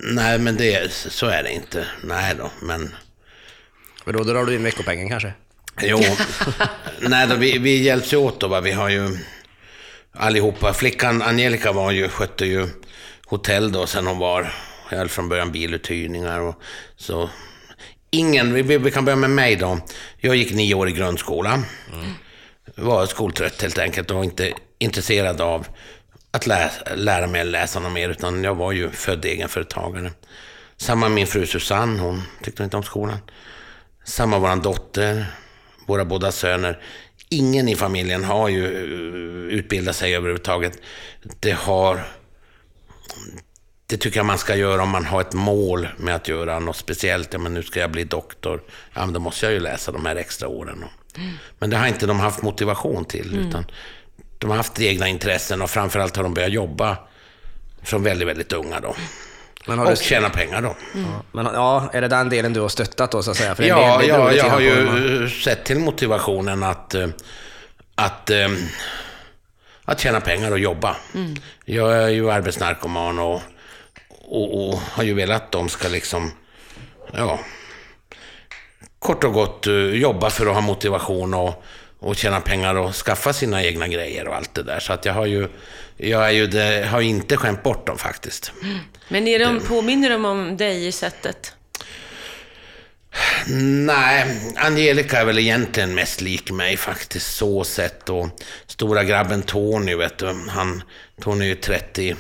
nej, 0.01 0.39
men 0.39 0.57
det, 0.57 0.93
så 0.93 1.27
är 1.27 1.43
det 1.43 1.51
inte. 1.53 1.85
Nej 2.05 2.35
då, 2.39 2.51
men... 2.62 2.95
För 4.05 4.12
då 4.12 4.25
drar 4.25 4.45
du 4.45 4.55
in 4.55 4.62
veckopengen 4.65 5.09
kanske? 5.09 5.33
Jo, 5.83 6.03
nej 7.01 7.27
då, 7.27 7.35
vi, 7.37 7.59
vi 7.59 7.83
hjälps 7.83 8.12
ju 8.12 8.17
åt 8.17 8.41
då. 8.41 8.49
Va? 8.49 8.61
Vi 8.61 8.73
har 8.73 8.89
ju 8.89 9.19
allihopa. 10.17 10.73
Flickan 10.73 11.23
Angelica 11.23 11.73
var 11.73 11.91
ju, 11.91 12.09
skötte 12.09 12.47
ju 12.47 12.69
hotell 13.27 13.73
då 13.73 13.87
sen 13.87 14.07
hon 14.07 14.19
var, 14.19 14.53
höll 14.87 15.09
från 15.09 15.29
början 15.29 15.53
biluthyrningar 15.53 16.41
och 16.41 16.63
så. 16.97 17.31
Ingen, 18.11 18.55
vi, 18.55 18.63
vi 18.63 18.91
kan 18.91 19.05
börja 19.05 19.17
med 19.17 19.31
mig 19.31 19.57
då. 19.57 19.79
Jag 20.19 20.37
gick 20.37 20.53
nio 20.53 20.75
år 20.75 20.89
i 20.89 20.93
grundskola. 20.93 21.63
Var 22.75 23.07
skoltrött 23.07 23.63
helt 23.63 23.79
enkelt 23.79 24.11
och 24.11 24.25
inte 24.25 24.53
intresserad 24.79 25.41
av 25.41 25.67
att 26.31 26.47
lä, 26.47 26.71
lära 26.95 27.27
mig 27.27 27.45
läsa 27.45 27.81
något 27.81 27.93
mer, 27.93 28.09
utan 28.09 28.45
jag 28.45 28.55
var 28.55 28.73
ju 28.73 28.91
född 28.91 29.25
egenföretagare. 29.25 30.11
Samma 30.77 31.09
min 31.09 31.27
fru 31.27 31.47
Susanne, 31.47 32.01
hon 32.01 32.23
tyckte 32.43 32.65
inte 32.65 32.77
om 32.77 32.83
skolan. 32.83 33.19
Samma 34.05 34.39
våran 34.39 34.63
dotter, 34.63 35.27
våra 35.87 36.05
båda 36.05 36.33
söner. 36.33 36.83
Ingen 37.29 37.69
i 37.69 37.77
familjen 37.77 38.25
har 38.25 38.49
ju 38.49 38.65
eh, 38.65 39.59
utbildat 39.59 39.97
sig 39.97 40.17
överhuvudtaget. 40.17 40.79
Det 41.41 41.53
har... 41.53 42.07
Det 43.89 43.97
tycker 43.97 44.17
jag 44.19 44.27
man 44.27 44.39
ska 44.39 44.57
göra 44.57 44.83
om 44.83 44.89
man 44.89 45.05
har 45.05 45.21
ett 45.21 45.33
mål 45.33 45.89
med 45.97 46.15
att 46.15 46.29
göra 46.29 46.59
något 46.59 46.77
speciellt. 46.77 47.33
Ja, 47.33 47.39
men 47.39 47.55
nu 47.55 47.62
ska 47.62 47.81
jag 47.81 47.91
bli 47.91 48.05
doktor. 48.05 48.62
Ja, 48.95 49.05
men 49.05 49.15
då 49.15 49.21
måste 49.21 49.47
jag 49.47 49.53
ju 49.53 49.61
läsa 49.61 49.93
de 49.93 50.07
här 50.07 50.17
extra 50.17 50.49
åren. 50.49 50.83
Och- 50.85 51.21
Men 51.59 51.71
det 51.71 51.77
har 51.77 51.87
inte 51.87 52.07
de 52.07 52.21
haft 52.21 52.43
motivation 52.43 53.05
till. 53.05 53.47
Utan 53.49 53.65
de 54.39 54.51
har 54.51 54.57
haft 54.57 54.81
egna 54.81 55.09
intressen 55.09 55.62
och 55.62 55.71
framförallt 55.71 56.17
har 56.17 56.23
de 56.23 56.35
börjat 56.35 56.53
jobba 56.53 56.97
från 57.83 58.03
väldigt, 58.03 58.29
väldigt 58.29 58.53
unga 58.53 58.81
då. 58.81 58.97
Men 59.67 59.79
har 59.79 59.87
Och 59.87 59.91
du, 59.91 59.97
tjäna 59.97 60.31
pengar 60.31 60.63
då. 60.63 60.77
men, 61.33 61.47
ja, 61.47 61.91
är 61.93 62.01
det 62.01 62.09
den 62.09 62.29
delen 62.29 62.53
du 62.53 62.61
har 62.61 62.69
stöttat 62.69 63.11
då 63.13 63.23
så 63.23 63.31
att 63.31 63.37
säga? 63.37 63.55
För 63.55 63.63
Ja, 63.63 63.99
del- 63.99 64.09
ja 64.09 64.33
jag 64.33 64.45
har 64.51 64.61
ju 64.61 64.85
man- 64.85 65.31
sett 65.31 65.65
till 65.65 65.79
motivationen 65.79 66.63
att, 66.63 66.95
eh, 66.95 67.09
att, 67.95 68.31
eh, 68.31 68.49
att 69.85 70.01
tjäna 70.01 70.21
pengar 70.21 70.51
och 70.51 70.59
jobba. 70.59 70.97
Jag 71.65 71.93
är 72.03 72.09
ju 72.09 72.31
arbetsnarkoman 72.31 73.19
och, 73.19 73.41
och, 74.29 74.69
och 74.69 74.79
har 74.93 75.03
ju 75.03 75.15
velat 75.15 75.43
att 75.43 75.53
de 75.53 75.69
ska 75.69 75.89
liksom, 75.89 76.33
ja, 77.13 77.39
kort 78.99 79.25
och 79.25 79.33
gott 79.33 79.67
eh, 79.67 79.75
jobba 79.75 80.31
för 80.31 80.47
att 80.47 80.55
ha 80.55 80.61
motivation 80.61 81.35
och, 81.35 81.65
och 81.99 82.17
tjäna 82.17 82.41
pengar 82.41 82.75
och 82.75 82.95
skaffa 82.95 83.33
sina 83.33 83.65
egna 83.65 83.89
grejer 83.89 84.29
och 84.29 84.37
allt 84.37 84.55
det 84.55 84.63
där. 84.63 84.81
Så 84.81 84.93
att 84.93 85.05
jag 85.05 85.13
har 85.13 85.27
ju, 85.27 85.49
jag 85.97 86.27
är 86.27 86.31
ju 86.31 86.47
det, 86.47 86.87
har 86.91 87.01
inte 87.01 87.37
skämt 87.37 87.63
bort 87.63 87.87
dem 87.87 87.99
faktiskt. 87.99 88.53
Men 89.09 89.29
är 89.29 89.39
de, 89.39 89.61
påminner 89.61 90.11
de 90.11 90.25
om 90.25 90.57
dig 90.57 90.87
i 90.87 90.93
sättet? 90.93 91.53
Nej, 93.87 94.41
Angelica 94.57 95.21
är 95.21 95.25
väl 95.25 95.39
egentligen 95.39 95.95
mest 95.95 96.21
lik 96.21 96.51
mig 96.51 96.77
faktiskt, 96.77 97.37
så 97.37 97.65
sett. 97.65 98.09
Och 98.09 98.29
stora 98.67 99.05
grabben 99.05 99.43
Tony, 99.43 99.95
vet 99.95 100.19
du, 100.19 100.27
han, 100.49 100.83
Tony 101.21 101.45
är 101.45 101.49
ju 101.49 101.55
35. 101.55 102.17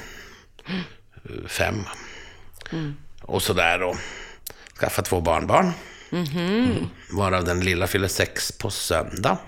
Och 3.22 3.42
sådär 3.42 3.82
och 3.82 3.96
skaffat 4.80 5.04
två 5.04 5.20
barnbarn. 5.20 5.72
Varav 7.10 7.44
den 7.44 7.60
lilla 7.60 7.86
fyller 7.86 8.08
sex 8.08 8.52
på 8.52 8.70
söndag. 8.70 9.38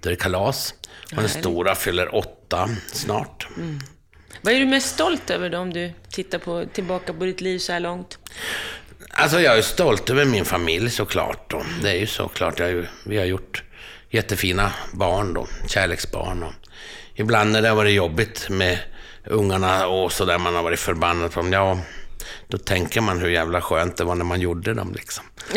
Då 0.00 0.08
är 0.08 0.10
det 0.10 0.16
kalas. 0.16 0.74
Och 1.10 1.16
den 1.16 1.28
stora 1.28 1.74
fyller 1.74 2.14
åtta 2.14 2.68
snart. 2.92 3.46
Vad 4.42 4.54
är 4.54 4.60
du 4.60 4.66
mest 4.66 4.94
stolt 4.94 5.30
över 5.30 5.50
då, 5.50 5.58
om 5.58 5.72
du 5.72 5.92
tittar 6.10 6.38
på, 6.38 6.64
tillbaka 6.72 7.12
på 7.12 7.24
ditt 7.24 7.40
liv 7.40 7.58
så 7.58 7.72
här 7.72 7.80
långt? 7.80 8.18
Alltså 9.10 9.40
jag 9.40 9.58
är 9.58 9.62
stolt 9.62 10.10
över 10.10 10.24
min 10.24 10.44
familj 10.44 10.90
såklart. 10.90 11.50
Då. 11.50 11.62
Det 11.82 11.90
är 11.90 11.94
ju 12.00 12.06
såklart. 12.06 12.60
Ju- 12.60 12.86
vi 13.06 13.18
har 13.18 13.24
gjort 13.24 13.62
jättefina 14.10 14.72
barn 14.92 15.34
då, 15.34 15.46
kärleksbarn. 15.68 16.42
Och 16.42 16.52
ibland 17.14 17.52
när 17.52 17.62
det 17.62 17.68
har 17.68 17.76
varit 17.76 17.94
jobbigt 17.94 18.48
med 18.50 18.78
ungarna 19.26 19.86
och 19.86 20.12
sådär, 20.12 20.38
man 20.38 20.54
har 20.54 20.62
varit 20.62 20.80
förbannad 20.80 21.32
på 21.32 21.40
dem. 21.40 21.52
Ja, 21.52 21.78
då 22.48 22.58
tänker 22.58 23.00
man 23.00 23.20
hur 23.20 23.28
jävla 23.28 23.60
skönt 23.60 23.96
det 23.96 24.04
var 24.04 24.14
när 24.14 24.24
man 24.24 24.40
gjorde 24.40 24.74
dem 24.74 24.92
liksom. 24.94 25.24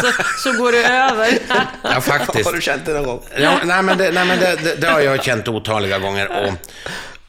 så, 0.00 0.12
så 0.38 0.52
går 0.52 0.72
det 0.72 0.84
över. 0.88 1.38
Ja, 1.82 2.00
faktiskt. 2.00 2.46
Har 2.46 2.52
du 2.52 2.60
känt 2.60 2.86
det 2.86 2.92
någon 2.92 3.04
gång? 3.04 3.22
Ja, 3.38 3.58
nej, 3.64 3.82
men, 3.82 3.98
det, 3.98 4.10
nej, 4.12 4.26
men 4.26 4.38
det, 4.38 4.56
det, 4.56 4.74
det 4.74 4.86
har 4.88 5.00
jag 5.00 5.24
känt 5.24 5.48
otaliga 5.48 5.98
gånger. 5.98 6.28
Och, 6.46 6.54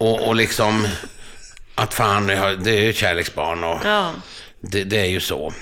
och, 0.07 0.27
och 0.27 0.35
liksom, 0.35 0.87
att 1.75 1.93
fan, 1.93 2.27
det 2.27 2.71
är 2.71 2.81
ju 2.83 2.93
kärleksbarn 2.93 3.63
och 3.63 3.79
Ja. 3.83 4.13
det, 4.61 4.83
det 4.83 4.99
är 4.99 5.05
ju 5.09 5.19
så. 5.19 5.53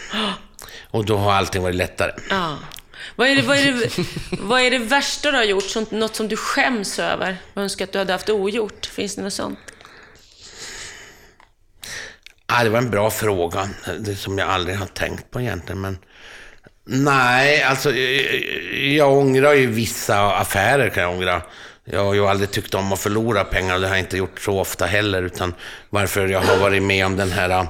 Och 0.91 1.05
då 1.05 1.17
har 1.17 1.33
allting 1.33 1.61
varit 1.63 1.75
lättare. 1.75 2.11
ja. 2.29 2.57
Vad 3.15 3.27
är, 3.27 3.35
det, 3.35 3.41
vad, 3.41 3.57
är 3.57 3.71
det, 3.71 3.89
vad 4.31 4.61
är 4.61 4.71
det 4.71 4.77
värsta 4.77 5.31
du 5.31 5.37
har 5.37 5.43
gjort? 5.43 5.91
Något 5.91 6.15
som 6.15 6.27
du 6.27 6.35
skäms 6.37 6.99
över? 6.99 7.37
och 7.53 7.61
önskar 7.61 7.85
att 7.85 7.91
du 7.91 7.97
hade 7.99 8.13
haft 8.13 8.29
ogjort? 8.29 8.85
Finns 8.85 9.15
det 9.15 9.21
något 9.21 9.33
sånt? 9.33 9.59
Ja, 12.47 12.63
det 12.63 12.69
var 12.69 12.77
en 12.77 12.89
bra 12.89 13.09
fråga. 13.09 13.69
Det 13.99 14.15
som 14.15 14.37
jag 14.37 14.49
aldrig 14.49 14.77
har 14.77 14.85
tänkt 14.85 15.31
på 15.31 15.41
egentligen. 15.41 15.81
Men 15.81 15.97
nej, 16.85 17.63
alltså 17.63 17.91
jag, 17.91 18.41
jag 18.81 19.13
ångrar 19.17 19.53
ju 19.53 19.67
vissa 19.67 20.35
affärer 20.35 20.89
kan 20.89 21.03
jag 21.03 21.11
ångra. 21.11 21.41
Jag 21.85 22.05
har 22.05 22.13
ju 22.13 22.27
aldrig 22.27 22.51
tyckt 22.51 22.73
om 22.73 22.93
att 22.93 22.99
förlora 22.99 23.43
pengar 23.43 23.75
och 23.75 23.81
det 23.81 23.87
har 23.87 23.95
jag 23.95 24.03
inte 24.03 24.17
gjort 24.17 24.39
så 24.39 24.59
ofta 24.59 24.85
heller. 24.85 25.23
Utan 25.23 25.53
varför 25.89 26.27
jag 26.27 26.41
har 26.41 26.57
varit 26.57 26.83
med 26.83 27.05
om 27.05 27.15
den 27.15 27.31
här 27.31 27.67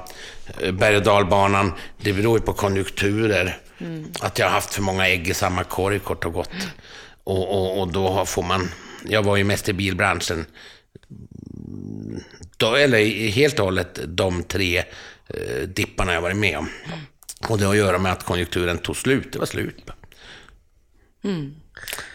eh, 0.60 0.72
berg 0.72 0.96
och 0.96 1.02
dalbanan, 1.02 1.72
det 2.00 2.12
beror 2.12 2.38
ju 2.38 2.44
på 2.44 2.52
konjunkturer. 2.52 3.58
Att 4.20 4.38
jag 4.38 4.46
har 4.46 4.52
haft 4.52 4.74
för 4.74 4.82
många 4.82 5.08
ägg 5.08 5.28
i 5.28 5.34
samma 5.34 5.64
korg 5.64 5.98
kort 5.98 6.24
och 6.24 6.32
gott. 6.32 6.50
Och, 7.24 7.54
och, 7.54 7.80
och 7.80 7.92
då 7.92 8.24
får 8.26 8.42
man... 8.42 8.70
Jag 9.04 9.22
var 9.22 9.36
ju 9.36 9.44
mest 9.44 9.68
i 9.68 9.72
bilbranschen 9.72 10.46
då, 12.58 12.74
eller 12.74 13.28
helt 13.28 13.58
och 13.58 13.64
hållet 13.64 14.00
de 14.04 14.42
tre 14.42 14.78
eh, 15.26 15.68
dipparna 15.68 16.14
jag 16.14 16.20
varit 16.20 16.36
med 16.36 16.58
om. 16.58 16.68
Och 17.48 17.58
det 17.58 17.64
har 17.64 17.72
att 17.72 17.78
göra 17.78 17.98
med 17.98 18.12
att 18.12 18.24
konjunkturen 18.24 18.78
tog 18.78 18.96
slut. 18.96 19.32
Det 19.32 19.38
var 19.38 19.46
slut. 19.46 19.76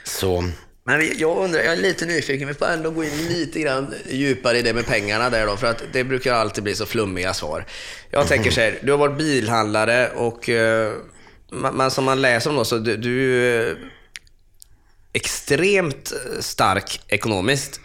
Så, 0.04 0.50
Men 0.84 1.18
jag 1.18 1.38
undrar, 1.38 1.60
jag 1.60 1.74
är 1.74 1.82
lite 1.82 2.06
nyfiken, 2.06 2.48
vi 2.48 2.54
får 2.54 2.66
ändå 2.66 2.91
gå 2.91 3.04
in 3.04 3.28
lite 3.28 3.60
grann 3.60 3.94
djupare 4.10 4.58
i 4.58 4.62
det 4.62 4.74
med 4.74 4.86
pengarna 4.86 5.30
där 5.30 5.46
då, 5.48 5.58
för 5.58 5.68
att 5.68 5.84
det 5.94 6.04
brukar 6.04 6.34
alltid 6.34 6.64
bli 6.64 6.76
så 6.76 6.86
flummiga 6.86 7.34
svar. 7.34 7.66
Jag 8.12 8.28
tänker 8.28 8.52
så 8.52 8.62
här, 8.62 8.80
du 8.82 8.91
har 8.91 9.00
varit 9.00 9.18
bilhandlare 9.18 10.10
och 10.10 10.50
eh, 10.50 10.94
man, 11.52 11.78
man, 11.78 11.91
som 11.91 12.04
man 12.04 12.22
läser 12.22 12.50
om 12.50 12.56
då, 12.56 12.66
så 12.66 12.78
du, 12.78 12.98
du 12.98 13.46
är 13.46 13.78
extremt 15.14 16.14
stark 16.39 17.02
ekonomiskt. 17.08 17.80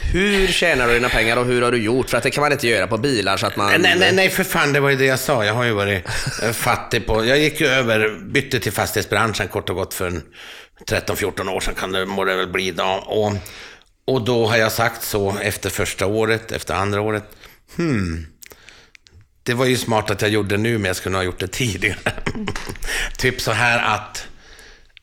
Hur 0.00 0.46
tjänar 0.46 0.88
du 0.88 0.94
dina 0.94 1.08
pengar 1.08 1.36
och 1.36 1.46
hur 1.46 1.62
har 1.62 1.72
du 1.72 1.78
gjort? 1.78 2.10
För 2.10 2.16
att 2.16 2.22
det 2.22 2.30
kan 2.30 2.42
man 2.42 2.52
inte 2.52 2.68
göra 2.68 2.86
på 2.86 2.98
bilar 2.98 3.36
så 3.36 3.46
att 3.46 3.56
man... 3.56 3.80
Nej, 3.80 3.96
nej, 3.98 4.12
nej, 4.12 4.30
för 4.30 4.44
fan, 4.44 4.72
det 4.72 4.80
var 4.80 4.90
ju 4.90 4.96
det 4.96 5.04
jag 5.04 5.18
sa. 5.18 5.44
Jag 5.44 5.54
har 5.54 5.64
ju 5.64 5.72
varit 5.72 6.06
eh, 6.42 6.52
fattig 6.52 7.06
på... 7.06 7.24
Jag 7.24 7.38
gick 7.38 7.60
ju 7.60 7.66
över, 7.66 8.18
bytte 8.32 8.60
till 8.60 8.72
fastighetsbranschen 8.72 9.48
kort 9.48 9.70
och 9.70 9.76
gott 9.76 9.94
för 9.94 10.06
en 10.06 10.22
13-14 10.86 11.48
år 11.48 11.60
sedan 11.60 11.74
kan 11.74 11.92
det, 11.92 12.06
må 12.06 12.24
det 12.24 12.36
väl 12.36 12.48
bli 12.48 12.66
idag. 12.66 13.04
Och, 13.06 13.32
och 14.04 14.24
då 14.24 14.46
har 14.46 14.56
jag 14.56 14.72
sagt 14.72 15.02
så 15.02 15.38
efter 15.42 15.70
första 15.70 16.06
året, 16.06 16.52
efter 16.52 16.74
andra 16.74 17.00
året. 17.00 17.24
Hmm, 17.76 18.26
det 19.42 19.54
var 19.54 19.66
ju 19.66 19.76
smart 19.76 20.10
att 20.10 20.22
jag 20.22 20.30
gjorde 20.30 20.56
det 20.56 20.62
nu, 20.62 20.78
men 20.78 20.84
jag 20.84 20.96
skulle 20.96 21.16
ha 21.16 21.22
gjort 21.22 21.40
det 21.40 21.48
tidigare. 21.48 21.98
typ 23.18 23.40
så 23.40 23.52
här 23.52 23.94
att 23.94 24.26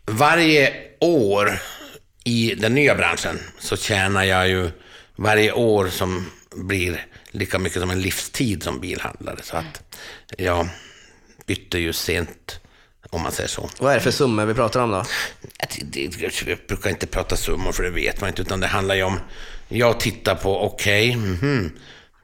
varje 0.05 0.73
år 0.99 1.59
i 2.29 2.55
den 2.55 2.75
nya 2.75 2.95
branschen 2.95 3.39
så 3.59 3.77
tjänar 3.77 4.23
jag 4.23 4.49
ju 4.49 4.71
varje 5.15 5.51
år 5.51 5.87
som 5.87 6.31
blir 6.55 7.05
lika 7.31 7.59
mycket 7.59 7.81
som 7.81 7.89
en 7.89 8.01
livstid 8.01 8.63
som 8.63 8.79
bilhandlare. 8.79 9.37
Så 9.43 9.57
att 9.57 9.97
jag 10.37 10.67
bytte 11.45 11.79
ju 11.79 11.93
sent, 11.93 12.59
om 13.09 13.21
man 13.21 13.31
säger 13.31 13.49
så. 13.49 13.69
Vad 13.79 13.91
är 13.91 13.95
det 13.95 14.01
för 14.01 14.11
summor 14.11 14.45
vi 14.45 14.53
pratar 14.53 14.79
om 14.79 14.91
då? 14.91 15.05
Jag 16.45 16.57
brukar 16.67 16.89
inte 16.89 17.07
prata 17.07 17.35
summor, 17.35 17.71
för 17.71 17.83
det 17.83 17.89
vet 17.89 18.21
man 18.21 18.29
inte, 18.29 18.41
utan 18.41 18.59
det 18.59 18.67
handlar 18.67 18.95
ju 18.95 19.03
om... 19.03 19.19
Jag 19.67 19.99
tittar 19.99 20.35
på, 20.35 20.65
okej, 20.65 21.09
okay, 21.09 21.49
mm, 21.49 21.71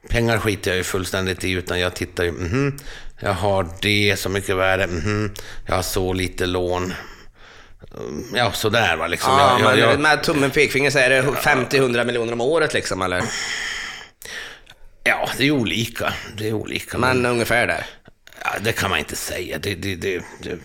pengar 0.08 0.38
skiter 0.38 0.70
jag 0.70 0.78
ju 0.78 0.84
fullständigt 0.84 1.44
i, 1.44 1.50
utan 1.50 1.80
jag 1.80 1.94
tittar 1.94 2.24
ju, 2.24 2.30
mm, 2.30 2.78
jag 3.20 3.32
har 3.32 3.68
det 3.82 4.16
så 4.18 4.28
mycket 4.28 4.56
värde, 4.56 4.84
mm, 4.84 5.34
jag 5.66 5.74
har 5.74 5.82
så 5.82 6.12
lite 6.12 6.46
lån, 6.46 6.92
Ja, 8.34 8.52
sådär 8.52 8.96
va. 8.96 9.06
Liksom. 9.06 9.32
Ja, 9.32 9.60
jag, 9.60 9.70
men 9.70 9.78
jag, 9.78 10.00
med 10.00 10.22
tummen 10.22 10.50
pekfinger 10.50 10.90
så 10.90 10.98
är 10.98 11.10
det 11.10 11.22
50-100 11.22 12.04
miljoner 12.04 12.32
om 12.32 12.40
året 12.40 12.74
liksom, 12.74 13.02
eller? 13.02 13.22
Ja, 15.04 15.28
det 15.38 15.46
är 15.46 15.50
olika. 15.50 16.12
Det 16.36 16.48
är 16.48 16.52
olika. 16.52 16.98
Men, 16.98 17.22
men 17.22 17.32
ungefär 17.32 17.66
där? 17.66 17.86
Ja, 18.44 18.50
det 18.60 18.72
kan 18.72 18.90
man 18.90 18.98
inte 18.98 19.16
säga. 19.16 19.58
Det, 19.58 19.74
det, 19.74 19.94
det, 19.94 20.22
det, 20.42 20.58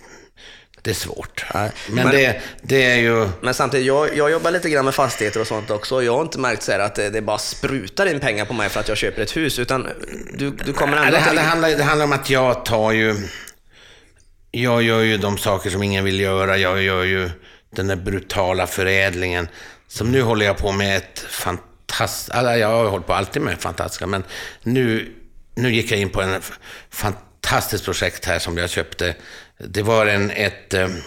det 0.81 0.89
är 0.89 0.95
svårt. 0.95 1.45
Nej, 1.53 1.71
men, 1.87 1.95
men, 1.95 2.15
det, 2.15 2.41
det 2.61 2.91
är 2.91 2.95
ju... 2.95 3.29
Men 3.41 3.53
samtidigt, 3.53 3.87
jag, 3.87 4.17
jag 4.17 4.31
jobbar 4.31 4.51
lite 4.51 4.69
grann 4.69 4.85
med 4.85 4.95
fastigheter 4.95 5.39
och 5.39 5.47
sånt 5.47 5.71
också. 5.71 5.95
Och 5.95 6.03
jag 6.03 6.13
har 6.13 6.21
inte 6.21 6.39
märkt 6.39 6.63
så 6.63 6.71
att 6.71 6.95
det, 6.95 7.09
det, 7.09 7.21
bara 7.21 7.37
sprutar 7.37 8.05
in 8.05 8.19
pengar 8.19 8.45
på 8.45 8.53
mig 8.53 8.69
för 8.69 8.79
att 8.79 8.87
jag 8.87 8.97
köper 8.97 9.21
ett 9.21 9.37
hus. 9.37 9.59
Utan 9.59 9.87
du, 10.33 10.51
du 10.51 10.73
kommer 10.73 10.97
ändå... 10.97 11.11
Det, 11.11 11.35
det, 11.35 11.41
handlar, 11.41 11.69
det 11.69 11.83
handlar 11.83 12.05
om 12.05 12.13
att 12.13 12.29
jag 12.29 12.65
tar 12.65 12.91
ju 12.91 13.15
jag 14.51 14.83
gör 14.83 15.01
ju 15.01 15.17
de 15.17 15.37
saker 15.37 15.69
som 15.69 15.83
ingen 15.83 16.03
vill 16.03 16.19
göra. 16.19 16.57
Jag 16.57 16.81
gör 16.81 17.03
ju 17.03 17.29
den 17.69 17.87
där 17.87 17.95
brutala 17.95 18.67
förädlingen. 18.67 19.47
Som 19.87 20.11
nu 20.11 20.21
håller 20.21 20.45
jag 20.45 20.57
på 20.57 20.71
med 20.71 20.97
ett 20.97 21.19
fantastiskt... 21.19 22.31
Alltså 22.31 22.53
jag 22.53 22.67
har 22.67 22.85
hållit 22.85 23.07
på 23.07 23.13
alltid 23.13 23.41
med 23.41 23.61
fantastiska, 23.61 24.07
men 24.07 24.23
nu, 24.63 25.15
nu 25.55 25.73
gick 25.73 25.91
jag 25.91 25.99
in 25.99 26.09
på 26.09 26.21
en 26.21 26.41
fantastiskt 26.89 27.85
projekt 27.85 28.25
här 28.25 28.39
som 28.39 28.57
jag 28.57 28.69
köpte. 28.69 29.15
Det 29.57 29.81
var 29.81 30.05
en, 30.05 30.31
ett, 30.31 30.73
ehm, 30.73 31.01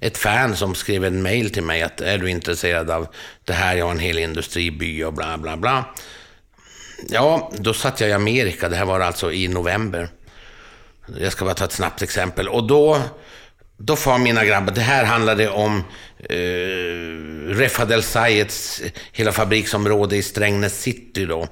ett 0.00 0.18
fan 0.18 0.56
som 0.56 0.74
skrev 0.74 1.04
en 1.04 1.22
mail 1.22 1.50
till 1.50 1.62
mig 1.62 1.82
att 1.82 2.00
är 2.00 2.18
du 2.18 2.30
intresserad 2.30 2.90
av 2.90 3.06
det 3.44 3.52
här, 3.52 3.76
jag 3.76 3.84
har 3.84 3.92
en 3.92 3.98
hel 3.98 4.18
industriby 4.18 5.04
och 5.04 5.12
bla 5.12 5.38
bla 5.38 5.56
bla. 5.56 5.94
Ja, 7.08 7.52
då 7.58 7.74
satt 7.74 8.00
jag 8.00 8.10
i 8.10 8.12
Amerika, 8.12 8.68
det 8.68 8.76
här 8.76 8.84
var 8.84 9.00
alltså 9.00 9.32
i 9.32 9.48
november. 9.48 10.08
Jag 11.06 11.32
ska 11.32 11.44
bara 11.44 11.54
ta 11.54 11.64
ett 11.64 11.72
snabbt 11.72 12.02
exempel. 12.02 12.48
Och 12.48 12.66
då, 12.66 13.00
då 13.76 13.96
får 13.96 14.18
mina 14.18 14.44
grabbar, 14.44 14.74
det 14.74 14.80
här 14.80 15.04
handlade 15.04 15.48
om 15.48 15.84
eh, 16.18 16.36
Refadel 17.54 18.02
Sayeds 18.02 18.82
hela 19.12 19.32
fabriksområde 19.32 20.16
i 20.16 20.22
Strängnäs 20.22 20.80
city 20.80 21.26
då, 21.26 21.48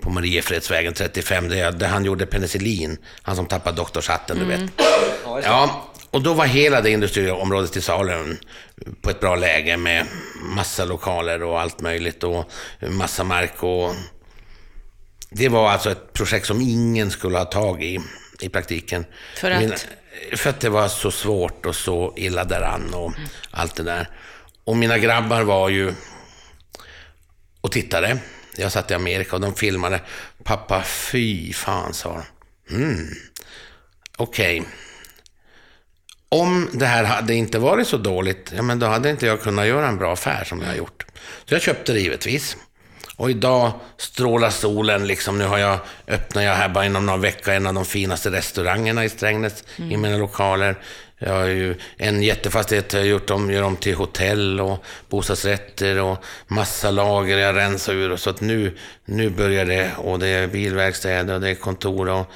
på 0.00 0.10
Mariefredsvägen 0.10 0.94
35, 0.94 1.48
där, 1.48 1.72
där 1.72 1.88
han 1.88 2.04
gjorde 2.04 2.26
penicillin. 2.26 2.98
Han 3.22 3.36
som 3.36 3.46
tappade 3.46 3.76
doktorshatten, 3.76 4.36
mm. 4.36 4.48
du 4.48 4.56
vet. 4.56 4.72
Ja, 5.44 5.90
och 6.10 6.22
då 6.22 6.34
var 6.34 6.46
hela 6.46 6.80
det 6.80 6.90
industriområdet 6.90 7.72
till 7.72 7.82
salu 7.82 8.36
på 9.00 9.10
ett 9.10 9.20
bra 9.20 9.36
läge 9.36 9.76
med 9.76 10.06
massa 10.42 10.84
lokaler 10.84 11.42
och 11.42 11.60
allt 11.60 11.80
möjligt 11.80 12.24
och 12.24 12.50
massa 12.80 13.24
mark 13.24 13.62
och 13.62 13.94
det 15.30 15.48
var 15.48 15.70
alltså 15.70 15.90
ett 15.90 16.12
projekt 16.12 16.46
som 16.46 16.60
ingen 16.60 17.10
skulle 17.10 17.38
ha 17.38 17.44
tag 17.44 17.82
i 17.84 18.00
i 18.40 18.48
praktiken. 18.48 19.04
För 19.36 19.50
att? 19.50 19.60
Mina, 19.60 19.76
för 20.36 20.50
att 20.50 20.60
det 20.60 20.68
var 20.68 20.88
så 20.88 21.10
svårt 21.10 21.66
och 21.66 21.76
så 21.76 22.14
illa 22.16 22.44
däran 22.44 22.94
och 22.94 23.16
mm. 23.16 23.28
allt 23.50 23.76
det 23.76 23.82
där. 23.82 24.08
Och 24.64 24.76
mina 24.76 24.98
grabbar 24.98 25.42
var 25.42 25.68
ju 25.68 25.94
och 27.60 27.72
tittade. 27.72 28.18
Jag 28.56 28.72
satt 28.72 28.90
i 28.90 28.94
Amerika 28.94 29.36
och 29.36 29.42
de 29.42 29.54
filmade. 29.54 30.00
Pappa, 30.44 30.82
fy 30.82 31.52
fan, 31.52 31.94
sa 31.94 32.22
de. 32.68 32.74
Mm. 32.74 33.08
Okej. 34.16 34.60
Okay. 34.60 34.72
Om 36.28 36.70
det 36.72 36.86
här 36.86 37.04
hade 37.04 37.34
inte 37.34 37.58
varit 37.58 37.88
så 37.88 37.96
dåligt, 37.96 38.52
ja 38.56 38.62
men 38.62 38.78
då 38.78 38.86
hade 38.86 39.10
inte 39.10 39.26
jag 39.26 39.42
kunnat 39.42 39.66
göra 39.66 39.88
en 39.88 39.96
bra 39.96 40.12
affär 40.12 40.44
som 40.44 40.60
jag 40.60 40.68
har 40.68 40.74
gjort. 40.74 41.06
Så 41.44 41.54
jag 41.54 41.62
köpte 41.62 41.92
det 41.92 42.00
givetvis. 42.00 42.56
Och 43.16 43.30
idag 43.30 43.72
strålar 43.96 44.50
solen 44.50 45.06
liksom. 45.06 45.38
Nu 45.38 45.44
har 45.44 45.58
jag, 45.58 45.78
öppnar 46.08 46.42
jag 46.42 46.54
här 46.54 46.68
bara 46.68 46.86
inom 46.86 47.06
några 47.06 47.18
veckor 47.18 47.52
en 47.52 47.66
av 47.66 47.74
de 47.74 47.84
finaste 47.84 48.30
restaurangerna 48.30 49.04
i 49.04 49.08
Strängnäs 49.08 49.64
mm. 49.78 49.92
i 49.92 49.96
mina 49.96 50.16
lokaler. 50.16 50.76
Jag 51.18 51.32
har 51.32 51.46
ju 51.46 51.74
en 51.96 52.22
jättefastighet, 52.22 52.92
jag 52.92 53.00
har 53.00 53.06
gjort 53.06 53.30
om, 53.30 53.50
gör 53.50 53.62
om 53.62 53.76
till 53.76 53.94
hotell 53.94 54.60
och 54.60 54.84
bostadsrätter 55.08 56.00
och 56.00 56.24
massa 56.46 56.90
lager 56.90 57.38
jag 57.38 57.56
rensar 57.56 57.92
ur. 57.92 58.12
Och 58.12 58.20
så 58.20 58.30
att 58.30 58.40
nu, 58.40 58.76
nu 59.04 59.30
börjar 59.30 59.64
det, 59.64 59.90
och 59.98 60.18
det 60.18 60.28
är 60.28 60.46
bilverkstäder 60.46 61.34
och 61.34 61.40
det 61.40 61.50
är 61.50 61.54
kontor 61.54 62.08
och 62.08 62.26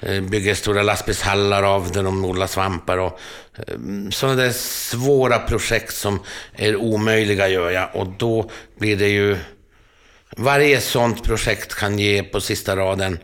eh, 0.00 0.22
bygger 0.22 0.54
stora 0.54 0.82
lastbilshallar 0.82 1.62
av 1.62 1.92
där 1.92 2.02
de 2.02 2.24
odlar 2.24 2.46
svampar 2.46 2.98
och 2.98 3.20
eh, 3.56 3.74
sådana 4.10 4.42
där 4.42 4.52
svåra 4.52 5.38
projekt 5.38 5.94
som 5.94 6.20
är 6.52 6.76
omöjliga 6.76 7.48
gör 7.48 7.70
jag. 7.70 7.88
Och 7.94 8.06
då 8.06 8.50
blir 8.78 8.96
det 8.96 9.08
ju 9.08 9.36
varje 10.36 10.80
sånt 10.80 11.24
projekt 11.24 11.74
kan 11.74 11.98
ge 11.98 12.22
på 12.22 12.40
sista 12.40 12.76
raden 12.76 13.18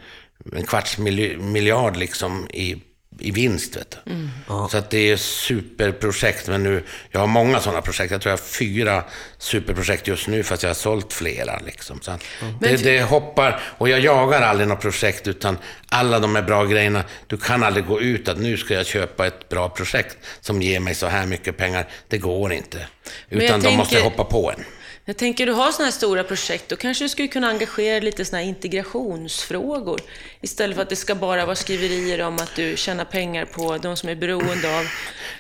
en 0.57 0.67
kvarts 0.67 0.99
miljard 1.39 1.97
liksom 1.97 2.49
i, 2.51 2.77
i 3.19 3.31
vinst. 3.31 3.77
Vet 3.77 3.99
du. 4.05 4.13
Mm. 4.13 4.29
Så 4.71 4.77
att 4.77 4.91
det 4.91 5.11
är 5.11 5.17
superprojekt. 5.17 6.49
Men 6.49 6.63
nu, 6.63 6.85
jag 7.11 7.21
har 7.21 7.27
många 7.27 7.61
sådana 7.61 7.83
projekt. 7.83 8.13
Jag 8.13 8.21
tror 8.21 8.31
jag 8.31 8.39
har 8.39 8.45
fyra 8.45 9.05
superprojekt 9.39 10.09
just 10.09 10.29
nu, 10.29 10.43
fast 10.43 10.63
jag 10.63 10.71
har 10.71 10.75
sålt 10.75 11.13
flera. 11.13 11.59
Liksom. 11.59 12.01
Så 12.01 12.11
mm. 12.11 12.55
det, 12.61 12.77
det, 12.77 13.03
hoppar, 13.03 13.61
och 13.79 13.89
jag 13.89 14.01
jagar 14.01 14.43
aldrig 14.43 14.69
något 14.69 14.81
projekt, 14.81 15.29
utan 15.29 15.59
alla 15.89 16.19
de 16.19 16.35
här 16.35 16.43
bra 16.43 16.65
grejerna. 16.65 17.05
Du 17.27 17.37
kan 17.37 17.63
aldrig 17.63 17.87
gå 17.87 18.01
ut 18.01 18.29
att 18.29 18.39
nu 18.39 18.57
ska 18.57 18.75
jag 18.75 18.87
köpa 18.87 19.27
ett 19.27 19.49
bra 19.49 19.69
projekt 19.69 20.17
som 20.41 20.63
ger 20.63 20.81
mig 20.81 20.95
så 20.95 21.07
här 21.07 21.27
mycket 21.27 21.57
pengar. 21.57 21.89
Det 22.09 22.19
går 22.19 22.53
inte. 22.53 22.87
Utan 23.29 23.47
de 23.61 23.63
tänker... 23.63 23.77
måste 23.77 24.01
hoppa 24.01 24.25
på 24.25 24.51
en. 24.51 24.65
Jag 25.05 25.17
tänker, 25.17 25.47
du 25.47 25.53
har 25.53 25.73
sådana 25.73 25.85
här 25.85 25.93
stora 25.93 26.25
projekt, 26.25 26.69
då 26.69 26.77
kanske 26.77 27.05
du 27.05 27.09
skulle 27.09 27.29
kunna 27.29 27.49
engagera 27.49 28.01
lite 28.01 28.25
sådana 28.25 28.43
här 28.43 28.49
integrationsfrågor. 28.49 30.01
Istället 30.41 30.77
för 30.77 30.83
att 30.83 30.89
det 30.89 30.97
ska 30.97 31.15
bara 31.15 31.47
vara 31.47 31.57
skriverier 31.57 32.21
om 32.23 32.37
att 32.37 32.57
du 32.57 32.77
tjänar 32.77 33.05
pengar 33.05 33.45
på 33.45 33.79
de 33.79 33.97
som 33.97 34.09
är 34.09 34.15
beroende 34.15 34.79
av 34.79 34.85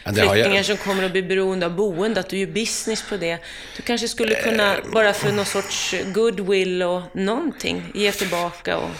flyktingar 0.04 0.56
jag... 0.56 0.66
som 0.66 0.76
kommer 0.76 1.04
att 1.04 1.12
bli 1.12 1.22
beroende 1.22 1.66
av 1.66 1.76
boende, 1.76 2.20
att 2.20 2.28
du 2.28 2.38
gör 2.38 2.46
business 2.46 3.04
på 3.08 3.16
det. 3.16 3.38
Du 3.76 3.82
kanske 3.82 4.08
skulle 4.08 4.34
kunna, 4.34 4.76
bara 4.92 5.12
för 5.12 5.32
någon 5.32 5.44
sorts 5.44 5.94
goodwill 6.14 6.82
och 6.82 7.02
någonting, 7.14 7.82
ge 7.94 8.12
tillbaka 8.12 8.76
och 8.76 8.90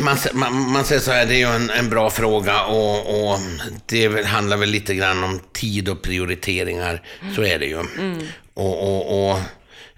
man, 0.00 0.16
man, 0.32 0.70
man, 0.70 0.84
säger 0.84 1.00
så 1.00 1.10
här, 1.10 1.26
det 1.26 1.34
är 1.34 1.38
ju 1.38 1.54
en, 1.54 1.70
en 1.70 1.90
bra 1.90 2.10
fråga 2.10 2.64
och, 2.64 3.30
och, 3.30 3.38
det 3.86 4.26
handlar 4.26 4.56
väl 4.56 4.68
lite 4.68 4.94
grann 4.94 5.24
om 5.24 5.40
tid 5.52 5.88
och 5.88 6.02
prioriteringar. 6.02 7.02
Så 7.36 7.42
är 7.42 7.58
det 7.58 7.66
ju. 7.66 7.80
Mm. 7.80 8.26
Och, 8.54 8.82
och, 8.82 9.30
och 9.30 9.38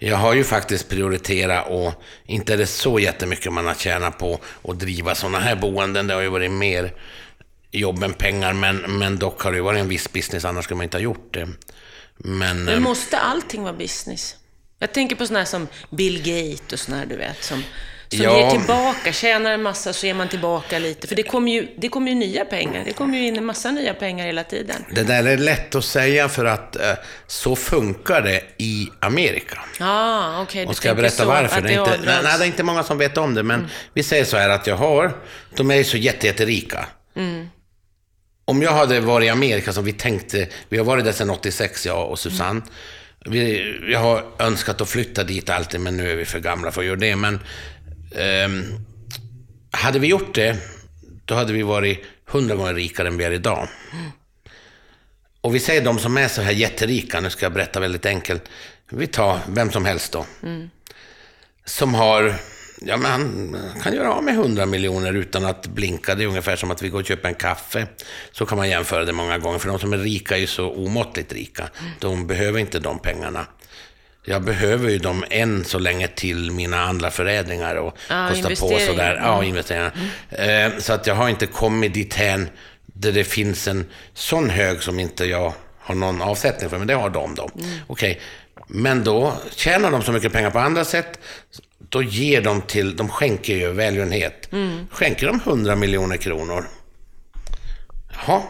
jag 0.04 0.16
har 0.16 0.34
ju 0.34 0.44
faktiskt 0.44 0.88
prioriterat 0.88 1.66
och 1.68 1.92
inte 2.26 2.52
är 2.52 2.56
det 2.56 2.66
så 2.66 2.98
jättemycket 2.98 3.52
man 3.52 3.66
har 3.66 3.74
tjänat 3.74 4.18
på 4.18 4.40
att 4.64 4.78
driva 4.78 5.14
sådana 5.14 5.40
här 5.40 5.56
boenden. 5.56 6.06
Det 6.06 6.14
har 6.14 6.20
ju 6.20 6.28
varit 6.28 6.50
mer 6.50 6.94
jobb 7.70 8.02
än 8.02 8.12
pengar, 8.12 8.52
men, 8.52 8.76
men 8.76 9.18
dock 9.18 9.42
har 9.42 9.52
det 9.52 9.60
varit 9.60 9.80
en 9.80 9.88
viss 9.88 10.12
business, 10.12 10.44
annars 10.44 10.64
skulle 10.64 10.76
man 10.76 10.84
inte 10.84 10.96
ha 10.96 11.02
gjort 11.02 11.34
det. 11.34 11.48
Men, 12.16 12.64
men 12.64 12.82
måste 12.82 13.18
allting 13.18 13.62
vara 13.62 13.72
business? 13.72 14.36
Jag 14.78 14.92
tänker 14.92 15.16
på 15.16 15.26
sådana 15.26 15.38
här 15.38 15.46
som 15.46 15.68
Bill 15.90 16.18
Gates 16.18 16.72
och 16.72 16.78
sådana 16.78 17.02
här, 17.02 17.06
du 17.06 17.16
vet, 17.16 17.44
som 17.44 17.62
som 18.16 18.24
ja. 18.24 18.38
ger 18.38 18.50
tillbaka, 18.50 19.12
tjänar 19.12 19.50
en 19.50 19.62
massa 19.62 19.92
så 19.92 20.06
ger 20.06 20.14
man 20.14 20.28
tillbaka 20.28 20.78
lite. 20.78 21.06
För 21.06 21.16
det 21.16 21.22
kommer 21.22 21.52
ju, 21.52 21.68
det 21.76 21.88
kommer 21.88 22.08
ju 22.10 22.14
nya 22.14 22.44
pengar. 22.44 22.82
Det 22.84 22.92
kommer 22.92 23.18
ju 23.18 23.26
in 23.26 23.36
en 23.36 23.44
massa 23.44 23.70
nya 23.70 23.94
pengar 23.94 24.26
hela 24.26 24.44
tiden. 24.44 24.84
Det 24.94 25.02
där 25.02 25.24
är 25.24 25.36
lätt 25.36 25.74
att 25.74 25.84
säga 25.84 26.28
för 26.28 26.44
att 26.44 26.76
eh, 26.76 26.92
så 27.26 27.56
funkar 27.56 28.22
det 28.22 28.42
i 28.58 28.88
Amerika. 29.00 29.58
Ah, 29.80 30.42
okay. 30.42 30.66
Och 30.66 30.76
ska 30.76 30.88
jag 30.88 30.96
berätta 30.96 31.24
varför? 31.24 31.60
Det 31.60 31.74
är, 31.74 31.78
inte, 31.78 31.98
nej, 32.04 32.38
det 32.38 32.44
är 32.44 32.46
inte 32.46 32.62
många 32.62 32.82
som 32.82 32.98
vet 32.98 33.18
om 33.18 33.34
det, 33.34 33.42
men 33.42 33.58
mm. 33.58 33.70
vi 33.94 34.02
säger 34.02 34.24
så 34.24 34.36
här 34.36 34.48
att 34.48 34.66
jag 34.66 34.76
har, 34.76 35.12
de 35.56 35.70
är 35.70 35.74
ju 35.74 35.84
så 35.84 35.96
jätterika. 35.96 36.86
Mm. 37.16 37.48
Om 38.44 38.62
jag 38.62 38.72
hade 38.72 39.00
varit 39.00 39.26
i 39.26 39.28
Amerika 39.28 39.72
som 39.72 39.84
vi 39.84 39.92
tänkte, 39.92 40.48
vi 40.68 40.78
har 40.78 40.84
varit 40.84 41.04
där 41.04 41.12
sedan 41.12 41.30
86, 41.30 41.86
jag 41.86 42.10
och 42.10 42.18
Susanne. 42.18 42.50
Mm 42.60 42.62
Vi, 43.24 43.74
vi 43.86 43.94
har 43.94 44.24
önskat 44.38 44.80
att 44.80 44.88
flytta 44.88 45.24
dit 45.24 45.50
alltid, 45.50 45.80
men 45.80 45.96
nu 45.96 46.10
är 46.10 46.16
vi 46.16 46.24
för 46.24 46.40
gamla 46.40 46.72
för 46.72 46.80
att 46.80 46.86
göra 46.86 46.96
det. 46.96 47.16
Men 47.16 47.40
ehm, 48.16 48.64
hade 49.70 49.98
vi 49.98 50.06
gjort 50.06 50.34
det, 50.34 50.56
då 51.24 51.34
hade 51.34 51.52
vi 51.52 51.62
varit 51.62 52.04
hundra 52.26 52.54
gånger 52.54 52.74
rikare 52.74 53.08
än 53.08 53.18
vi 53.18 53.24
är 53.24 53.30
idag. 53.30 53.68
Och 55.40 55.54
vi 55.54 55.60
säger 55.60 55.84
de 55.84 55.98
som 55.98 56.16
är 56.16 56.28
så 56.28 56.42
här 56.42 56.52
jätterika, 56.52 57.20
nu 57.20 57.30
ska 57.30 57.44
jag 57.44 57.52
berätta 57.52 57.80
väldigt 57.80 58.06
enkelt. 58.06 58.42
Vi 58.90 59.06
tar 59.06 59.38
vem 59.48 59.70
som 59.70 59.84
helst 59.84 60.12
då. 60.12 60.26
Som 61.64 61.94
har, 61.94 62.34
ja 62.80 62.96
men 62.96 63.10
han 63.10 63.80
kan 63.82 63.94
göra 63.94 64.12
av 64.14 64.24
med 64.24 64.34
100 64.34 64.66
miljoner 64.66 65.12
utan 65.12 65.44
att 65.44 65.66
blinka. 65.66 66.14
Det 66.14 66.24
är 66.24 66.28
ungefär 66.28 66.56
som 66.56 66.70
att 66.70 66.82
vi 66.82 66.88
går 66.88 67.00
och 67.00 67.06
köper 67.06 67.28
en 67.28 67.34
kaffe. 67.34 67.86
Så 68.32 68.46
kan 68.46 68.58
man 68.58 68.68
jämföra 68.68 69.04
det 69.04 69.12
många 69.12 69.38
gånger, 69.38 69.58
för 69.58 69.68
de 69.68 69.78
som 69.78 69.92
är 69.92 69.98
rika 69.98 70.36
är 70.36 70.40
ju 70.40 70.46
så 70.46 70.70
omåttligt 70.70 71.32
rika. 71.32 71.68
De 72.00 72.26
behöver 72.26 72.58
inte 72.58 72.78
de 72.78 72.98
pengarna. 72.98 73.46
Jag 74.24 74.42
behöver 74.42 74.90
ju 74.90 74.98
dem 74.98 75.24
än 75.30 75.64
så 75.64 75.78
länge 75.78 76.08
till 76.08 76.50
mina 76.50 76.80
andra 76.82 77.10
förädlingar 77.10 77.76
och 77.76 77.96
Ja, 78.08 78.28
kosta 78.28 78.48
på 78.48 78.78
sådär. 78.78 79.20
Ja, 79.22 79.44
investeringar. 79.44 79.92
Eh, 80.30 80.78
så 80.78 80.92
att 80.92 81.06
jag 81.06 81.14
har 81.14 81.28
inte 81.28 81.46
kommit 81.46 81.94
dithän 81.94 82.48
där 82.86 83.12
det 83.12 83.24
finns 83.24 83.68
en 83.68 83.86
sån 84.14 84.50
hög 84.50 84.82
som 84.82 85.00
inte 85.00 85.24
jag 85.24 85.52
har 85.78 85.94
någon 85.94 86.22
avsättning 86.22 86.70
för, 86.70 86.78
men 86.78 86.86
det 86.86 86.94
har 86.94 87.10
de 87.10 87.34
då. 87.34 87.50
Okej, 87.86 88.20
men 88.66 89.04
då 89.04 89.32
tjänar 89.50 89.90
de 89.90 90.02
så 90.02 90.12
mycket 90.12 90.32
pengar 90.32 90.50
på 90.50 90.58
andra 90.58 90.84
sätt, 90.84 91.18
då 91.78 92.02
ger 92.02 92.40
de 92.40 92.62
till, 92.62 92.96
de 92.96 93.08
skänker 93.08 93.54
ju 93.56 93.72
välgörenhet. 93.72 94.48
Skänker 94.90 95.26
de 95.26 95.40
100 95.44 95.76
miljoner 95.76 96.16
kronor. 96.16 96.64
Jaha, 98.26 98.42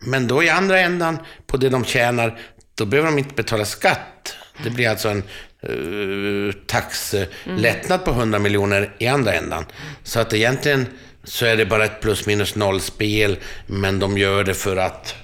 men 0.00 0.26
då 0.26 0.42
i 0.42 0.48
andra 0.48 0.80
ändan, 0.80 1.18
på 1.46 1.56
det 1.56 1.68
de 1.68 1.84
tjänar, 1.84 2.40
då 2.74 2.84
behöver 2.84 3.10
de 3.10 3.18
inte 3.18 3.34
betala 3.34 3.64
skatt. 3.64 4.34
Det 4.64 4.70
blir 4.70 4.88
alltså 4.88 5.08
en 5.08 5.22
uh, 5.70 6.52
taxlättnad 6.66 8.04
på 8.04 8.10
100 8.10 8.38
miljoner 8.38 8.94
i 8.98 9.06
andra 9.06 9.34
ändan. 9.34 9.64
Så 10.02 10.20
att 10.20 10.34
egentligen 10.34 10.86
så 11.24 11.46
är 11.46 11.56
det 11.56 11.66
bara 11.66 11.84
ett 11.84 12.00
plus 12.00 12.26
minus 12.26 12.54
noll-spel, 12.54 13.38
men 13.66 13.98
de 13.98 14.18
gör 14.18 14.44
det 14.44 14.54
för 14.54 14.76
att 14.76 15.14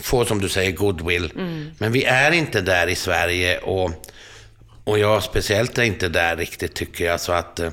få, 0.00 0.24
som 0.24 0.40
du 0.40 0.48
säger, 0.48 0.72
goodwill. 0.72 1.32
Men 1.78 1.92
vi 1.92 2.04
är 2.04 2.30
inte 2.32 2.60
där 2.60 2.86
i 2.86 2.94
Sverige 2.94 3.58
och, 3.58 3.90
och 4.84 4.98
jag 4.98 5.22
speciellt 5.22 5.78
är 5.78 5.82
inte 5.82 6.08
där 6.08 6.36
riktigt, 6.36 6.74
tycker 6.74 7.04
jag. 7.04 7.20
Så 7.20 7.32
att... 7.32 7.60
Eh, 7.60 7.70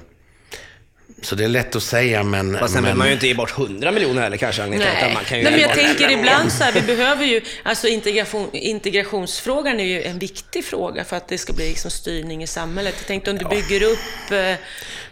så 1.21 1.35
det 1.35 1.43
är 1.43 1.47
lätt 1.47 1.75
att 1.75 1.83
säga, 1.83 2.23
men... 2.23 2.57
Fast 2.59 2.73
sen 2.73 2.83
vill 2.83 2.89
men 2.91 2.97
man 2.97 3.07
ju 3.07 3.13
inte 3.13 3.27
ge 3.27 3.33
bort 3.33 3.51
100 3.57 3.91
miljoner 3.91 4.21
heller 4.21 4.37
kanske, 4.37 4.63
Agneta. 4.63 4.83
utan 4.83 4.93
Nej. 5.01 5.13
Man 5.13 5.23
kan 5.25 5.37
ju 5.37 5.43
Nej, 5.43 5.51
men 5.53 5.61
jag 5.61 5.73
tänker 5.73 6.11
ibland 6.11 6.51
så 6.51 6.63
här, 6.63 6.71
vi 6.71 6.81
behöver 6.81 7.25
ju, 7.25 7.41
alltså 7.63 7.87
integration, 7.87 8.49
integrationsfrågan 8.53 9.79
är 9.79 9.83
ju 9.83 10.03
en 10.03 10.19
viktig 10.19 10.65
fråga 10.65 11.03
för 11.03 11.15
att 11.17 11.27
det 11.27 11.37
ska 11.37 11.53
bli 11.53 11.69
liksom 11.69 11.91
styrning 11.91 12.43
i 12.43 12.47
samhället. 12.47 12.95
Jag 12.97 13.07
tänkte 13.07 13.31
om 13.31 13.37
du 13.37 13.45
bygger 13.45 13.83
upp 13.83 14.31
eh, 14.31 14.53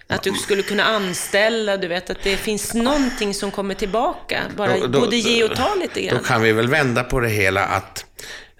att 0.07 0.23
du 0.23 0.31
skulle 0.31 0.61
kunna 0.61 0.83
anställa, 0.83 1.77
du 1.77 1.87
vet 1.87 2.09
att 2.09 2.23
det 2.23 2.37
finns 2.37 2.73
någonting 2.73 3.33
som 3.33 3.51
kommer 3.51 3.75
tillbaka. 3.75 4.41
Bara 4.57 4.77
Då- 4.77 4.87
då- 4.87 4.99
både 4.99 5.15
ge 5.17 5.43
och 5.43 5.55
ta 5.55 5.75
lite 5.75 5.99
Då 6.01 6.07
grann. 6.07 6.23
kan 6.23 6.41
vi 6.41 6.51
väl 6.51 6.67
vända 6.67 7.03
på 7.03 7.19
det 7.19 7.29
hela 7.29 7.65
att 7.65 8.05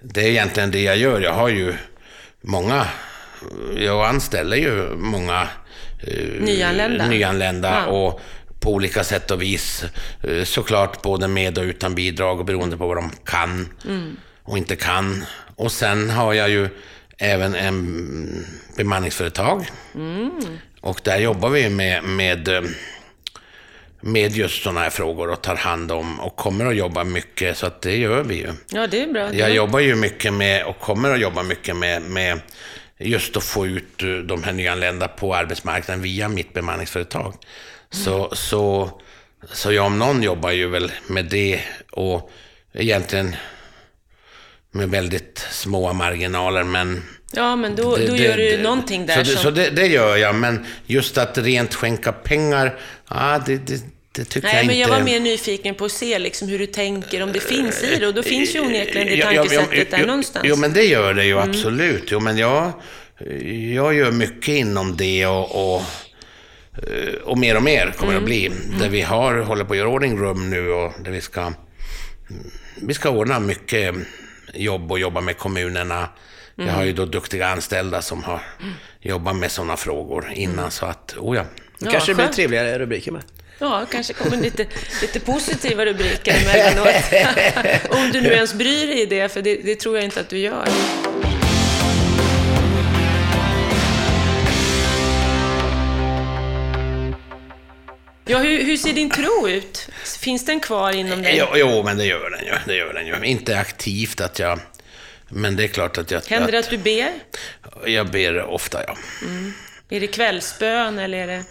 det 0.02 0.22
är 0.22 0.28
egentligen 0.30 0.72
det 0.72 0.82
jag 0.82 0.98
gör. 0.98 1.22
Jag 1.22 1.34
har 1.34 1.50
ju 1.50 1.74
många, 2.42 2.88
jag 3.78 4.06
anställer 4.06 4.58
ju 4.58 4.96
många 4.96 5.48
Nyanlända. 6.40 7.08
nyanlända 7.08 7.70
Ja. 7.70 7.86
och 7.86 8.22
på 8.60 8.74
olika 8.74 9.04
sätt 9.04 9.32
och 9.32 9.42
vis. 9.42 9.84
eh, 10.24 10.44
Såklart 10.44 11.02
både 11.02 11.28
med 11.28 11.58
och 11.58 11.64
utan 11.64 11.96
bidrag 11.96 12.40
och 12.40 12.46
beroende 12.46 12.78
på 12.78 12.88
vad 12.88 12.98
de 12.98 13.12
kan 13.26 13.70
Mm. 13.86 14.18
och 14.44 14.58
inte 14.58 14.76
kan. 14.76 15.26
Och 15.56 15.72
sen 15.72 16.10
har 16.10 16.34
jag 16.34 16.50
ju 16.50 16.70
även 17.18 17.56
en 17.56 18.46
bemanningsföretag. 18.78 19.66
Mm. 19.96 20.32
Och 20.82 21.00
där 21.04 21.18
jobbar 21.18 21.50
vi 21.50 21.70
med, 21.70 22.04
med 22.04 22.48
eh, 22.48 22.62
med 24.02 24.32
just 24.36 24.64
sådana 24.64 24.80
här 24.80 24.90
frågor 24.90 25.30
och 25.32 25.42
tar 25.42 25.56
hand 25.56 25.92
om 25.92 26.20
och 26.20 26.36
kommer 26.36 26.66
att 26.66 26.76
jobba 26.76 27.04
mycket, 27.04 27.58
så 27.58 27.66
att 27.66 27.82
det 27.82 27.96
gör 27.98 28.24
vi 28.24 28.36
ju. 28.36 28.48
Ja, 28.70 28.88
det 28.88 29.02
är 29.04 29.08
bra. 29.08 29.34
Jag 29.34 29.52
jobbar 29.56 29.80
ju 29.80 29.96
mycket 29.96 30.34
med 30.34 30.66
och 30.66 30.80
kommer 30.80 31.12
att 31.14 31.20
jobba 31.20 31.44
mycket 31.44 31.76
med, 31.76 32.02
med 32.02 32.40
just 33.00 33.38
att 33.38 33.44
få 33.44 33.68
ut 33.68 34.04
eh, 34.04 34.10
de 34.10 34.44
här 34.44 34.54
nyanlända 34.54 35.08
på 35.08 35.36
arbetsmarknaden 35.36 36.04
via 36.04 36.30
mitt 36.30 36.54
bemanningsföretag. 36.54 37.34
Så, 37.90 38.36
så, 38.36 38.92
så 39.52 39.72
jag 39.72 39.86
om 39.86 40.00
någon 40.00 40.24
jobbar 40.24 40.52
ju 40.52 40.68
väl 40.68 40.92
med 41.08 41.26
det 41.26 41.62
och 41.92 42.32
egentligen 42.74 43.36
med 44.72 44.90
väldigt 44.90 45.48
små 45.52 45.94
marginaler, 45.94 46.64
men 46.64 47.04
Ja, 47.32 47.56
men 47.56 47.76
då, 47.76 47.96
då 47.96 48.16
gör 48.16 48.38
du 48.38 48.50
ju 48.50 48.64
någonting 48.64 49.06
där 49.06 49.14
så 49.14 49.20
det, 49.20 49.26
som... 49.26 49.44
så 49.44 49.52
det, 49.52 49.70
det 49.70 49.88
gör 49.88 50.16
jag, 50.16 50.36
men 50.36 50.66
just 50.86 51.18
att 51.18 51.38
rent 51.38 51.74
skänka 51.74 52.12
pengar, 52.12 52.80
ah, 53.06 53.40
det, 53.40 53.84
det, 54.16 54.26
tycker 54.26 54.48
Nej, 54.48 54.56
jag 54.56 54.66
men 54.66 54.76
inte... 54.76 54.90
jag 54.90 54.98
var 54.98 55.06
mer 55.06 55.20
nyfiken 55.20 55.76
på 55.76 55.86
att 55.86 55.92
se 55.92 56.20
liksom 56.20 56.48
hur 56.48 56.60
du 56.60 56.66
tänker, 56.66 57.24
om 57.24 57.32
det 57.32 57.40
finns 57.40 57.84
i 57.84 57.96
det. 58.00 58.08
Och 58.08 58.14
då 58.14 58.24
finns 58.24 58.56
ju 58.56 58.60
onekligen 58.60 59.08
det 59.08 59.16
Ja, 59.16 59.32
ja, 59.32 59.42
tankesättet 59.42 59.88
ja, 59.92 59.98
där 59.98 60.08
någonstans. 60.08 60.46
Jo, 60.50 60.56
men 60.56 60.74
det 60.74 60.84
gör 60.84 61.14
det 61.14 61.26
ju 61.26 61.40
absolut. 61.40 62.04
Jo, 62.08 62.20
men 62.20 62.38
jag, 62.38 62.72
jag 63.74 63.94
gör 63.94 64.12
mycket 64.12 64.48
inom 64.48 64.98
det 64.98 65.26
och, 65.26 65.76
och, 65.76 65.82
eh, 66.78 67.14
och 67.24 67.38
mer 67.38 67.56
och 67.56 67.64
mer 67.64 67.94
kommer 67.98 68.14
det 68.14 68.20
att 68.20 68.26
bli. 68.26 68.52
Där 68.80 68.90
vi 68.90 69.02
har, 69.02 69.38
håller 69.38 69.64
på 69.64 69.74
att 69.74 69.80
göra 69.80 69.90
ordning 69.90 70.18
rum 70.18 70.50
nu 70.50 70.72
och 70.72 70.94
där 71.04 71.12
vi 71.12 71.22
ska, 71.22 71.54
vi 72.82 72.94
ska 72.94 73.10
ordna 73.10 73.40
mycket 73.40 73.96
jobb 74.54 74.92
och 74.92 75.00
jobba 75.00 75.22
med 75.22 75.38
kommunerna. 75.38 76.10
Jag 76.56 76.74
har 76.74 76.84
ju 76.84 76.94
då 76.94 77.06
duktiga 77.06 77.48
anställda 77.48 78.02
som 78.02 78.24
har 78.24 78.42
jobbat 79.02 79.36
med 79.36 79.52
sådana 79.52 79.78
frågor 79.78 80.32
innan, 80.34 80.72
så 80.72 80.86
att, 80.86 81.16
oh 81.18 81.36
ja. 81.36 81.46
Då 81.80 81.92
kanske 81.92 82.12
det 82.12 82.16
blir 82.16 82.28
trevligare 82.28 82.80
rubriker 82.80 83.12
med. 83.12 83.22
Ja, 83.60 83.86
kanske 83.92 84.14
kommer 84.14 84.38
lite, 84.38 84.66
lite 85.02 85.20
positiva 85.20 85.86
rubriker 85.86 86.36
emellanåt. 86.42 86.96
Om 87.90 88.12
du 88.12 88.22
nu 88.22 88.30
ens 88.30 88.54
bryr 88.54 88.88
dig 88.88 89.02
i 89.02 89.06
det, 89.06 89.30
för 89.30 89.42
det, 89.42 89.56
det 89.56 89.76
tror 89.76 89.96
jag 89.96 90.06
inte 90.06 90.20
att 90.20 90.30
du 90.30 90.38
gör. 90.38 90.68
Ja, 98.28 98.38
hur, 98.38 98.64
hur 98.64 98.78
ser 98.78 98.94
din 98.94 99.10
tro 99.10 99.50
ut? 99.50 99.90
Finns 100.20 100.46
den 100.46 100.60
kvar 100.60 100.92
inom 100.92 101.22
dig? 101.22 101.36
Jo, 101.40 101.48
jo, 101.56 101.84
men 101.84 101.98
det 101.98 102.06
gör 102.06 102.30
den 102.30 102.46
ju. 102.46 102.54
Det 102.66 102.76
gör 102.76 102.94
den 102.94 103.08
ju. 103.08 103.30
Inte 103.30 103.60
aktivt 103.60 104.22
att 104.22 104.40
jag... 104.40 104.60
Men 105.30 105.56
det 105.56 105.64
är 105.64 105.68
klart 105.68 105.98
att 105.98 106.12
jag... 106.12 106.22
Händer 106.28 106.52
det 106.52 106.60
att 106.60 106.70
du 106.70 106.78
ber? 106.78 107.12
Jag 107.86 108.12
ber 108.12 108.44
ofta, 108.44 108.84
ja. 108.88 108.98
Är 109.90 110.00
det 110.00 110.08
kvällsbön 110.08 111.00
eller 111.00 111.18
är 111.18 111.28
det... 111.28 111.44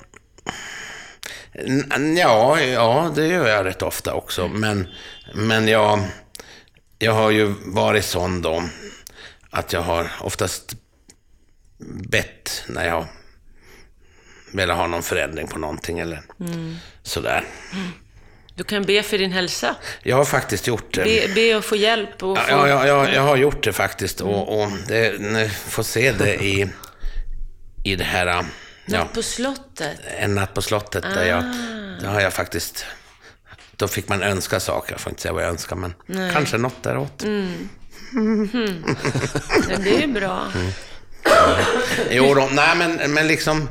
Ja, 2.17 2.61
ja, 2.61 3.13
det 3.15 3.27
gör 3.27 3.49
jag 3.49 3.67
rätt 3.67 3.83
ofta 3.83 4.15
också. 4.15 4.49
Men, 4.49 4.89
men 5.35 5.69
jag, 5.69 6.01
jag 6.99 7.13
har 7.13 7.31
ju 7.31 7.55
varit 7.65 8.05
sån 8.05 8.43
då 8.43 8.63
att 9.51 9.73
jag 9.73 9.81
har 9.81 10.11
oftast 10.21 10.77
bett 12.09 12.65
när 12.69 12.87
jag 12.87 13.07
velat 14.53 14.77
ha 14.77 14.87
någon 14.87 15.03
förändring 15.03 15.49
på 15.49 15.59
någonting 15.59 15.99
eller 15.99 16.23
sådär. 17.03 17.45
Du 18.55 18.65
kan 18.65 18.83
be 18.83 19.03
för 19.03 19.19
din 19.19 19.33
hälsa. 19.33 19.77
Jag 20.03 20.17
har 20.17 20.25
faktiskt 20.25 20.67
gjort 20.67 20.95
det. 20.95 21.05
Be, 21.05 21.35
be 21.35 21.55
och 21.55 21.65
få 21.65 21.77
hjälp 21.77 22.23
och 22.23 22.39
få... 22.39 22.45
Ja, 22.49 22.69
ja, 22.69 22.87
ja, 22.87 23.09
jag 23.09 23.23
har 23.23 23.37
gjort 23.37 23.65
det 23.65 23.73
faktiskt 23.73 24.21
och, 24.21 24.63
och 24.63 24.71
det, 24.89 25.21
ni 25.21 25.49
får 25.49 25.83
se 25.83 26.13
det 26.13 26.35
i, 26.35 26.69
i 27.85 27.97
det 27.97 28.05
här... 28.05 28.45
Ja, 28.87 28.99
Natt 28.99 29.13
på 29.13 29.23
slottet. 29.23 30.01
en 30.19 30.35
natt 30.35 30.55
på 30.55 30.63
slottet 30.63 31.03
där 31.03 31.25
jag... 31.25 31.39
Ah. 31.39 32.01
Där 32.01 32.09
har 32.09 32.21
jag 32.21 32.33
faktiskt... 32.33 32.87
Då 33.77 33.89
fick 33.89 34.09
man 34.09 34.23
önska 34.23 34.61
saker. 34.61 34.93
Jag 34.93 35.01
får 35.01 35.11
inte 35.11 35.23
säga 35.23 35.33
vad 35.33 35.43
jag 35.43 35.51
önskar, 35.51 35.77
men 35.77 35.95
kanske 36.33 36.59
något 36.59 36.83
däråt. 36.83 37.23
Mm. 37.23 37.69
Ja, 39.71 39.77
det 39.85 40.03
är 40.03 40.07
bra. 40.09 40.47
Mm. 40.55 40.71
Jo 42.11 42.35
då, 42.35 42.49
nej 42.53 42.77
men, 42.77 43.13
men 43.15 43.27
liksom... 43.27 43.69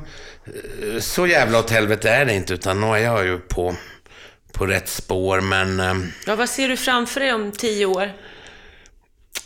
Så 1.00 1.28
jävla 1.28 1.60
åt 1.60 1.70
helvete 1.70 2.10
är 2.10 2.26
det 2.26 2.34
inte, 2.34 2.54
utan 2.54 2.82
nu 2.82 2.88
är 2.88 2.98
jag 2.98 3.26
ju 3.26 3.38
på, 3.40 3.76
på 4.54 4.66
rätt 4.66 4.90
spår, 4.90 5.42
men... 5.42 5.80
eh, 5.80 5.94
Ja, 6.26 6.36
vad 6.36 6.50
ser 6.50 6.68
du 6.70 6.78
framför 6.78 7.20
dig 7.20 7.34
om 7.34 7.52
tio 7.52 7.86
år? 7.86 8.12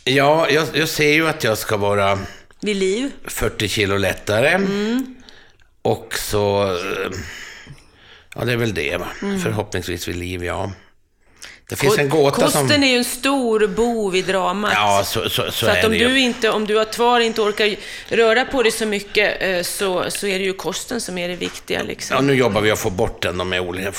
Ja, 0.04 0.50
jag, 0.50 0.66
jag 0.74 0.88
ser 0.88 1.12
ju 1.12 1.28
att 1.28 1.44
jag 1.44 1.58
ska 1.58 1.76
vara 1.76 2.18
Vid 2.60 2.76
liv? 2.76 3.10
40 3.24 3.68
kilo 3.68 3.96
lättare. 3.96 4.48
Mm. 4.48 5.14
Och 5.92 6.14
så... 6.18 6.62
eh, 6.64 7.10
Ja, 8.34 8.44
det 8.44 8.52
är 8.52 8.56
väl 8.56 8.74
det? 8.74 8.98
Mm. 9.22 9.40
Förhoppningsvis 9.40 10.08
vid 10.08 10.16
liv, 10.16 10.44
ja. 10.44 10.72
Det 11.68 11.76
finns 11.76 11.98
en 11.98 12.08
gåta 12.08 12.42
Kosten 12.42 12.68
som... 12.68 12.82
är 12.82 12.86
ju 12.88 12.96
en 12.96 13.04
stor 13.04 13.66
bov 13.66 14.16
i 14.16 14.22
dramat. 14.22 14.72
Ja, 14.74 15.02
så, 15.04 15.22
så, 15.22 15.28
så, 15.28 15.50
så 15.52 15.70
att 15.70 15.84
om 15.84 15.92
det 15.92 15.98
du, 15.98 16.18
inte, 16.20 16.50
om 16.50 16.66
du 16.66 16.76
har 16.76 16.84
tvar 16.84 17.20
inte 17.20 17.40
orkar 17.40 17.76
röra 18.08 18.44
på 18.44 18.62
dig 18.62 18.72
så 18.72 18.86
mycket 18.86 19.42
eh, 19.42 19.62
så, 19.62 20.10
så 20.10 20.26
är 20.26 20.38
det 20.38 20.44
ju 20.44 20.52
kosten 20.52 21.00
som 21.00 21.18
är 21.18 21.28
det 21.28 21.36
viktiga. 21.36 21.82
Liksom. 21.82 22.14
Ja, 22.14 22.20
nu 22.20 22.34
jobbar 22.34 22.60
vi 22.60 22.70
att 22.70 22.78
få 22.78 22.90
bort 22.90 23.22
den. 23.22 23.38
De 23.38 23.52
är 23.52 23.60
olika. 23.60 23.92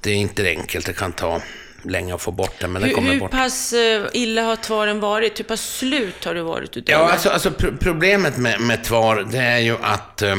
Det 0.00 0.10
är 0.10 0.14
inte 0.14 0.48
enkelt. 0.48 0.86
Det 0.86 0.92
kan 0.92 1.12
ta 1.12 1.40
länge 1.82 2.14
att 2.14 2.22
få 2.22 2.30
bort 2.30 2.54
den, 2.60 2.72
men 2.72 2.82
den 2.82 2.88
Hur, 2.88 2.96
kommer 2.96 3.12
hur 3.12 3.20
bort. 3.20 3.30
pass 3.30 3.72
eh, 3.72 4.02
illa 4.12 4.42
har 4.42 4.56
tvaren 4.56 5.00
varit? 5.00 5.38
Hur 5.38 5.44
pass 5.44 5.76
slut 5.78 6.24
har 6.24 6.34
du 6.34 6.40
varit 6.42 6.76
utav 6.76 6.92
Ja, 6.92 7.10
alltså, 7.12 7.28
alltså 7.30 7.50
pro- 7.50 7.76
problemet 7.80 8.36
med, 8.36 8.60
med 8.60 8.84
tvar, 8.84 9.26
det 9.32 9.38
är 9.38 9.58
ju 9.58 9.76
att... 9.82 10.22
eh, 10.22 10.36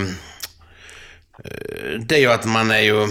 det 2.00 2.16
är 2.16 2.20
ju 2.20 2.32
att 2.32 2.46
man 2.46 2.72
är 2.72 2.80
ju 2.80 3.04
eh, 3.04 3.10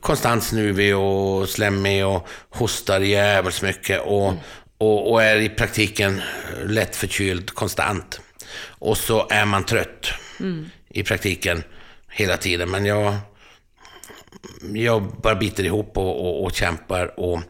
konstant 0.00 0.44
snuvig 0.44 0.96
och 0.96 1.48
slemmig 1.48 2.06
och 2.06 2.28
hostar 2.50 3.00
jävligt 3.00 3.62
mycket 3.62 4.00
och, 4.00 4.34
och, 4.78 5.12
och 5.12 5.22
är 5.22 5.36
i 5.36 5.48
praktiken 5.48 6.22
lätt 6.66 6.96
förkyld 6.96 7.50
konstant. 7.50 8.20
Och 8.62 8.98
så 8.98 9.28
är 9.30 9.44
man 9.44 9.64
trött 9.64 10.12
i 10.88 11.02
praktiken 11.02 11.62
hela 12.10 12.36
tiden. 12.36 12.70
Men 12.70 12.86
jag, 12.86 13.16
jag 14.74 15.02
bara 15.02 15.34
biter 15.34 15.64
ihop 15.64 15.96
och, 15.96 16.20
och, 16.20 16.44
och 16.44 16.52
kämpar 16.52 17.20
och 17.20 17.40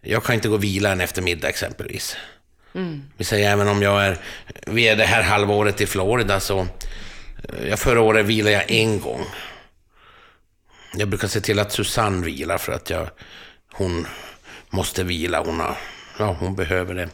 jag 0.00 0.24
kan 0.24 0.34
inte 0.34 0.48
gå 0.48 0.54
och 0.54 0.64
vila 0.64 0.92
en 0.92 1.00
eftermiddag 1.00 1.48
exempelvis. 1.48 2.16
Vi 3.16 3.24
säger 3.24 3.50
även 3.50 3.68
om 3.68 3.82
jag 3.82 4.04
är, 4.04 4.18
vi 4.66 4.88
är 4.88 4.96
det 4.96 5.04
här 5.04 5.22
halvåret 5.22 5.80
i 5.80 5.86
Florida 5.86 6.40
så, 6.40 6.66
eh, 7.48 7.68
ja, 7.68 7.76
förra 7.76 8.00
året 8.00 8.26
vilade 8.26 8.52
jag 8.56 8.70
en 8.70 9.00
gång. 9.00 9.24
Jag 10.94 11.08
brukar 11.08 11.28
se 11.28 11.40
till 11.40 11.58
att 11.58 11.72
Susanne 11.72 12.24
vilar 12.24 12.58
för 12.58 12.72
att 12.72 12.90
jag, 12.90 13.08
hon 13.72 14.06
måste 14.70 15.04
vila. 15.04 15.42
Hon, 15.46 15.60
har, 15.60 15.76
ja, 16.18 16.36
hon 16.40 16.54
behöver 16.56 16.94
det. 16.94 17.08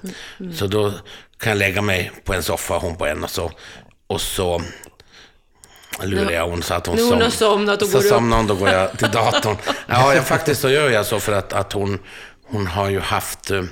Så 0.55 0.67
då 0.67 0.93
kan 1.39 1.51
jag 1.51 1.59
lägga 1.59 1.83
mig 1.83 2.13
på 2.25 2.35
en 2.35 2.43
soffa, 2.43 2.79
hon 2.79 2.97
på 2.97 3.07
en 3.07 3.25
och 3.25 3.31
så, 3.31 3.53
och 4.07 4.21
så 4.21 4.63
lurar 6.03 6.31
jag 6.31 6.49
hon 6.49 6.63
så 6.63 6.75
att 6.75 6.87
hon 6.87 6.99
hon 6.99 7.09
som- 7.09 7.21
har 7.21 7.31
somnat 7.31 7.83
och 7.83 7.89
så 7.89 7.99
går 8.01 8.09
somnar 8.09 8.37
hon, 8.37 8.47
då 8.47 8.55
går 8.55 8.69
jag 8.69 8.99
till 8.99 9.11
datorn. 9.11 9.57
Ja, 9.87 10.15
jag, 10.15 10.27
faktiskt 10.27 10.61
så 10.61 10.71
gör 10.71 10.91
jag 10.91 11.07
så 11.07 11.21
för 11.21 11.33
att, 11.33 11.53
att 11.53 11.73
hon, 11.73 11.99
hon 12.45 12.67
har 12.67 12.89
ju 12.89 13.01
haft, 13.01 13.51
eh, 13.51 13.63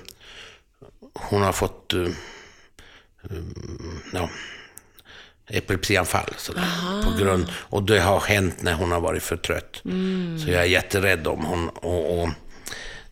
hon 1.15 1.43
har 1.43 1.53
fått, 1.53 1.93
eh, 1.93 1.99
mm, 3.31 4.01
ja, 4.13 4.29
epilepsianfall. 5.49 6.35
Sådär, 6.37 6.63
på 7.05 7.19
grund, 7.19 7.53
och 7.53 7.83
det 7.83 8.01
har 8.01 8.21
hänt 8.21 8.63
när 8.63 8.73
hon 8.75 8.93
har 8.93 9.01
varit 9.01 9.23
för 9.23 9.37
trött. 9.37 9.83
Mm. 9.85 10.39
Så 10.39 10.51
jag 10.51 10.63
är 10.63 10.67
jätterädd 10.67 11.27
om 11.27 11.45
hon. 11.45 11.69
Och, 11.69 12.23
och, 12.23 12.29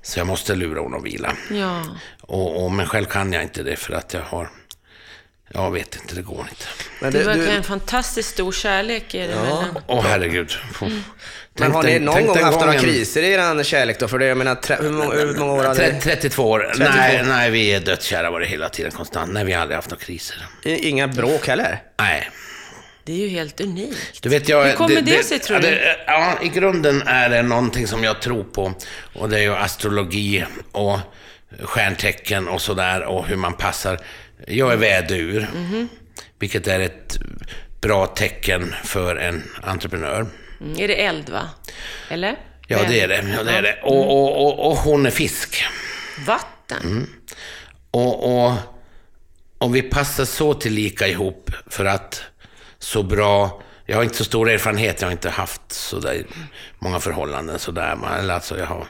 så 0.03 0.20
jag 0.20 0.26
måste 0.26 0.55
lura 0.55 0.80
hon 0.80 0.95
att 0.95 1.05
vila. 1.05 1.37
Ja. 1.51 1.82
Och, 2.20 2.64
och, 2.64 2.72
men 2.72 2.87
själv 2.87 3.05
kan 3.05 3.32
jag 3.32 3.43
inte 3.43 3.62
det 3.62 3.76
för 3.76 3.95
att 3.95 4.14
jag 4.14 4.22
har, 4.22 4.51
jag 5.49 5.70
vet 5.70 5.97
inte, 5.97 6.14
det 6.14 6.22
går 6.22 6.47
inte. 6.51 6.64
Men 7.01 7.12
Det 7.12 7.18
du, 7.18 7.24
verkar 7.24 7.43
du, 7.43 7.51
en 7.51 7.62
fantastiskt 7.62 8.30
stor 8.30 8.53
kärlek 8.53 9.14
i 9.14 9.18
det 9.18 9.37
mellan. 9.37 9.78
Åh 9.87 10.05
herregud. 10.05 10.53
Mm. 10.82 11.03
Men 11.59 11.72
har 11.72 11.82
ni 11.82 11.98
någon 11.98 12.26
gång 12.26 12.38
haft 12.42 12.61
några 12.61 12.78
kriser 12.78 13.22
i 13.22 13.32
er 13.32 13.62
kärlek 13.62 13.98
då? 14.00 14.09
För 14.09 14.18
det, 14.18 14.26
jag 14.26 14.36
menar, 14.36 14.55
tre, 14.55 14.76
hur, 14.80 14.90
många, 14.90 15.14
hur 15.14 15.34
många 15.38 15.52
år 15.52 15.62
hade 15.64 15.74
Tre- 15.74 15.92
ni? 15.92 16.00
32 16.00 16.50
år. 16.50 16.61
32. 16.76 16.90
Nej, 16.96 17.22
nej, 17.26 17.50
vi 17.50 17.72
är 17.74 17.80
dödskära 17.80 18.30
var 18.30 18.40
det 18.40 18.46
hela 18.46 18.68
tiden 18.68 18.90
konstant. 18.92 19.32
Nej, 19.32 19.44
vi 19.44 19.52
har 19.52 19.61
aldrig 19.62 19.76
haft 19.76 19.90
några 19.90 20.05
kriser. 20.05 20.36
Inga 20.64 21.09
bråk 21.09 21.46
heller? 21.48 21.82
Nej. 21.98 22.30
Det 23.05 23.12
är 23.12 23.16
ju 23.16 23.28
helt 23.28 23.61
unikt. 23.61 24.22
Du 24.22 24.28
vet, 24.28 24.48
jag, 24.48 24.64
Hur 24.64 24.72
kommer 24.72 25.00
det 25.02 25.24
sig, 25.24 25.38
tror 25.38 25.59
ja, 25.64 25.70
du? 25.70 25.74
det- 25.74 25.96
Ja, 26.07 26.34
i 26.42 26.48
grunden 26.48 27.02
är 27.07 27.28
det 27.28 27.42
någonting 27.42 27.86
som 27.86 28.05
jag 28.05 28.20
tror 28.22 28.44
på. 28.44 28.74
Och 29.12 29.28
det 29.28 29.38
är 29.38 29.42
ju 29.42 29.55
astrologi 29.55 30.44
och 30.72 30.98
stjärntecken 31.62 32.48
och 32.48 32.61
sådär 32.61 33.02
och 33.02 33.26
hur 33.26 33.36
man 33.36 33.52
passar. 33.52 33.98
Jag 34.46 34.72
är 34.72 34.76
vädur, 34.76 35.48
Mhm. 35.55 35.88
vilket 36.38 36.66
är 36.66 36.80
ett 36.80 37.16
bra 37.80 38.07
tecken 38.07 38.74
för 38.84 39.16
en 39.16 39.42
entreprenör. 39.62 40.26
Mm. 40.61 40.80
Är 40.80 40.88
det 40.88 40.94
eld, 40.94 41.28
va? 41.28 41.48
Eller? 42.11 42.38
Ja, 42.68 42.78
det 42.88 43.00
är 43.00 43.09
det. 43.09 43.34
Ja, 43.36 43.42
det, 43.42 43.52
är 43.52 43.62
det. 43.62 43.80
Och, 43.82 44.12
och, 44.12 44.46
och, 44.46 44.70
och 44.70 44.76
hon 44.76 45.07
är 45.07 45.11
fisk. 45.11 45.64
Vatten? 46.26 46.82
Mm. 46.82 47.11
Och, 47.90 48.46
och, 48.46 48.52
och 49.59 49.76
vi 49.76 49.82
passar 49.82 50.24
så 50.24 50.55
tillika 50.55 51.09
ihop 51.09 51.50
för 51.66 51.84
att 51.84 52.22
så 52.78 53.02
bra... 53.02 53.62
Jag 53.86 53.96
har 53.96 54.05
inte 54.05 54.16
så 54.16 54.24
stor 54.24 54.50
erfarenhet, 54.50 55.00
jag 55.00 55.09
har 55.09 55.12
inte 55.12 55.30
haft 55.30 55.72
så 55.72 56.00
där 56.00 56.26
många 56.78 57.00
förhållanden 57.00 57.59
sådär. 57.59 57.98
Eller 58.18 58.34
alltså 58.34 58.59
jag 58.59 58.66
har... 58.66 58.86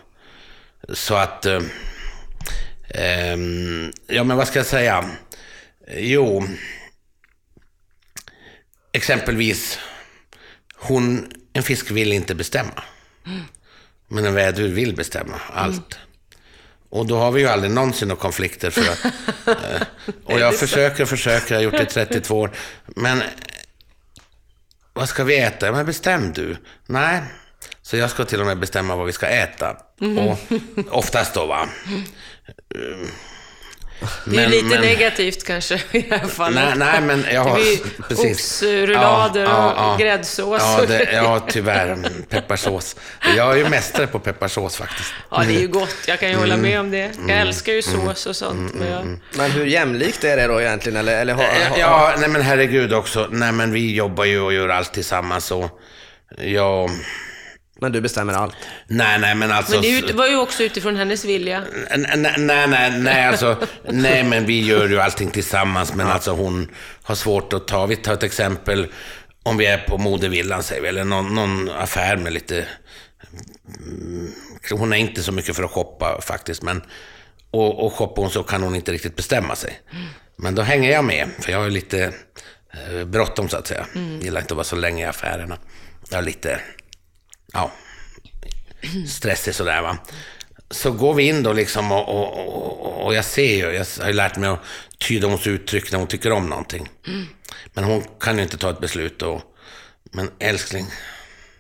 Så 0.93 1.15
att... 1.15 1.47
eh, 1.47 1.61
ehm, 2.89 3.93
ja, 4.07 4.25
men 4.25 4.37
vad 4.37 4.49
ska 4.49 4.59
jag 4.59 4.67
säga? 4.67 5.11
Jo... 5.97 6.47
Exempelvis, 8.93 9.79
hon, 10.75 11.33
en 11.55 11.63
fisk 11.63 11.91
vill 11.91 12.13
inte 12.13 12.35
bestämma. 12.35 12.83
Men 14.09 14.25
en 14.27 14.35
vädur 14.35 14.69
vill 14.69 14.97
bestämma 14.97 15.41
allt. 15.53 15.99
Och 16.91 17.07
då 17.07 17.17
har 17.19 17.31
vi 17.33 17.41
ju 17.41 17.49
aldrig 17.49 17.73
någonsin 17.73 18.09
några 18.09 18.21
konflikter 18.21 18.71
för 18.71 18.81
att... 18.93 19.05
eh, 19.47 19.83
och 20.25 20.39
jag 20.41 20.59
försöker 20.59 21.03
och 21.03 21.09
försöker, 21.09 21.55
jag 21.55 21.59
har 21.59 21.65
gjort 21.65 21.77
det 21.77 21.83
i 21.83 21.87
32 22.07 22.39
år. 22.41 22.51
Men 22.87 23.23
eh, 23.23 23.29
vad 24.93 25.09
ska 25.09 25.25
vi 25.25 25.39
äta? 25.39 25.73
Men 25.73 25.87
bestäm 25.87 26.33
du. 26.33 26.57
Nej. 26.87 27.23
Så 27.83 27.97
jag 27.97 28.11
ska 28.11 28.25
till 28.25 28.41
och 28.41 28.47
med 28.47 28.59
bestämma 28.59 28.97
vad 28.97 29.07
vi 29.07 29.13
ska 29.13 29.27
äta. 29.27 29.77
Och 30.19 30.39
oftast 30.91 31.35
då 31.35 31.47
va. 31.47 31.69
Det 34.25 34.37
är 34.37 34.41
Men- 34.41 34.51
lite 34.51 34.65
men- 34.65 34.81
negativt 34.81 35.45
kanske 35.47 35.75
i 35.93 36.01
det 36.09 36.17
här 36.17 36.27
fallet. 36.29 36.65
Nej, 36.65 36.73
nej, 36.77 37.01
men 37.01 37.25
jag 37.33 37.45
har... 37.45 37.59
Det 37.59 37.65
blir 37.65 37.79
precis. 38.09 38.63
oxrullader 38.63 39.45
och 39.93 39.99
gräddsås. 39.99 40.63
Ja, 40.63 40.85
det, 40.89 41.13
ja, 41.13 41.47
tyvärr. 41.49 41.87
Mm, 41.93 42.23
Pepparsås. 42.29 42.97
Jag 43.37 43.53
är 43.53 43.57
ju 43.57 43.69
mästare 43.69 44.07
på 44.07 44.19
pepparsås 44.19 44.77
faktiskt. 44.77 45.13
Ja, 45.31 45.43
det 45.47 45.55
är 45.57 45.61
ju 45.61 45.69
gott. 45.69 45.97
Jag 46.07 46.21
kan 46.21 46.29
ju 46.31 46.37
hålla 46.37 46.55
Mm. 46.55 46.71
med 46.71 46.81
om 46.81 46.91
det. 46.91 47.11
Jag 47.29 47.39
älskar 47.41 47.73
ju 47.73 47.83
sås 47.83 48.27
och 48.27 48.37
sånt. 48.37 48.75
Men 48.75 48.89
jag... 48.89 49.19
Men 49.39 49.51
hur 49.51 49.67
jämlikt 49.67 50.25
är 50.25 50.37
det 50.37 50.47
då 50.47 50.61
egentligen? 50.61 50.97
Eller, 50.99 51.21
eller 51.21 51.35
har, 51.35 51.43
Ja, 51.45 51.49
har, 51.71 51.79
Ja, 52.11 52.15
nej 52.19 52.29
men 52.29 52.43
herregud 52.43 52.93
också. 52.93 53.29
Nej 53.31 53.53
men 53.53 53.73
vi 53.73 53.95
jobbar 53.95 54.25
ju 54.25 54.41
och 54.41 54.53
gör 54.53 54.69
allt 54.69 54.93
tillsammans 54.95 55.51
och 55.51 55.81
jag... 56.39 56.91
Men 57.81 57.93
du 57.93 58.01
bestämmer 58.01 58.33
allt? 58.33 58.55
Nej, 58.87 59.19
nej 59.19 59.35
men 59.35 59.53
alltså... 59.53 59.81
Men 59.81 60.07
det 60.07 60.13
var 60.13 60.27
ju 60.29 60.37
också 60.37 60.63
utifrån 60.63 60.97
hennes 60.97 61.25
vilja. 61.25 61.63
Nej, 61.97 62.35
nej, 62.39 62.69
nej, 62.69 62.91
nej, 62.99 63.25
alltså, 63.27 63.57
nej, 63.89 64.25
men 64.25 64.47
vi 64.47 64.61
gör 64.67 64.89
ju 64.89 65.01
allting 65.01 65.31
tillsammans, 65.31 65.95
men 65.95 66.07
alltså 66.07 66.31
hon 66.31 66.71
har 67.03 67.15
svårt 67.15 67.53
att 67.53 67.69
ta. 67.69 67.87
Vi 67.87 67.97
tar 67.97 68.13
ett 68.15 68.23
exempel, 68.23 68.87
om 69.43 69.57
vi 69.57 69.67
är 69.67 69.79
på 69.79 69.99
modevillan, 69.99 70.63
säger 70.63 70.83
vi, 70.83 70.89
eller 70.89 71.05
någon, 71.05 71.35
någon 71.35 71.71
affär 71.71 72.17
med 72.17 72.33
lite... 72.33 72.67
mm, 73.87 74.33
Hon 74.71 74.93
är 74.93 74.97
inte 74.97 75.23
så 75.23 75.33
mycket 75.33 75.57
för 75.57 75.63
att 75.63 75.71
shoppa 75.71 76.21
faktiskt, 76.21 76.63
men... 76.63 76.83
Och, 77.51 77.87
och 77.87 77.93
shoppar 77.93 78.23
hon 78.23 78.31
så 78.31 78.43
kan 78.43 78.63
hon 78.63 78.75
inte 78.75 78.93
riktigt 78.93 79.17
bestämma 79.17 79.57
sig. 79.57 79.81
Men 80.37 80.55
då 80.55 80.63
hänger 80.63 80.93
jag 80.93 81.05
med, 81.05 81.29
för 81.41 81.53
jag 81.53 81.59
har 81.61 81.71
lite 81.71 82.13
eh, 82.73 83.05
bråttom 83.05 83.49
så 83.49 83.57
att 83.57 83.67
säga. 83.67 83.87
Gillar 84.21 84.41
inte 84.41 84.53
att 84.55 84.57
vara 84.57 84.65
så 84.65 84.77
länge 84.77 85.05
i 85.05 85.07
affärerna. 85.09 85.59
Jag 86.11 86.19
är 86.19 86.23
lite... 86.23 86.61
Ja, 87.55 87.73
stressig 89.09 89.55
sådär 89.55 89.83
va. 89.83 89.99
Så 90.71 90.91
går 90.91 91.15
vi 91.15 91.23
in 91.23 91.43
då 91.43 91.53
liksom 91.53 91.93
och, 91.93 92.09
och, 92.09 92.49
och, 92.49 93.07
och 93.07 93.15
jag 93.15 93.25
ser 93.25 93.55
ju, 93.55 93.73
jag 93.73 93.87
har 94.01 94.07
ju 94.07 94.13
lärt 94.13 94.37
mig 94.37 94.49
att 94.51 94.61
tyda 94.99 95.29
hennes 95.29 95.47
uttryck 95.47 95.93
när 95.93 95.99
hon 95.99 96.09
tycker 96.09 96.33
om 96.33 96.47
någonting. 96.47 96.89
Men 97.73 97.85
hon 97.85 98.05
kan 98.21 98.37
ju 98.37 98.43
inte 98.43 98.57
ta 98.57 98.71
ett 98.71 98.81
beslut 98.81 99.23
och, 99.23 99.43
men 100.13 100.31
älskling, 100.39 100.87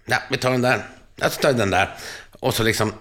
ja 0.06 0.16
vi 0.30 0.36
tar 0.36 0.50
den 0.50 0.62
där, 0.62 0.84
jag 1.16 1.32
tar 1.32 1.52
den 1.52 1.70
där. 1.70 1.94
Och 2.40 2.54
så 2.54 2.62
liksom, 2.62 2.92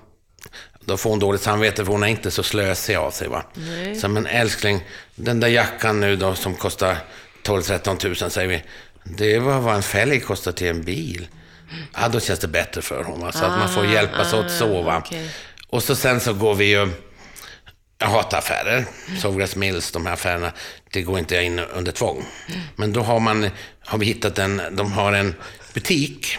då 0.79 0.97
får 0.97 1.09
hon 1.09 1.19
dåligt 1.19 1.41
samvete 1.41 1.85
för 1.85 1.91
hon 1.91 2.03
är 2.03 2.07
inte 2.07 2.31
så 2.31 2.43
slösig 2.43 2.95
av 2.95 3.11
sig 3.11 3.27
va. 3.27 3.43
Så 4.01 4.07
men 4.07 4.27
älskling, 4.27 4.83
den 5.15 5.39
där 5.39 5.47
jackan 5.47 5.99
nu 5.99 6.15
då 6.15 6.35
som 6.35 6.55
kostar 6.55 6.97
12-13 7.43 7.97
tusen 7.97 8.29
säger 8.29 8.47
vi, 8.47 8.63
det 9.03 9.39
var 9.39 9.59
vad 9.59 9.75
en 9.75 9.83
fälg 9.83 10.19
kostar 10.19 10.51
till 10.51 10.67
en 10.67 10.83
bil. 10.83 11.27
Ja, 11.93 12.07
då 12.07 12.19
känns 12.19 12.39
det 12.39 12.47
bättre 12.47 12.81
för 12.81 13.03
honom. 13.03 13.31
Så 13.31 13.45
att 13.45 13.57
man 13.59 13.69
får 13.69 13.85
hjälpas 13.85 14.33
åt 14.33 14.51
så. 14.51 14.81
Va? 14.81 14.97
okej. 15.05 15.29
Och 15.67 15.83
så 15.83 15.95
sen 15.95 16.19
så 16.19 16.33
går 16.33 16.55
vi 16.55 16.65
ju... 16.65 16.89
Jag 17.97 18.07
hatar 18.07 18.37
affärer. 18.37 18.85
Sovgräs 19.21 19.55
Mills, 19.55 19.91
de 19.91 20.05
här 20.05 20.13
affärerna. 20.13 20.51
Det 20.91 21.01
går 21.01 21.19
inte 21.19 21.41
in 21.41 21.59
under 21.59 21.91
tvång. 21.91 22.25
Men 22.75 22.93
då 22.93 23.01
har, 23.01 23.19
man, 23.19 23.49
har 23.79 23.97
vi 23.97 24.05
hittat 24.05 24.39
en... 24.39 24.61
De 24.71 24.91
har 24.91 25.13
en 25.13 25.35
butik 25.73 26.37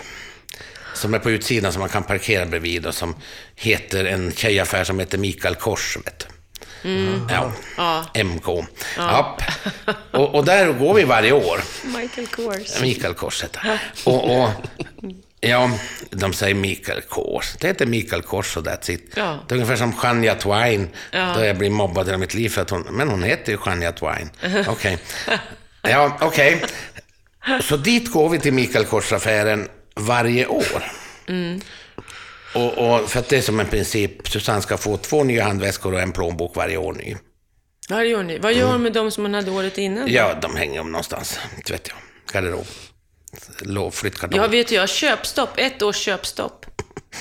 som 0.94 1.14
är 1.14 1.18
på 1.18 1.30
utsidan 1.30 1.72
som 1.72 1.80
man 1.80 1.88
kan 1.88 2.02
parkera 2.02 2.46
bredvid 2.46 2.86
och 2.86 2.94
som 2.94 3.16
heter 3.54 4.04
en 4.04 4.32
tjejaffär 4.32 4.84
som 4.84 4.98
heter 4.98 5.18
Mikael 5.18 5.54
Kors. 5.54 5.96
Vet 6.04 6.18
du. 6.18 6.26
Ja. 7.30 7.52
Ja. 7.76 8.04
MK. 8.24 8.66
Ja. 8.96 9.38
Och, 10.10 10.34
och 10.34 10.44
där 10.44 10.72
går 10.72 10.94
vi 10.94 11.04
varje 11.04 11.32
år. 11.32 11.60
Michael 11.84 12.26
Kors. 12.26 12.80
Mikael 12.80 13.14
Kors 13.14 13.44
heter 13.44 13.80
och, 14.04 14.42
och 14.42 14.48
Ja, 15.48 15.70
de 16.10 16.32
säger 16.32 16.54
Mikael 16.54 17.00
Kors. 17.00 17.56
Det 17.60 17.66
heter 17.66 17.86
Mikael 17.86 18.22
Kors 18.22 18.56
och 18.56 18.66
that's 18.66 18.90
it. 18.90 19.10
Ja. 19.14 19.38
Det 19.48 19.52
är 19.54 19.56
ungefär 19.56 19.76
som 19.76 19.92
Shania 19.96 20.34
Twain, 20.34 20.88
Ja. 21.12 21.32
då 21.36 21.44
jag 21.44 21.58
blir 21.58 21.70
mobbad 21.70 22.06
hela 22.06 22.18
mitt 22.18 22.34
liv 22.34 22.48
för 22.48 22.62
att 22.62 22.70
hon... 22.70 22.82
Men 22.90 23.08
hon 23.08 23.22
heter 23.22 23.52
ju 23.52 23.58
Shania 23.58 23.92
Twain. 23.92 24.30
Okej. 24.68 24.98
Ja, 25.82 26.18
okej. 26.20 26.64
Så 27.62 27.76
dit 27.76 28.12
går 28.12 28.28
vi 28.28 28.38
till 28.38 28.52
Mikael 28.52 28.84
Kors-affären 28.84 29.68
varje 29.96 30.46
år. 30.46 30.82
Och, 32.54 32.78
och 32.78 33.10
för 33.10 33.18
att 33.20 33.28
det 33.28 33.36
är 33.36 33.42
som 33.42 33.60
en 33.60 33.66
princip, 33.66 34.28
Susanne 34.28 34.62
ska 34.62 34.76
få 34.76 34.96
två 34.96 35.24
nya 35.24 35.44
handväskor 35.44 35.94
och 35.94 36.00
en 36.00 36.12
plånbok 36.12 36.56
varje 36.56 36.76
år 36.76 36.92
ny. 36.92 37.16
Det 37.88 38.04
gör 38.04 38.22
ni. 38.22 38.38
Vad 38.38 38.52
gör 38.54 38.72
hon 38.72 38.82
med 38.82 38.92
de 38.92 39.10
som 39.10 39.24
hon 39.24 39.34
hade 39.34 39.50
året 39.50 39.78
innan? 39.78 40.12
Ja, 40.12 40.34
de 40.42 40.56
hänger 40.56 40.80
om 40.80 40.92
någonstans, 40.92 41.40
inte 41.56 41.72
vet 41.72 41.88
jag. 41.88 41.96
Garderob. 42.32 42.66
Låg, 43.60 43.94
flyttkartong. 43.94 44.40
Jag 44.40 44.48
vet 44.48 44.72
ju, 44.72 44.74
jag 44.74 44.82
har 44.82 44.86
köpstopp. 44.86 45.50
Ett 45.56 45.82
års 45.82 45.96
köpstopp. 45.96 46.66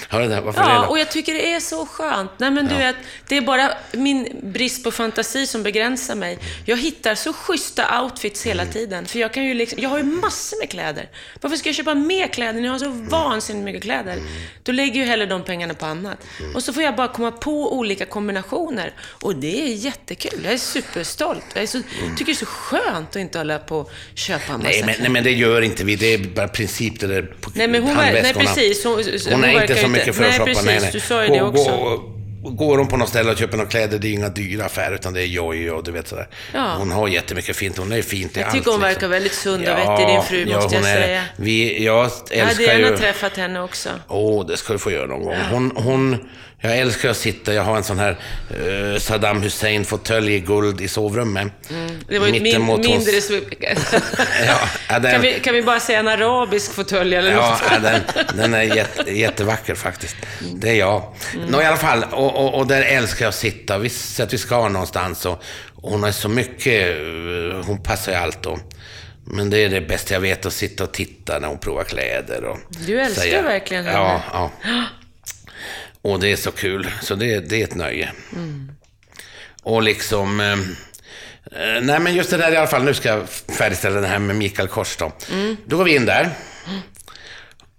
Har 0.09 0.21
du 0.21 0.27
det? 0.27 0.41
Varför 0.41 0.61
det 0.63 0.69
Ja, 0.69 0.81
då? 0.81 0.87
och 0.89 0.99
jag 0.99 1.11
tycker 1.11 1.33
det 1.33 1.53
är 1.53 1.59
så 1.59 1.85
skönt. 1.85 2.31
Nej, 2.37 2.51
men 2.51 2.67
du 2.67 2.75
vet, 2.75 2.95
det 3.27 3.37
är 3.37 3.41
bara 3.41 3.69
min 3.91 4.39
brist 4.43 4.83
på 4.83 4.91
fantasi 4.91 5.47
som 5.47 5.63
begränsar 5.63 6.15
mig. 6.15 6.37
Jag 6.65 6.77
hittar 6.77 7.15
så 7.15 7.33
schyssta 7.33 8.01
outfits 8.01 8.45
hela 8.45 8.61
Mm. 8.61 8.73
tiden. 8.73 9.05
För 9.05 9.19
jag 9.19 9.33
kan 9.33 9.43
ju 9.45 9.53
liksom, 9.53 9.79
jag 9.81 9.89
har 9.89 9.97
ju 9.97 10.03
massor 10.03 10.59
med 10.59 10.69
kläder. 10.69 11.09
Varför 11.41 11.57
ska 11.57 11.69
jag 11.69 11.75
köpa 11.75 11.93
mer 11.95 12.27
kläder 12.27 12.53
när 12.53 12.63
jag 12.65 12.71
har 12.71 12.79
så 12.79 12.85
Mm. 12.85 13.07
vansinnigt 13.09 13.65
mycket 13.65 13.81
kläder? 13.83 14.17
Då 14.63 14.71
lägger 14.71 14.99
jag 15.01 15.07
hellre 15.07 15.25
de 15.25 15.43
pengarna 15.43 15.73
på 15.73 15.85
annat. 15.85 16.17
Mm. 16.39 16.55
Och 16.55 16.63
så 16.63 16.73
får 16.73 16.83
jag 16.83 16.95
bara 16.95 17.07
komma 17.07 17.31
på 17.31 17.73
olika 17.77 18.05
kombinationer. 18.05 18.93
Och 19.01 19.35
det 19.35 19.61
är 19.63 19.73
jättekul. 19.73 20.39
Jag 20.43 20.53
är 20.53 20.57
superstolt. 20.57 21.45
Jag 21.53 21.63
är 21.63 21.67
så, 21.67 21.81
tycker 22.17 22.25
det 22.25 22.31
är 22.31 22.35
så 22.35 22.45
skönt 22.45 23.09
att 23.09 23.15
inte 23.15 23.37
hålla 23.37 23.59
på 23.59 23.77
och 23.79 23.91
köpa 24.15 24.53
en 24.53 24.59
massa 24.59 24.69
Mm. 24.73 24.85
Nej 24.85 24.95
men, 24.95 24.95
nej, 25.01 25.09
men 25.09 25.23
det 25.23 25.31
gör 25.31 25.61
inte 25.61 25.83
vi. 25.83 25.95
Det 25.95 26.13
är 26.13 26.17
bara 26.17 26.47
princip 26.47 26.99
det 26.99 27.07
där 27.07 27.21
på 27.41 27.51
Nej, 27.55 27.67
men 27.67 27.83
hon 27.83 27.95
ver- 27.97 28.23
nej, 28.23 28.33
precis. 28.33 28.83
Hon- 28.83 28.93
Hon, 28.93 29.03
hon 29.33 29.43
är 29.43 29.61
inte 29.61 29.75
så 29.83 29.87
inte- 29.87 29.99
mycket 29.99 30.15
för 30.15 30.23
att 30.23 30.29
nej, 30.29 30.39
shoppa. 30.39 30.45
precis. 30.51 30.65
Nej, 30.65 30.79
nej. 30.81 30.89
Du 30.93 30.99
sa 30.99 31.23
ju 31.23 31.29
det 31.29 31.41
också. 31.41 31.71
Går, 32.43 32.49
går 32.51 32.77
hon 32.77 32.87
på 32.87 32.97
något 32.97 33.09
ställe 33.09 33.31
och 33.31 33.37
köper 33.37 33.57
några 33.57 33.69
kläder, 33.69 33.99
det 33.99 34.07
är 34.07 34.13
inga 34.13 34.29
dyra 34.29 34.65
affärer, 34.65 34.95
utan 34.95 35.13
det 35.13 35.21
är 35.21 35.25
joj 35.25 35.71
och 35.71 35.83
du 35.83 35.91
vet 35.91 36.07
sådär. 36.07 36.27
Ja. 36.53 36.73
Hon 36.77 36.91
har 36.91 37.07
jättemycket 37.07 37.55
fint. 37.55 37.77
Hon 37.77 37.91
är 37.91 38.01
fint 38.01 38.37
i 38.37 38.39
Jag 38.39 38.47
allt. 38.47 38.55
tycker 38.55 38.71
hon 38.71 38.79
liksom. 38.79 38.93
verkar 38.93 39.07
väldigt 39.07 39.33
sund 39.33 39.67
och 39.67 39.77
vettig, 39.77 40.07
din 40.07 40.21
fru, 40.23 40.45
måste 40.55 40.75
hon 40.75 40.85
jag 40.85 40.93
är 40.93 41.01
säga. 41.01 41.23
Vi, 41.35 41.85
jag 41.85 41.95
Jag 41.95 42.37
hade 42.39 42.49
älskar 42.49 42.63
gärna 42.63 42.89
ju... 42.89 42.97
träffat 42.97 43.37
henne 43.37 43.61
också. 43.61 43.89
Åh, 44.07 44.47
det 44.47 44.57
ska 44.57 44.73
du 44.73 44.79
få 44.79 44.91
göra 44.91 45.07
någon 45.07 45.23
gång. 45.23 45.35
Hon, 45.51 45.71
hon, 45.75 46.17
jag 46.65 46.77
älskar 46.77 47.09
att 47.09 47.17
sitta, 47.17 47.53
jag 47.53 47.63
har 47.63 47.77
en 47.77 47.83
sån 47.83 47.99
här 47.99 48.17
eh, 48.93 48.99
Saddam 48.99 49.41
Hussein-fåtölj 49.41 50.33
i 50.33 50.39
guld 50.39 50.81
i 50.81 50.87
sovrummet. 50.87 51.47
Det 52.07 52.19
var 52.19 52.27
ju 52.27 52.39
min, 52.41 52.61
hos- 52.61 52.87
mindre... 52.87 53.21
så- 53.21 53.33
Ja, 54.89 54.99
den, 54.99 55.11
kan, 55.11 55.21
vi, 55.21 55.39
kan 55.39 55.53
vi 55.53 55.61
bara 55.63 55.79
säga 55.79 55.99
en 55.99 56.07
arabisk 56.07 56.73
fåtölj 56.73 57.15
eller 57.15 57.31
Ja, 57.31 57.59
något? 57.71 57.81
den, 57.83 58.01
den 58.37 58.53
är 58.53 58.61
jätte, 58.61 59.11
jättevacker 59.19 59.75
faktiskt. 59.75 60.15
Det 60.55 60.69
är 60.69 60.73
jag. 60.75 61.13
Nå, 61.47 61.61
i 61.61 61.65
alla 61.65 61.77
fall, 61.77 62.03
och, 62.11 62.35
och, 62.35 62.53
och 62.59 62.67
där 62.67 62.81
älskar 62.81 63.25
jag 63.25 63.29
att 63.29 63.35
sitta. 63.35 63.77
Vi 63.77 63.89
säger 63.89 64.27
att 64.27 64.33
vi 64.33 64.37
ska 64.37 64.69
någonstans 64.69 65.25
och, 65.25 65.43
och 65.75 65.91
hon 65.91 66.03
har 66.03 66.11
så 66.11 66.29
mycket, 66.29 66.89
eh, 66.97 67.65
hon 67.65 67.83
passar 67.83 68.11
ju 68.11 68.17
allt 68.17 68.41
då. 68.43 68.59
Men 69.25 69.49
det 69.49 69.57
är 69.57 69.69
det 69.69 69.81
bästa 69.81 70.13
jag 70.13 70.21
vet, 70.21 70.45
att 70.45 70.53
sitta 70.53 70.83
och 70.83 70.91
titta 70.91 71.39
när 71.39 71.47
hon 71.47 71.57
provar 71.57 71.83
kläder. 71.83 72.43
Och 72.43 72.57
Du 72.87 73.01
älskar 73.01 73.43
verkligen 73.43 73.85
henne. 73.85 73.97
Ja, 73.97 74.21
ja. 74.63 74.83
Och 76.03 76.19
det 76.19 76.31
är 76.31 76.35
så 76.35 76.51
kul, 76.51 76.91
så 77.01 77.15
det, 77.15 77.39
det 77.39 77.61
är 77.61 77.63
ett 77.63 77.75
nöje. 77.75 78.11
Och 79.63 79.83
liksom... 79.83 80.39
Eh, 80.39 80.53
eh, 81.61 81.81
nej 81.81 81.99
men 81.99 82.15
just 82.15 82.29
det 82.29 82.37
där 82.37 82.51
i 82.51 82.57
alla 82.57 82.67
fall, 82.67 82.83
nu 82.83 82.93
ska 82.93 83.09
jag 83.09 83.29
färdigställa 83.29 84.01
det 84.01 84.07
här 84.07 84.19
med 84.19 84.35
Mikael 84.35 84.67
Kors 84.67 84.97
då. 84.97 85.11
Då 85.65 85.77
går 85.77 85.83
vi 85.83 85.95
in 85.95 86.05
där. 86.05 86.29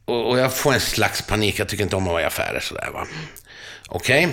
Och, 0.04 0.30
och 0.30 0.38
jag 0.38 0.56
får 0.56 0.72
en 0.72 0.80
slags 0.80 1.22
panik, 1.22 1.58
jag 1.58 1.68
tycker 1.68 1.84
inte 1.84 1.96
om 1.96 2.02
att 2.02 2.12
vara 2.12 2.22
i 2.22 2.24
affärer 2.24 2.60
sådär 2.60 2.90
va. 2.92 3.06
Okej, 3.88 4.28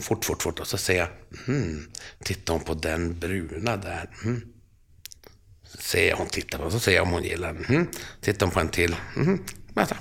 fort, 0.00 0.24
fort, 0.24 0.42
fort. 0.42 0.60
Och 0.60 0.66
så 0.66 0.78
säger 0.78 1.00
jag, 1.00 1.08
hmm, 1.46 1.90
tittar 2.24 2.54
hon 2.54 2.62
på 2.62 2.74
den 2.74 3.18
bruna 3.18 3.76
där? 3.76 4.10
Hmm. 4.22 4.42
Ser 5.78 6.08
jag 6.08 6.16
hon 6.16 6.28
tittar 6.28 6.58
på, 6.58 6.70
så 6.70 6.80
ser 6.80 6.94
jag 6.94 7.02
om 7.02 7.12
hon 7.12 7.24
gillar 7.24 7.52
den. 7.52 7.64
Hmm. 7.64 7.86
Tittar 8.20 8.46
hon 8.46 8.52
på 8.52 8.60
en 8.60 8.68
till. 8.68 8.96
Hmm. 9.14 9.44
Vänta. 9.74 9.96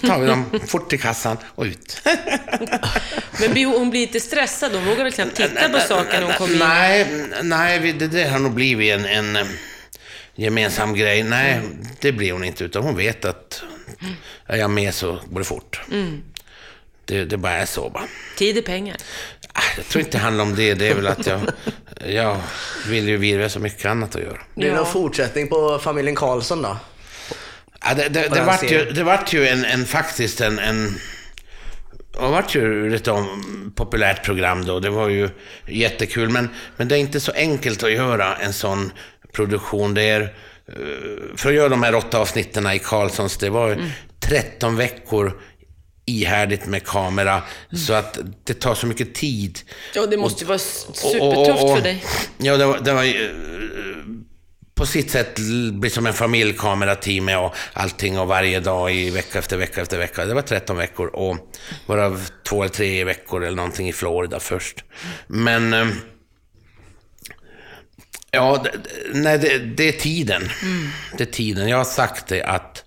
Så 0.00 0.06
tar 0.06 0.18
vi 0.20 0.26
dem 0.26 0.60
fort 0.66 0.88
till 0.90 1.00
kassan 1.00 1.36
och 1.54 1.64
ut. 1.64 2.00
Men 3.40 3.52
blir 3.52 3.66
hon 3.66 3.90
blir 3.90 4.02
inte 4.02 4.20
stressad? 4.20 4.72
Hon 4.74 4.84
vågar 4.84 5.04
väl 5.04 5.12
knappt 5.12 5.36
titta 5.36 5.68
på 5.68 5.78
saker 5.78 6.20
när 6.20 6.22
hon 6.26 6.32
kommer 6.34 6.52
in? 6.52 6.58
Nej, 6.58 7.06
nej 7.42 7.78
vi- 7.78 7.92
det, 7.92 8.06
det 8.08 8.24
har 8.24 8.38
nog 8.38 8.52
blivit 8.52 8.92
en, 8.94 9.04
en 9.04 9.36
eh, 9.36 9.46
gemensam 10.34 10.94
grej. 10.94 11.22
Nej, 11.22 11.60
det 12.00 12.12
blir 12.12 12.32
hon 12.32 12.44
inte, 12.44 12.64
utan 12.64 12.82
hon 12.82 12.96
vet 12.96 13.24
att 13.24 13.62
är 14.46 14.56
jag 14.56 14.70
med 14.70 14.94
så 14.94 15.20
går 15.30 15.38
det 15.38 15.44
fort. 15.44 15.80
Det, 17.04 17.24
det 17.24 17.36
bara 17.36 17.52
är 17.52 17.66
så 17.66 17.90
bara. 17.90 18.04
Tid 18.36 18.58
är 18.58 18.62
pengar. 18.62 18.96
Ah, 19.52 19.60
Jag 19.76 19.86
tror 19.86 20.04
inte 20.04 20.18
det 20.18 20.22
handlar 20.22 20.44
om 20.44 20.54
det. 20.56 20.74
Det 20.74 20.88
är 20.88 20.94
väl 20.94 21.06
att 21.06 21.26
jag, 21.26 21.40
jag 22.06 22.40
vill 22.88 23.08
ju 23.08 23.16
vidare 23.16 23.48
så 23.48 23.58
mycket 23.60 23.86
annat 23.86 24.16
att 24.16 24.22
göra. 24.22 24.38
Blir 24.54 24.66
det 24.68 24.72
Ja. 24.74 24.82
någon 24.82 24.92
fortsättning 24.92 25.48
på 25.48 25.78
familjen 25.78 26.14
Karlsson 26.14 26.62
då? 26.62 26.76
Ja, 27.84 27.94
det, 27.94 28.08
det, 28.08 28.28
det, 28.34 28.40
vart 28.42 28.70
ju, 28.72 28.90
det 28.90 29.02
vart 29.04 29.32
ju 29.34 29.46
en, 29.48 29.64
en 29.64 29.86
faktiskt 29.86 30.40
en... 30.40 30.58
en 30.58 30.94
det 32.12 32.20
vart 32.20 32.54
ju 32.54 32.94
ett 32.94 33.08
populärt 33.74 34.24
program 34.24 34.64
då. 34.66 34.80
Det 34.80 34.90
var 34.90 35.08
ju 35.08 35.28
jättekul. 35.68 36.28
Men, 36.28 36.48
men 36.76 36.88
det 36.88 36.96
är 36.96 36.98
inte 36.98 37.20
så 37.20 37.32
enkelt 37.32 37.82
att 37.82 37.92
göra 37.92 38.36
en 38.36 38.52
sån 38.52 38.92
produktion. 39.32 39.94
Det 39.94 40.02
är, 40.02 40.20
eh, 40.20 40.26
för 41.36 41.48
att 41.48 41.54
göra 41.54 41.68
de 41.68 41.82
här 41.82 41.94
åtta 41.94 42.18
avsnitten 42.18 42.66
i 42.72 42.78
Karlssons, 42.78 43.36
det 43.36 43.50
var 43.50 43.68
ju 43.68 43.76
13 44.20 44.76
veckor 44.76 45.40
ihärdigt 46.06 46.66
med 46.66 46.86
kamera. 46.86 47.42
Så 47.86 47.92
att 47.92 48.18
det 48.44 48.54
tar 48.54 48.74
så 48.74 48.86
mycket 48.86 49.14
tid. 49.14 49.58
Ja, 49.94 50.06
det 50.06 50.16
måste 50.16 50.44
ju 50.44 50.48
vara 50.48 50.56
s- 50.56 50.86
Och- 50.88 50.90
och- 50.94 50.98
supertufft 51.12 51.62
och- 51.64 51.76
för 51.76 51.82
dig. 51.84 52.04
Ja, 52.38 52.56
det 52.56 52.66
var, 52.66 52.78
det 52.78 52.92
var 52.92 53.02
ju, 53.02 53.24
eh, 53.24 53.30
på 54.76 54.86
sitt 54.86 55.10
sätt 55.10 55.38
blir 55.72 55.90
som 55.90 56.06
en 56.06 56.12
familjekamerateam 56.12 57.28
och 57.28 57.54
allting 57.72 58.18
och 58.18 58.26
varje 58.28 58.60
dag 58.60 58.94
i 58.94 59.10
vecka 59.10 59.38
efter 59.38 59.56
vecka 59.56 59.82
efter 59.82 59.98
vecka. 59.98 60.24
Det 60.24 60.34
var 60.34 60.42
13 60.42 60.76
veckor 60.76 61.06
och 61.06 61.36
varav 61.86 62.28
två 62.48 62.62
eller 62.62 62.74
tre 62.74 63.04
veckor 63.04 63.44
eller 63.44 63.56
någonting 63.56 63.88
i 63.88 63.92
Florida 63.92 64.40
först. 64.40 64.84
Men... 65.26 65.72
eh, 65.72 65.86
Ja, 68.30 68.64
det, 68.64 68.70
nej, 69.12 69.38
det, 69.38 69.58
det 69.58 69.88
är 69.88 69.92
tiden. 69.92 70.42
Det 71.16 71.24
är 71.24 71.32
tiden. 71.32 71.68
Jag 71.68 71.76
har 71.76 71.84
sagt 71.84 72.26
det 72.26 72.42
att 72.42 72.84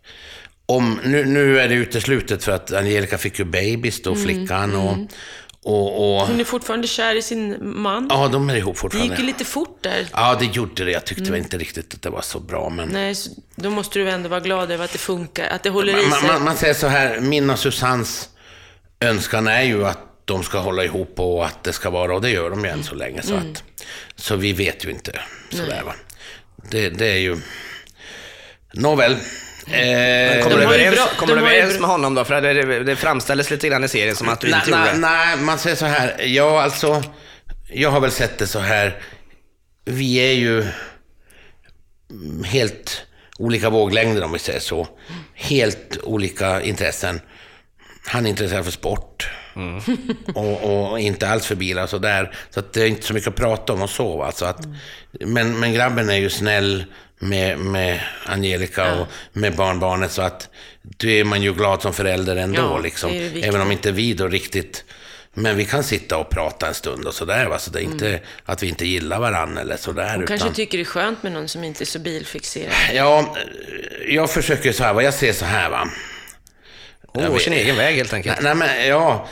om, 0.65 0.99
nu, 1.03 1.25
nu 1.25 1.59
är 1.59 1.69
det 1.69 1.75
uteslutet 1.75 2.43
för 2.43 2.51
att 2.51 2.73
Angelica 2.73 3.17
fick 3.17 3.39
ju 3.39 3.45
babys 3.45 4.01
då, 4.01 4.15
flickan. 4.15 4.75
Och, 4.75 4.97
och, 5.69 6.15
och, 6.21 6.27
Hon 6.27 6.39
är 6.39 6.43
fortfarande 6.43 6.87
kär 6.87 7.15
i 7.15 7.21
sin 7.21 7.57
man. 7.81 8.07
ja, 8.09 8.27
de 8.27 8.49
är 8.49 8.55
ihop 8.55 8.75
Det 8.75 8.79
fortfarande. 8.79 9.09
gick 9.13 9.19
ju 9.19 9.25
lite 9.25 9.45
fort 9.45 9.77
där. 9.81 10.07
Ja, 10.13 10.35
det 10.39 10.45
gjorde 10.45 10.85
det. 10.85 10.91
Jag 10.91 11.05
tyckte 11.05 11.31
väl 11.31 11.39
inte 11.39 11.57
riktigt 11.57 11.93
att 11.93 12.01
det 12.01 12.09
var 12.09 12.21
så 12.21 12.39
bra, 12.39 12.69
men... 12.69 12.89
Nej, 12.89 13.15
då 13.55 13.69
måste 13.69 13.99
du 13.99 14.09
ändå 14.09 14.29
vara 14.29 14.39
glad 14.39 14.71
över 14.71 14.85
att 14.85 14.91
det 14.91 14.97
funkar, 14.97 15.47
att 15.49 15.63
det 15.63 15.69
håller 15.69 15.93
i 16.03 16.09
Man, 16.09 16.19
sig. 16.19 16.29
man, 16.29 16.43
man 16.43 16.55
säger 16.55 16.73
så 16.73 16.87
här, 16.87 17.19
min 17.19 17.49
och 17.49 17.59
Susannes 17.59 18.29
önskan 18.99 19.47
är 19.47 19.61
ju 19.61 19.85
att 19.85 19.99
de 20.25 20.43
ska 20.43 20.59
hålla 20.59 20.83
ihop 20.83 21.19
och 21.19 21.45
att 21.45 21.63
det 21.63 21.73
ska 21.73 21.89
vara, 21.89 22.15
och 22.15 22.21
det 22.21 22.29
gör 22.29 22.49
de 22.49 22.63
ju 22.65 22.69
än 22.71 22.83
så 22.83 22.95
länge. 22.95 23.21
Så, 23.21 23.35
att, 23.35 23.63
så 24.15 24.35
vi 24.35 24.53
vet 24.53 24.85
ju 24.85 24.89
inte 24.89 25.19
sådär 25.49 25.81
va. 25.85 25.93
Det, 26.71 26.89
det 26.89 27.07
är 27.07 27.17
ju... 27.17 27.37
Nåväl. 28.73 29.15
Eh, 29.71 30.43
Kommer 30.43 30.57
du 30.57 30.63
överens, 30.63 30.99
kommer 31.17 31.35
du 31.35 31.41
överens 31.41 31.79
med 31.79 31.89
honom 31.89 32.15
då? 32.15 32.25
För 32.25 32.41
det, 32.41 32.83
det, 32.83 32.95
framställdes 32.95 33.51
lite 33.51 33.67
grann 33.67 33.83
i 33.83 33.87
serien 33.87 34.15
som 34.15 34.29
att 34.29 34.41
du 34.41 34.47
inte 34.47 34.69
gjorde 34.69 34.83
det. 34.83 34.97
nej, 34.97 35.37
man 35.37 35.59
säger 35.59 35.75
så 35.75 35.85
här. 35.85 36.21
Ja, 36.25 36.61
alltså, 36.61 37.03
jag 37.67 37.91
har 37.91 37.99
väl 37.99 38.11
sett 38.11 38.37
det 38.37 38.47
så 38.47 38.59
här. 38.59 39.01
Vi 39.85 40.15
är 40.15 40.33
ju 40.33 40.61
mm, 42.09 42.43
helt 42.43 43.05
olika 43.37 43.69
våglängder 43.69 44.23
om 44.23 44.31
vi 44.31 44.39
säger 44.39 44.59
så. 44.59 44.87
Helt 45.33 45.97
olika 46.03 46.61
intressen. 46.61 47.21
Han 48.05 48.25
är 48.25 48.29
intresserad 48.29 48.65
för 48.65 48.71
sport. 48.71 49.29
och, 50.35 50.89
och 50.91 50.99
inte 50.99 51.29
alls 51.29 51.45
för 51.45 51.55
bilar 51.55 51.83
och 51.83 51.89
sådär. 51.89 52.35
Så 52.49 52.59
att 52.59 52.73
det 52.73 52.83
är 52.83 52.87
inte 52.87 53.07
så 53.07 53.13
mycket 53.13 53.29
att 53.29 53.35
prata 53.35 53.73
om 53.73 53.81
och 53.81 53.89
så. 53.89 54.17
va. 54.17 54.31
Så 54.31 54.45
att, 54.45 54.67
men, 55.11 55.59
men 55.59 55.73
grabben 55.73 56.09
är 56.09 56.17
ju 56.17 56.29
snäll 56.29 56.85
med, 57.19 57.59
med 57.59 58.01
Angelica 58.25 58.95
och 58.95 59.07
med 59.33 59.55
barnbarnet. 59.55 60.11
Så 60.11 60.21
att 60.21 60.49
då 60.81 61.07
är 61.07 61.23
man 61.23 61.41
ju 61.41 61.53
glad 61.53 61.81
som 61.81 61.93
förälder 61.93 62.35
ändå. 62.35 62.61
Ja, 62.61 62.79
liksom. 62.79 63.11
Även 63.41 63.61
om 63.61 63.71
inte 63.71 63.91
vi 63.91 64.13
då 64.13 64.27
riktigt... 64.27 64.83
Men 65.33 65.57
vi 65.57 65.65
kan 65.65 65.83
sitta 65.83 66.17
och 66.17 66.29
prata 66.29 66.67
en 66.67 66.73
stund 66.73 67.05
och 67.05 67.13
sådär. 67.13 67.45
Va? 67.45 67.59
Så 67.59 67.71
det 67.71 67.79
är 67.79 67.83
inte 67.83 68.19
att 68.45 68.63
vi 68.63 68.67
inte 68.67 68.85
gillar 68.85 69.19
varandra 69.19 69.61
eller 69.61 69.77
sådär. 69.77 70.11
Hon 70.11 70.23
utan... 70.23 70.37
kanske 70.37 70.55
tycker 70.55 70.77
det 70.77 70.81
är 70.81 70.85
skönt 70.85 71.23
med 71.23 71.31
någon 71.31 71.47
som 71.47 71.63
inte 71.63 71.83
är 71.83 71.85
så 71.85 71.99
bilfixerad. 71.99 72.73
Ja, 72.93 73.35
jag 74.07 74.29
försöker 74.29 74.71
så 74.71 74.83
här, 74.83 74.93
va? 74.93 75.03
jag 75.03 75.13
ser 75.13 75.33
så 75.33 75.45
här 75.45 75.69
va. 75.69 75.89
Hon 77.13 77.31
går 77.31 77.39
sin 77.39 77.53
egen 77.53 77.75
väg 77.75 77.95
helt 77.95 78.13
enkelt. 78.13 78.41
Nej, 78.41 78.55
men, 78.55 78.87
ja, 78.87 79.27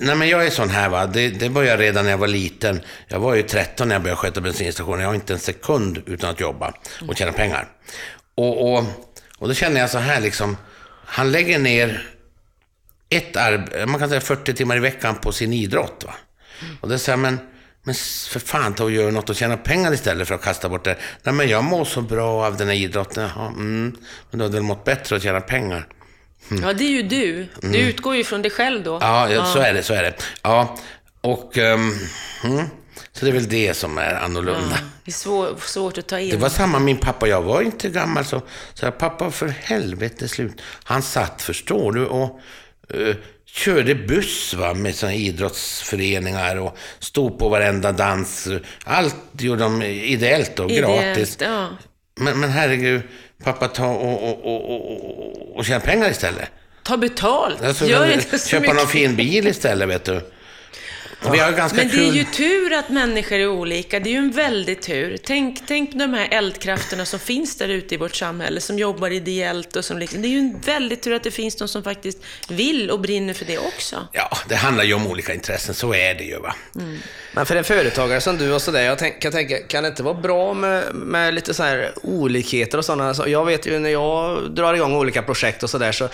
nej, 0.00 0.16
men 0.16 0.28
jag 0.28 0.46
är 0.46 0.50
sån 0.50 0.70
här 0.70 0.88
va. 0.88 1.06
Det, 1.06 1.28
det 1.28 1.48
började 1.48 1.82
redan 1.82 2.04
när 2.04 2.10
jag 2.10 2.18
var 2.18 2.28
liten. 2.28 2.80
Jag 3.08 3.20
var 3.20 3.34
ju 3.34 3.42
13 3.42 3.88
när 3.88 3.94
jag 3.94 4.02
började 4.02 4.16
sköta 4.20 4.40
bensinstationen. 4.40 5.00
Jag 5.00 5.08
har 5.08 5.14
inte 5.14 5.32
en 5.32 5.38
sekund 5.38 6.02
utan 6.06 6.30
att 6.30 6.40
jobba 6.40 6.74
och 7.08 7.16
tjäna 7.16 7.32
pengar. 7.32 7.68
Och, 8.34 8.72
och, 8.74 8.84
och 9.38 9.48
då 9.48 9.54
känner 9.54 9.80
jag 9.80 9.90
så 9.90 9.98
här 9.98 10.20
liksom. 10.20 10.56
Han 11.06 11.32
lägger 11.32 11.58
ner 11.58 12.08
ett 13.08 13.36
arb- 13.36 13.86
man 13.86 14.00
kan 14.00 14.08
säga 14.08 14.20
40 14.20 14.54
timmar 14.54 14.76
i 14.76 14.80
veckan 14.80 15.14
på 15.16 15.32
sin 15.32 15.52
idrott. 15.52 16.04
Va? 16.06 16.14
Och 16.80 16.88
det 16.88 16.98
säger 16.98 17.16
men, 17.16 17.38
men 17.82 17.94
för 18.30 18.40
fan 18.40 18.74
ta 18.74 18.84
och 18.84 18.90
gör 18.90 19.10
något 19.10 19.30
och 19.30 19.36
tjäna 19.36 19.56
pengar 19.56 19.92
istället 19.92 20.28
för 20.28 20.34
att 20.34 20.42
kasta 20.42 20.68
bort 20.68 20.84
det. 20.84 20.96
Nej 21.22 21.34
men 21.34 21.48
jag 21.48 21.64
mår 21.64 21.84
så 21.84 22.00
bra 22.00 22.46
av 22.46 22.56
den 22.56 22.68
här 22.68 22.74
idrotten. 22.74 23.30
Jaha, 23.36 23.46
mm, 23.46 23.96
men 24.30 24.38
du 24.38 24.44
hade 24.44 24.54
väl 24.54 24.62
mått 24.62 24.84
bättre 24.84 25.16
att 25.16 25.22
tjäna 25.22 25.40
pengar? 25.40 25.86
Ja, 26.48 26.72
det 26.72 26.84
är 26.84 26.90
ju 26.90 27.02
du. 27.02 27.46
Du 27.60 27.78
utgår 27.78 28.16
ju 28.16 28.24
från 28.24 28.42
dig 28.42 28.50
själv 28.50 28.82
då. 28.82 28.98
Ja, 29.00 29.30
ja, 29.30 29.44
så 29.44 29.58
är 29.58 29.74
det, 29.74 29.82
så 29.82 29.94
är 29.94 30.02
det. 30.02 30.14
Ja, 30.42 30.76
och... 31.20 31.58
ehm, 31.58 31.92
mm, 32.44 32.66
så 33.12 33.24
det 33.24 33.30
är 33.30 33.32
väl 33.32 33.48
det 33.48 33.74
som 33.74 33.98
är 33.98 34.14
annorlunda. 34.14 34.78
Det 35.04 35.10
är 35.10 35.12
svår, 35.12 35.56
svårt 35.60 35.98
att 35.98 36.06
ta 36.08 36.18
in. 36.18 36.30
Det 36.30 36.36
var 36.36 36.48
samma, 36.48 36.78
min 36.78 36.96
pappa, 36.96 37.28
jag 37.28 37.42
var 37.42 37.62
inte 37.62 37.88
gammal 37.88 38.24
så, 38.24 38.42
så 38.74 38.84
jag, 38.84 38.98
pappa 38.98 39.30
för 39.30 39.48
helvete 39.48 40.28
slut. 40.28 40.62
Han 40.84 41.02
satt, 41.02 41.42
förstår 41.42 41.92
du, 41.92 42.06
och 42.06 42.40
eh, 42.94 43.16
körde 43.46 43.94
buss 43.94 44.54
va, 44.54 44.74
med 44.74 44.94
såna 44.94 45.14
idrottsföreningar 45.14 46.56
och 46.56 46.76
stod 46.98 47.38
på 47.38 47.48
varenda 47.48 47.92
dans. 47.92 48.48
Allt 48.84 49.16
gjorde 49.38 49.62
de 49.62 49.82
ideellt 49.82 50.58
och 50.58 50.70
Ideellt, 50.70 51.02
gratis. 51.02 51.38
Ja. 51.40 51.68
Men, 52.14 52.40
men 52.40 52.50
herregud, 52.50 53.02
pappa 53.44 53.68
ta 53.68 53.86
och, 53.86 54.28
och, 54.28 54.44
och, 54.44 55.56
och, 55.56 55.64
tjäna 55.64 55.80
pengar 55.80 56.10
istället. 56.10 56.48
Ta 56.82 56.96
betalt. 56.96 57.62
Alltså, 57.62 57.86
Gör 57.86 58.12
inte 58.12 58.38
så 58.38 58.48
köpa 58.48 58.60
mycket. 58.60 58.76
någon 58.76 58.86
fin 58.86 59.16
bil 59.16 59.46
istället, 59.46 59.88
vet 59.88 60.04
du. 60.04 60.20
Vi 61.30 61.38
har 61.38 61.52
ganska 61.52 61.76
Men 61.76 61.88
det 61.88 61.94
kul. 61.94 62.08
är 62.08 62.12
ju 62.12 62.24
tur 62.24 62.72
att 62.72 62.88
människor 62.88 63.38
är 63.38 63.48
olika. 63.48 64.00
Det 64.00 64.08
är 64.08 64.12
ju 64.12 64.18
en 64.18 64.30
väldig 64.30 64.82
tur. 64.82 65.16
Tänk, 65.24 65.62
tänk 65.66 65.92
på 65.92 65.98
de 65.98 66.14
här 66.14 66.28
eldkrafterna 66.30 67.04
som 67.04 67.18
finns 67.20 67.56
där 67.56 67.68
ute 67.68 67.94
i 67.94 67.98
vårt 67.98 68.14
samhälle, 68.14 68.60
som 68.60 68.78
jobbar 68.78 69.10
ideellt 69.10 69.76
och 69.76 69.84
som 69.84 69.98
liksom, 69.98 70.22
Det 70.22 70.28
är 70.28 70.30
ju 70.30 70.38
en 70.38 70.60
väldig 70.60 71.00
tur 71.02 71.12
att 71.12 71.22
det 71.22 71.30
finns 71.30 71.56
de 71.56 71.68
som 71.68 71.82
faktiskt 71.82 72.18
vill 72.48 72.90
och 72.90 73.00
brinner 73.00 73.34
för 73.34 73.44
det 73.44 73.58
också. 73.58 74.06
Ja, 74.12 74.36
det 74.48 74.54
handlar 74.56 74.84
ju 74.84 74.94
om 74.94 75.06
olika 75.06 75.34
intressen, 75.34 75.74
så 75.74 75.94
är 75.94 76.14
det 76.14 76.24
ju 76.24 76.38
va. 76.38 76.54
Men 77.32 77.46
för 77.46 77.56
en 77.56 77.64
företagare 77.64 78.20
som 78.20 78.38
du 78.38 78.52
och 78.52 78.62
sådär, 78.62 78.82
jag 78.82 78.98
tänk, 78.98 79.22
kan 79.22 79.32
tänka, 79.32 79.58
kan 79.58 79.82
det 79.82 79.88
inte 79.88 80.02
vara 80.02 80.14
bra 80.14 80.54
med, 80.54 80.94
med 80.94 81.34
lite 81.34 81.54
så 81.54 81.62
här 81.62 81.92
olikheter 82.02 82.78
och 82.78 82.84
sådana? 82.84 83.14
Så 83.14 83.28
jag 83.28 83.44
vet 83.44 83.66
ju 83.66 83.78
när 83.78 83.90
jag 83.90 84.50
drar 84.50 84.74
igång 84.74 84.94
olika 84.96 85.22
projekt 85.22 85.62
och 85.62 85.70
sådär 85.70 85.92
så 85.92 86.08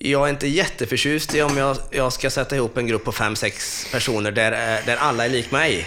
jag 0.00 0.26
är 0.26 0.30
inte 0.30 0.48
jätteförtjust 0.48 1.34
i 1.34 1.42
om 1.42 1.56
jag, 1.56 1.76
jag 1.90 2.12
ska 2.12 2.30
sätta 2.30 2.56
ihop 2.56 2.76
en 2.76 2.86
grupp 2.86 3.04
på 3.04 3.12
fem, 3.12 3.36
sex 3.36 3.86
personer 3.92 4.30
där, 4.30 4.52
eh, 4.52 4.86
där 4.86 4.96
alla 4.96 5.24
är 5.24 5.28
lik 5.28 5.50
mig. 5.50 5.86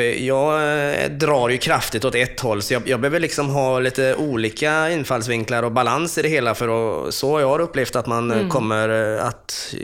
Jag 0.00 0.54
eh, 1.02 1.10
drar 1.10 1.48
ju 1.48 1.58
kraftigt 1.58 2.04
åt 2.04 2.14
ett 2.14 2.40
håll, 2.40 2.62
så 2.62 2.74
jag, 2.74 2.88
jag 2.88 3.00
behöver 3.00 3.20
liksom 3.20 3.50
ha 3.50 3.78
lite 3.78 4.14
olika 4.14 4.90
infallsvinklar 4.90 5.62
och 5.62 5.72
balans 5.72 6.18
i 6.18 6.22
det 6.22 6.28
hela. 6.28 6.54
För 6.54 6.68
att, 7.08 7.14
så 7.14 7.32
har 7.32 7.40
jag 7.40 7.60
upplevt 7.60 7.96
att 7.96 8.06
man 8.06 8.30
eh, 8.30 8.48
kommer 8.48 9.16
eh, 9.16 9.26
att... 9.26 9.74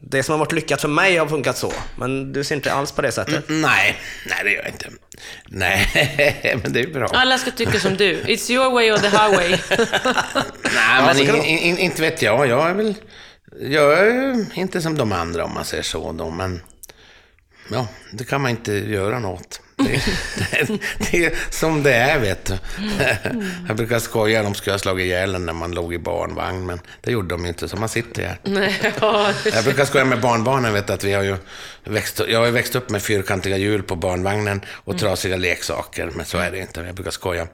Det 0.00 0.22
som 0.22 0.32
har 0.32 0.38
varit 0.38 0.52
lyckat 0.52 0.80
för 0.80 0.88
mig 0.88 1.16
har 1.16 1.26
funkat 1.26 1.56
så. 1.56 1.72
Men 1.98 2.32
du 2.32 2.44
ser 2.44 2.54
inte 2.54 2.72
alls 2.72 2.92
på 2.92 3.02
det 3.02 3.12
sättet. 3.12 3.44
Nej, 3.48 3.96
nej 4.26 4.38
det 4.44 4.50
gör 4.50 4.62
jag 4.62 4.68
inte. 4.68 4.90
Nej, 5.48 6.60
men 6.62 6.72
det 6.72 6.80
är 6.80 6.86
bra. 6.86 7.08
Alla 7.12 7.38
ska 7.38 7.50
tycka 7.50 7.80
som 7.80 7.96
du. 7.96 8.22
It's 8.22 8.50
your 8.50 8.70
way 8.72 8.90
or 8.90 8.96
the 8.96 9.08
highway. 9.08 9.48
Nej, 10.74 11.02
men 11.06 11.18
in, 11.18 11.26
det 11.26 11.46
in, 11.46 11.78
inte 11.78 12.02
vet 12.02 12.22
jag. 12.22 12.46
Jag 12.46 12.70
är 12.70 12.74
väl... 12.74 12.94
Jag 13.60 13.98
är 13.98 14.46
inte 14.54 14.80
som 14.80 14.96
de 14.96 15.12
andra 15.12 15.44
om 15.44 15.54
man 15.54 15.64
säger 15.64 15.82
så 15.82 16.12
då, 16.12 16.30
men... 16.30 16.60
Ja, 17.68 17.88
det 18.10 18.24
kan 18.24 18.40
man 18.40 18.50
inte 18.50 18.72
göra 18.72 19.18
något. 19.18 19.60
Det, 19.76 19.84
det, 20.52 20.78
det 21.10 21.24
är 21.24 21.32
som 21.50 21.82
det 21.82 21.94
är, 21.94 22.18
vet 22.18 22.44
du. 22.44 22.58
Jag 23.68 23.76
brukar 23.76 23.98
skoja, 23.98 24.42
de 24.42 24.54
skulle 24.54 24.74
ha 24.74 24.78
slagit 24.78 25.04
ihjäl 25.04 25.34
en 25.34 25.46
när 25.46 25.52
man 25.52 25.72
låg 25.72 25.94
i 25.94 25.98
barnvagn, 25.98 26.66
men 26.66 26.80
det 27.00 27.12
gjorde 27.12 27.28
de 27.28 27.46
inte, 27.46 27.68
så 27.68 27.76
man 27.76 27.88
sitter 27.88 28.22
här. 28.22 28.38
Nej, 28.42 28.92
ja. 29.00 29.32
Jag 29.54 29.64
brukar 29.64 29.84
skoja 29.84 30.04
med 30.04 30.20
barnbarnen, 30.20 30.72
vet 30.72 30.86
du, 30.86 30.92
att 30.92 31.04
vi 31.04 31.12
har 31.12 31.22
ju 31.22 31.36
växt, 31.84 32.20
jag 32.28 32.38
har 32.38 32.46
ju 32.46 32.52
växt 32.52 32.76
upp 32.76 32.90
med 32.90 33.02
fyrkantiga 33.02 33.56
hjul 33.56 33.82
på 33.82 33.96
barnvagnen 33.96 34.60
och 34.68 34.98
trasiga 34.98 35.36
leksaker, 35.36 36.10
men 36.14 36.26
så 36.26 36.38
är 36.38 36.50
det 36.50 36.58
inte. 36.58 36.80
Jag 36.80 36.94
brukar 36.94 37.10
skoja. 37.10 37.46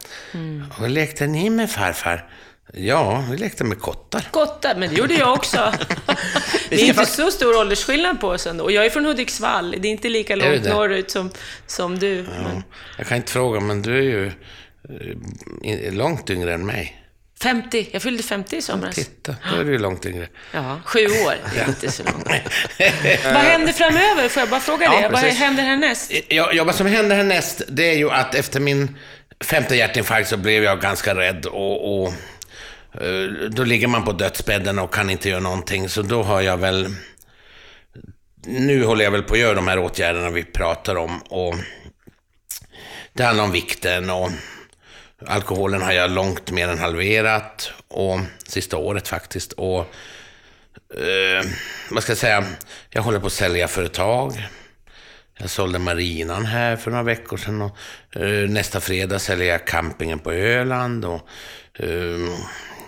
Vad 0.78 0.90
lekte 0.90 1.26
ni 1.26 1.50
med 1.50 1.70
farfar? 1.70 2.28
Ja, 2.72 3.24
vi 3.30 3.36
lekte 3.36 3.64
med 3.64 3.80
kottar. 3.80 4.28
Kottar, 4.30 4.74
men 4.74 4.90
det 4.90 4.96
gjorde 4.96 5.14
jag 5.14 5.32
också. 5.32 5.72
Det 6.68 6.76
är 6.82 6.84
inte 6.84 7.06
så 7.06 7.30
stor 7.30 7.56
åldersskillnad 7.58 8.20
på 8.20 8.28
oss 8.28 8.46
ändå. 8.46 8.64
Och 8.64 8.72
jag 8.72 8.86
är 8.86 8.90
från 8.90 9.04
Hudiksvall. 9.04 9.76
Det 9.78 9.88
är 9.88 9.92
inte 9.92 10.08
lika 10.08 10.36
långt 10.36 10.64
norrut 10.64 11.10
som, 11.10 11.30
som 11.66 11.98
du. 11.98 12.16
Ja, 12.16 12.42
Men 12.42 12.62
jag 12.98 13.06
kan 13.06 13.16
inte 13.16 13.32
fråga, 13.32 13.60
men 13.60 13.82
du 13.82 13.96
är 13.98 14.02
ju 14.02 14.26
eh, 15.64 15.92
långt 15.92 16.30
yngre 16.30 16.54
än 16.54 16.66
mig. 16.66 17.00
50. 17.42 17.88
Jag 17.92 18.02
fyllde 18.02 18.22
50 18.22 18.56
i 18.56 18.62
somras. 18.62 18.94
Titta, 18.94 19.36
då 19.52 19.60
är 19.60 19.64
du 19.64 19.72
ju 19.72 19.78
långt 19.78 20.06
yngre. 20.06 20.28
Ja, 20.52 20.80
sju 20.84 20.98
år. 21.06 21.34
Det 21.54 21.60
är 21.60 21.68
inte 21.68 21.90
så 21.92 22.02
långt. 22.02 22.26
Vad 23.24 23.34
händer 23.42 23.72
framöver? 23.72 24.28
Får 24.28 24.40
jag 24.40 24.48
bara 24.50 24.60
fråga 24.60 24.84
Ja, 24.84 25.00
det? 25.00 25.08
Vad 25.08 25.20
precis. 25.20 25.38
händer 25.38 25.62
härnäst? 25.62 26.12
Ja, 26.28 26.52
ja, 26.52 26.64
vad 26.64 26.74
som 26.74 26.86
händer 26.86 27.16
härnäst, 27.16 27.62
det 27.68 27.90
är 27.90 27.96
ju 27.96 28.10
att 28.10 28.34
efter 28.34 28.60
min 28.60 28.96
femte 29.44 29.76
hjärtinfarkt 29.76 30.28
så 30.28 30.36
blev 30.36 30.64
jag 30.64 30.80
ganska 30.80 31.14
rädd 31.14 31.46
och, 31.46 32.04
och 32.04 32.12
Eh, 33.00 33.48
då 33.50 33.64
ligger 33.64 33.86
man 33.86 34.04
på 34.04 34.12
dödsbädden 34.12 34.78
och 34.78 34.94
kan 34.94 35.10
inte 35.10 35.28
göra 35.28 35.40
någonting. 35.40 35.88
Så 35.88 36.02
då 36.02 36.22
har 36.22 36.40
jag 36.40 36.56
väl... 36.56 36.88
Nu 38.46 38.84
håller 38.84 39.04
jag 39.04 39.10
väl 39.10 39.22
på 39.22 39.34
att 39.34 39.40
göra 39.40 39.54
de 39.54 39.68
här 39.68 39.78
åtgärderna 39.78 40.30
vi 40.30 40.44
pratar 40.44 40.96
om. 40.96 41.18
Och 41.18 41.54
det 43.12 43.24
handlar 43.24 43.44
om 43.44 43.52
vikten 43.52 44.10
och 44.10 44.30
alkoholen 45.26 45.82
har 45.82 45.92
jag 45.92 46.10
långt 46.10 46.50
mer 46.50 46.68
än 46.68 46.78
halverat. 46.78 47.72
Och 47.88 48.20
sista 48.46 48.76
året 48.76 49.08
faktiskt. 49.08 49.52
Och 49.52 49.80
eh, 51.00 51.44
vad 51.90 52.02
ska 52.02 52.10
jag 52.12 52.18
säga? 52.18 52.44
Jag 52.90 53.02
håller 53.02 53.20
på 53.20 53.26
att 53.26 53.32
sälja 53.32 53.68
företag. 53.68 54.48
Jag 55.38 55.50
sålde 55.50 55.78
marinan 55.78 56.46
här 56.46 56.76
för 56.76 56.90
några 56.90 57.02
veckor 57.04 57.36
sedan 57.36 57.62
och 57.62 57.76
eh, 58.16 58.48
nästa 58.48 58.80
fredag 58.80 59.18
säljer 59.18 59.46
jag 59.46 59.66
campingen 59.66 60.18
på 60.18 60.32
Öland 60.32 61.04
och 61.04 61.28
eh, 61.74 62.18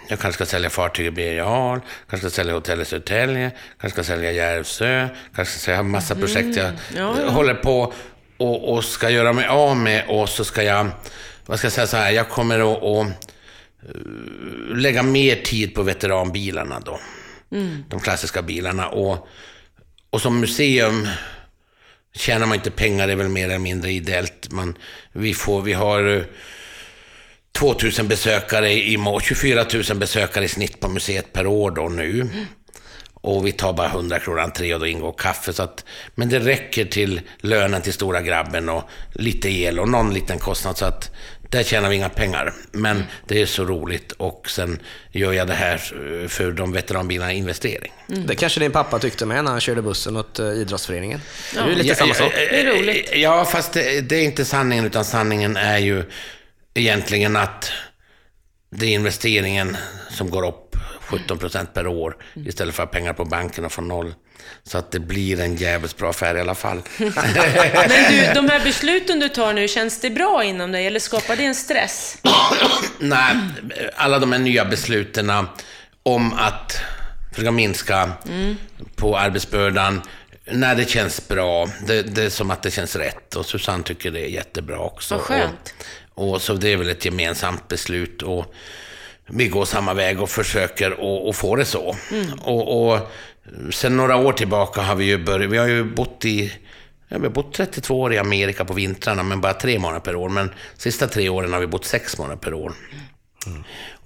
jag 0.09 0.19
kanske 0.19 0.33
ska 0.33 0.47
sälja 0.47 0.71
fartyget 0.71 1.15
Birger 1.15 1.35
Jarl, 1.35 1.81
kanske 2.11 2.29
ska 2.29 2.37
sälja 2.37 2.55
hotellet 2.55 2.89
Södertälje, 2.89 3.51
kanske 3.81 4.03
ska 4.03 4.13
sälja 4.13 4.33
Järvsö, 4.33 5.09
kanske 5.35 5.59
ska 5.59 5.75
ha 5.75 5.83
massa 5.83 6.15
projekt 6.15 6.57
jag 6.57 6.73
Ja, 6.97 7.21
eh, 7.21 7.33
håller 7.33 7.55
på 7.55 7.93
och, 8.37 8.75
och 8.75 8.85
ska 8.85 9.11
göra 9.11 9.33
mig 9.33 9.47
av 9.47 9.77
med 9.77 10.05
och 10.09 10.29
så 10.29 10.45
ska 10.45 10.63
jag, 10.63 10.89
vad 11.47 11.59
ska 11.59 11.67
jag 11.67 11.73
säga 11.73 11.87
så 11.87 11.97
här, 11.97 12.11
jag 12.11 12.29
kommer 12.29 12.59
att, 12.59 12.83
att 12.83 13.07
eh, 13.89 14.77
lägga 14.77 15.03
mer 15.03 15.37
tid 15.37 15.75
på 15.75 15.83
veteranbilarna 15.83 16.81
då. 16.81 17.01
De 17.89 18.01
klassiska 18.01 18.43
bilarna 18.43 18.89
och, 18.89 19.29
och 20.11 20.21
som 20.21 20.41
museum 20.41 21.09
tjänar 22.15 22.47
man 22.47 22.55
inte 22.55 22.71
pengar, 22.71 23.07
det 23.07 23.13
är 23.13 23.17
väl 23.17 23.29
mer 23.29 23.45
eller 23.45 23.59
mindre 23.59 23.93
ideellt. 23.93 24.53
Man, 24.53 24.79
vi, 25.13 25.35
får, 25.35 25.63
vi 25.63 25.73
har 25.73 26.17
eh, 26.17 26.23
2000 27.57 28.09
besökare 28.09 28.73
i 28.73 28.97
må- 28.97 29.21
24 29.21 29.67
000 29.89 29.99
besökare 29.99 30.45
i 30.45 30.49
snitt 30.49 30.81
på 30.81 30.89
museet 30.89 31.33
per 31.33 31.47
år 31.47 31.71
då 31.71 31.89
nu. 31.89 32.29
Och 33.15 33.47
vi 33.47 33.53
tar 33.53 33.73
bara 33.73 33.89
100 33.89 34.19
kronor 34.19 34.41
entré 34.41 34.75
och 34.75 34.81
då 34.81 34.87
ingår 34.87 35.13
kaffe. 35.19 35.53
Så 35.53 35.63
att, 35.63 35.85
men 36.15 36.29
det 36.29 36.39
räcker 36.39 36.85
till 36.85 37.21
lönen 37.41 37.83
till 37.83 37.93
stora 37.93 38.21
grabben 38.23 38.69
och 38.69 38.83
lite 39.13 39.49
el 39.49 39.79
och 39.79 39.89
någon 39.89 40.15
liten 40.15 40.39
kostnad. 40.39 40.79
Så 40.79 40.85
att 40.85 41.11
där 41.51 41.63
tjänar 41.63 41.89
vi 41.89 41.97
inga 41.97 42.09
pengar. 42.09 42.53
Men 42.73 43.05
det 43.29 43.43
är 43.43 43.47
så 43.47 43.65
roligt 43.65 44.13
och 44.13 44.51
sen 44.51 44.79
gör 45.13 45.33
jag 45.33 45.47
det 45.47 45.55
här 45.55 45.75
eh, 46.23 46.29
för 46.29 46.53
de 46.53 46.73
veteranbilarna 46.73 47.33
investering. 47.33 47.93
Det 48.07 48.35
kanske 48.35 48.61
din 48.61 48.73
pappa 48.73 48.99
tyckte 48.99 49.27
med 49.27 49.45
när 49.45 49.51
han 49.51 49.61
körde 49.61 49.83
bussen 49.83 50.17
åt 50.17 50.39
eh, 50.39 50.47
idrottsföreningen. 50.47 51.21
Det 51.55 51.61
är 51.61 51.67
lite 51.75 51.89
Ja, 51.89 51.95
samma 51.95 52.09
ja, 52.09 52.15
sak. 52.15 52.33
ja, 52.35 52.39
Det 52.51 52.61
är 52.61 52.79
roligt. 52.79 53.11
Ja, 53.15 53.45
fast 53.45 53.73
det, 53.73 54.01
det 54.01 54.17
är 54.17 54.23
inte 54.25 54.45
sanningen, 54.45 54.85
utan 54.85 55.05
sanningen 55.05 55.57
är 55.57 55.79
ju 55.79 56.05
egentligen 56.77 57.37
att 57.37 57.71
det 58.71 58.87
är 58.87 58.91
investeringen 58.91 59.77
som 60.11 60.31
går 60.31 60.47
upp 60.47 60.77
17 61.01 61.39
procent 61.39 61.75
per 61.75 61.87
år 61.87 62.17
istället 62.35 62.75
för 62.75 62.83
att 62.83 62.91
pengar 62.91 63.13
på 63.13 63.25
banken 63.25 63.65
och 63.65 63.73
få 63.73 63.83
noll. 63.83 64.15
Så 64.63 64.79
att 64.79 64.91
det 64.91 65.01
blir 65.01 65.41
en 65.41 65.57
jävligt 65.57 65.97
bra 65.97 66.11
affär 66.11 66.37
i 66.37 66.41
alla 66.41 66.55
fall. 66.55 66.83
Men 66.99 68.11
du, 68.11 68.33
de 68.35 68.49
här 68.49 68.65
besluten 68.65 69.21
du 69.21 69.29
tar 69.29 69.53
nu, 69.53 69.69
känns 69.69 70.01
det 70.01 70.11
bra 70.11 70.45
inom 70.45 70.73
dig 70.73 70.87
eller 70.87 71.01
skapar 71.01 71.37
det 71.37 71.45
en 71.45 71.55
stress? 71.55 72.19
Nej, 72.99 73.37
alla 73.97 74.19
de 74.19 74.33
här 74.33 74.39
nya 74.39 74.65
besluten 74.65 75.33
om 76.03 76.33
att 76.33 76.81
försöka 77.33 77.51
minska 77.51 78.11
på 78.97 79.19
arbetsbördan. 79.19 80.03
Nej, 80.51 80.77
det 80.77 80.91
känns 80.91 81.29
bra. 81.29 81.69
Det, 81.87 82.03
det 82.03 82.23
är 82.23 82.31
som 82.31 82.51
att 82.51 82.63
det 82.63 82.71
känns 82.71 82.97
rätt. 82.97 83.37
Och 83.37 83.47
Susanne 83.47 83.83
tycker 83.83 84.11
det 84.11 84.21
är 84.21 84.29
jättebra 84.29 84.79
också. 84.79 85.15
Vad 85.15 85.25
skönt. 85.25 85.75
Och, 86.17 86.31
och 86.33 86.43
så 86.43 86.55
det 86.55 86.73
är 86.73 86.77
väl 86.77 86.89
ett 86.89 87.05
gemensamt 87.05 87.69
beslut. 87.69 88.23
Och 88.23 88.55
vi 89.27 89.49
går 89.49 89.65
samma 89.65 89.95
väg 89.95 90.21
och 90.23 90.31
försöker 90.31 90.91
att- 90.91 91.29
att 91.29 91.37
få 91.37 91.57
det 91.57 91.65
så. 91.65 91.97
Och, 92.41 92.93
och 92.93 93.01
sen 93.73 93.97
några 93.97 94.17
år 94.17 94.33
tillbaka 94.33 94.81
har 94.83 94.95
vi 94.97 95.05
ju 95.05 95.19
börjat, 95.25 95.51
vi 95.51 95.57
har 95.59 95.67
ju 95.67 95.85
bott 95.85 96.25
i 96.25 96.53
Ja, 97.09 97.19
vi 97.19 97.25
har 97.27 97.33
bott 97.33 97.55
32 97.55 98.01
år 98.01 98.13
i 98.13 98.19
Amerika 98.19 98.65
på 98.65 98.75
vintrarna, 98.75 99.23
men 99.23 99.41
bara 99.41 99.55
tre 99.55 99.79
månader 99.79 100.01
per 100.01 100.17
år. 100.17 100.29
Men 100.29 100.51
sista 100.77 101.07
tre 101.09 101.29
åren 101.29 101.53
har 101.53 101.61
vi 101.61 101.67
bott 101.67 101.85
sex 101.85 102.19
månader 102.19 102.37
per 102.37 102.55
år. 102.55 102.73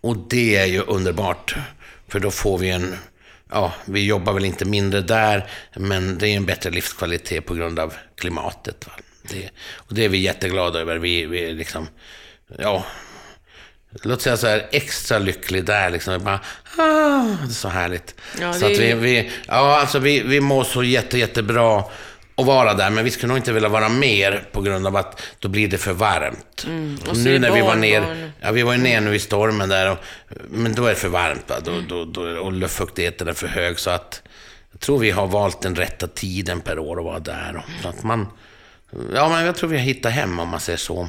Och 0.01 0.17
det 0.31 0.57
är 0.57 0.67
ju 0.67 0.81
underbart, 0.81 1.55
för 2.09 2.21
då 2.21 2.31
får 2.31 2.59
vi 2.59 2.71
en... 2.71 2.97
Ja, 3.53 3.73
vi 3.85 4.05
jobbar 4.07 4.33
väl 4.33 4.45
inte 4.45 4.65
mindre 4.65 5.01
där, 5.01 5.51
men 5.77 6.19
det 6.19 6.29
är 6.29 6.37
en 6.37 6.47
bättre 6.47 6.71
livskvalitet 6.71 7.47
på 7.47 7.55
grund 7.55 7.79
av 7.79 7.95
klimatet. 8.17 8.87
Va? 8.87 8.93
Det, 9.31 9.51
och 9.75 9.95
det 9.95 10.05
är 10.05 10.09
vi 10.09 10.19
jätteglada 10.19 10.81
över. 10.81 10.99
Vi, 10.99 11.27
vi 11.27 11.51
är 11.51 11.53
liksom... 11.53 11.89
Ja, 12.59 12.85
låt 14.03 14.23
säga 14.23 14.37
så 14.37 14.47
här, 14.47 14.69
extra 14.71 15.19
lycklig 15.19 15.65
där. 15.65 15.91
Liksom. 15.91 16.25
Bara, 16.25 16.41
ah, 16.77 17.37
det 17.43 17.51
är 17.51 17.53
så 17.53 17.69
härligt. 17.69 18.15
Ja, 18.41 18.53
så 18.53 18.67
det 18.69 18.73
att 18.73 18.79
vi, 18.79 18.95
vi, 18.95 19.31
ja, 19.47 19.81
alltså 19.81 19.99
vi, 19.99 20.21
vi 20.21 20.41
mår 20.41 20.65
så 20.65 20.83
jätte, 20.83 21.19
jättebra 21.19 21.85
att 22.41 22.47
vara 22.47 22.75
där, 22.75 22.91
men 22.91 23.05
vi 23.05 23.11
skulle 23.11 23.29
nog 23.29 23.39
inte 23.39 23.53
vilja 23.53 23.69
vara 23.69 23.89
mer 23.89 24.45
på 24.53 24.61
grund 24.61 24.87
av 24.87 24.97
att 24.97 25.23
då 25.39 25.49
blir 25.49 25.69
det 25.69 25.79
för 25.79 25.93
varmt. 25.93 26.65
Mm, 26.67 26.99
och 27.09 27.17
nu 27.17 27.35
är 27.35 27.39
när 27.39 27.51
vi 27.51 27.61
var 27.61 27.77
ner, 27.77 28.01
barn. 28.01 28.33
ja, 28.41 28.53
vi 28.53 28.63
var 28.63 28.73
ju 28.73 28.79
ner 28.79 29.01
nu 29.01 29.15
i 29.15 29.19
stormen 29.19 29.69
där, 29.69 29.91
och, 29.91 29.99
men 30.49 30.75
då 30.75 30.85
är 30.85 30.91
det 30.91 30.97
för 30.97 31.09
varmt 31.09 31.45
va? 31.49 31.57
Då, 31.65 31.73
då, 31.89 32.05
då, 32.05 32.23
och 32.23 32.53
luftfuktigheten 32.53 33.29
är 33.29 33.33
för 33.33 33.47
hög, 33.47 33.79
så 33.79 33.91
att 33.91 34.23
jag 34.73 34.81
tror 34.81 34.99
vi 34.99 35.11
har 35.11 35.27
valt 35.27 35.63
den 35.63 35.77
rätta 35.77 36.07
tiden 36.07 36.61
per 36.61 36.79
år 36.79 36.99
att 36.99 37.05
vara 37.05 37.19
där. 37.19 37.57
Och, 37.57 37.83
så 37.83 37.89
att 37.89 38.03
man, 38.03 38.27
ja, 39.15 39.29
men 39.29 39.45
jag 39.45 39.57
tror 39.57 39.71
vi 39.71 39.77
har 39.77 39.85
hittat 39.85 40.13
hem 40.13 40.41
om 40.41 40.49
man 40.49 40.61
säger 40.61 40.77
så. 40.79 41.09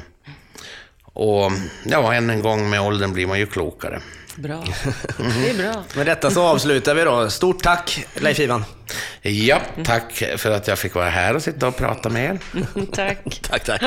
Och 1.04 1.52
ja, 1.84 2.14
än 2.14 2.30
en 2.30 2.42
gång 2.42 2.70
med 2.70 2.80
åldern 2.80 3.12
blir 3.12 3.26
man 3.26 3.38
ju 3.38 3.46
klokare. 3.46 4.00
Bra. 4.36 4.64
Det 5.42 5.50
är 5.50 5.54
bra. 5.72 5.84
Med 5.96 6.06
detta 6.06 6.30
så 6.30 6.42
avslutar 6.42 6.94
vi 6.94 7.02
då. 7.02 7.30
Stort 7.30 7.62
tack 7.62 8.06
Leif 8.14 8.40
Ivan. 8.40 8.64
Ja, 9.22 9.60
tack 9.84 10.22
för 10.36 10.50
att 10.50 10.68
jag 10.68 10.78
fick 10.78 10.94
vara 10.94 11.08
här 11.08 11.34
och 11.36 11.42
sitta 11.42 11.68
och 11.68 11.76
prata 11.76 12.08
med 12.08 12.24
er. 12.24 12.38
Tack. 12.92 13.40
Tack, 13.42 13.64
tack. 13.64 13.82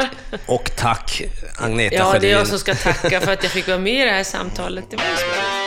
Och 0.45 0.71
tack 0.77 1.21
Agneta 1.57 1.95
Ja, 1.95 2.15
det 2.19 2.27
är 2.27 2.31
jag 2.31 2.47
som 2.47 2.59
ska 2.59 2.75
tacka 2.75 3.21
för 3.21 3.33
att 3.33 3.43
jag 3.43 3.51
fick 3.51 3.67
vara 3.67 3.79
med 3.79 4.01
i 4.01 4.05
det 4.05 4.11
här 4.11 4.23
samtalet. 4.23 4.85
Det 4.89 4.95
var. 4.97 5.64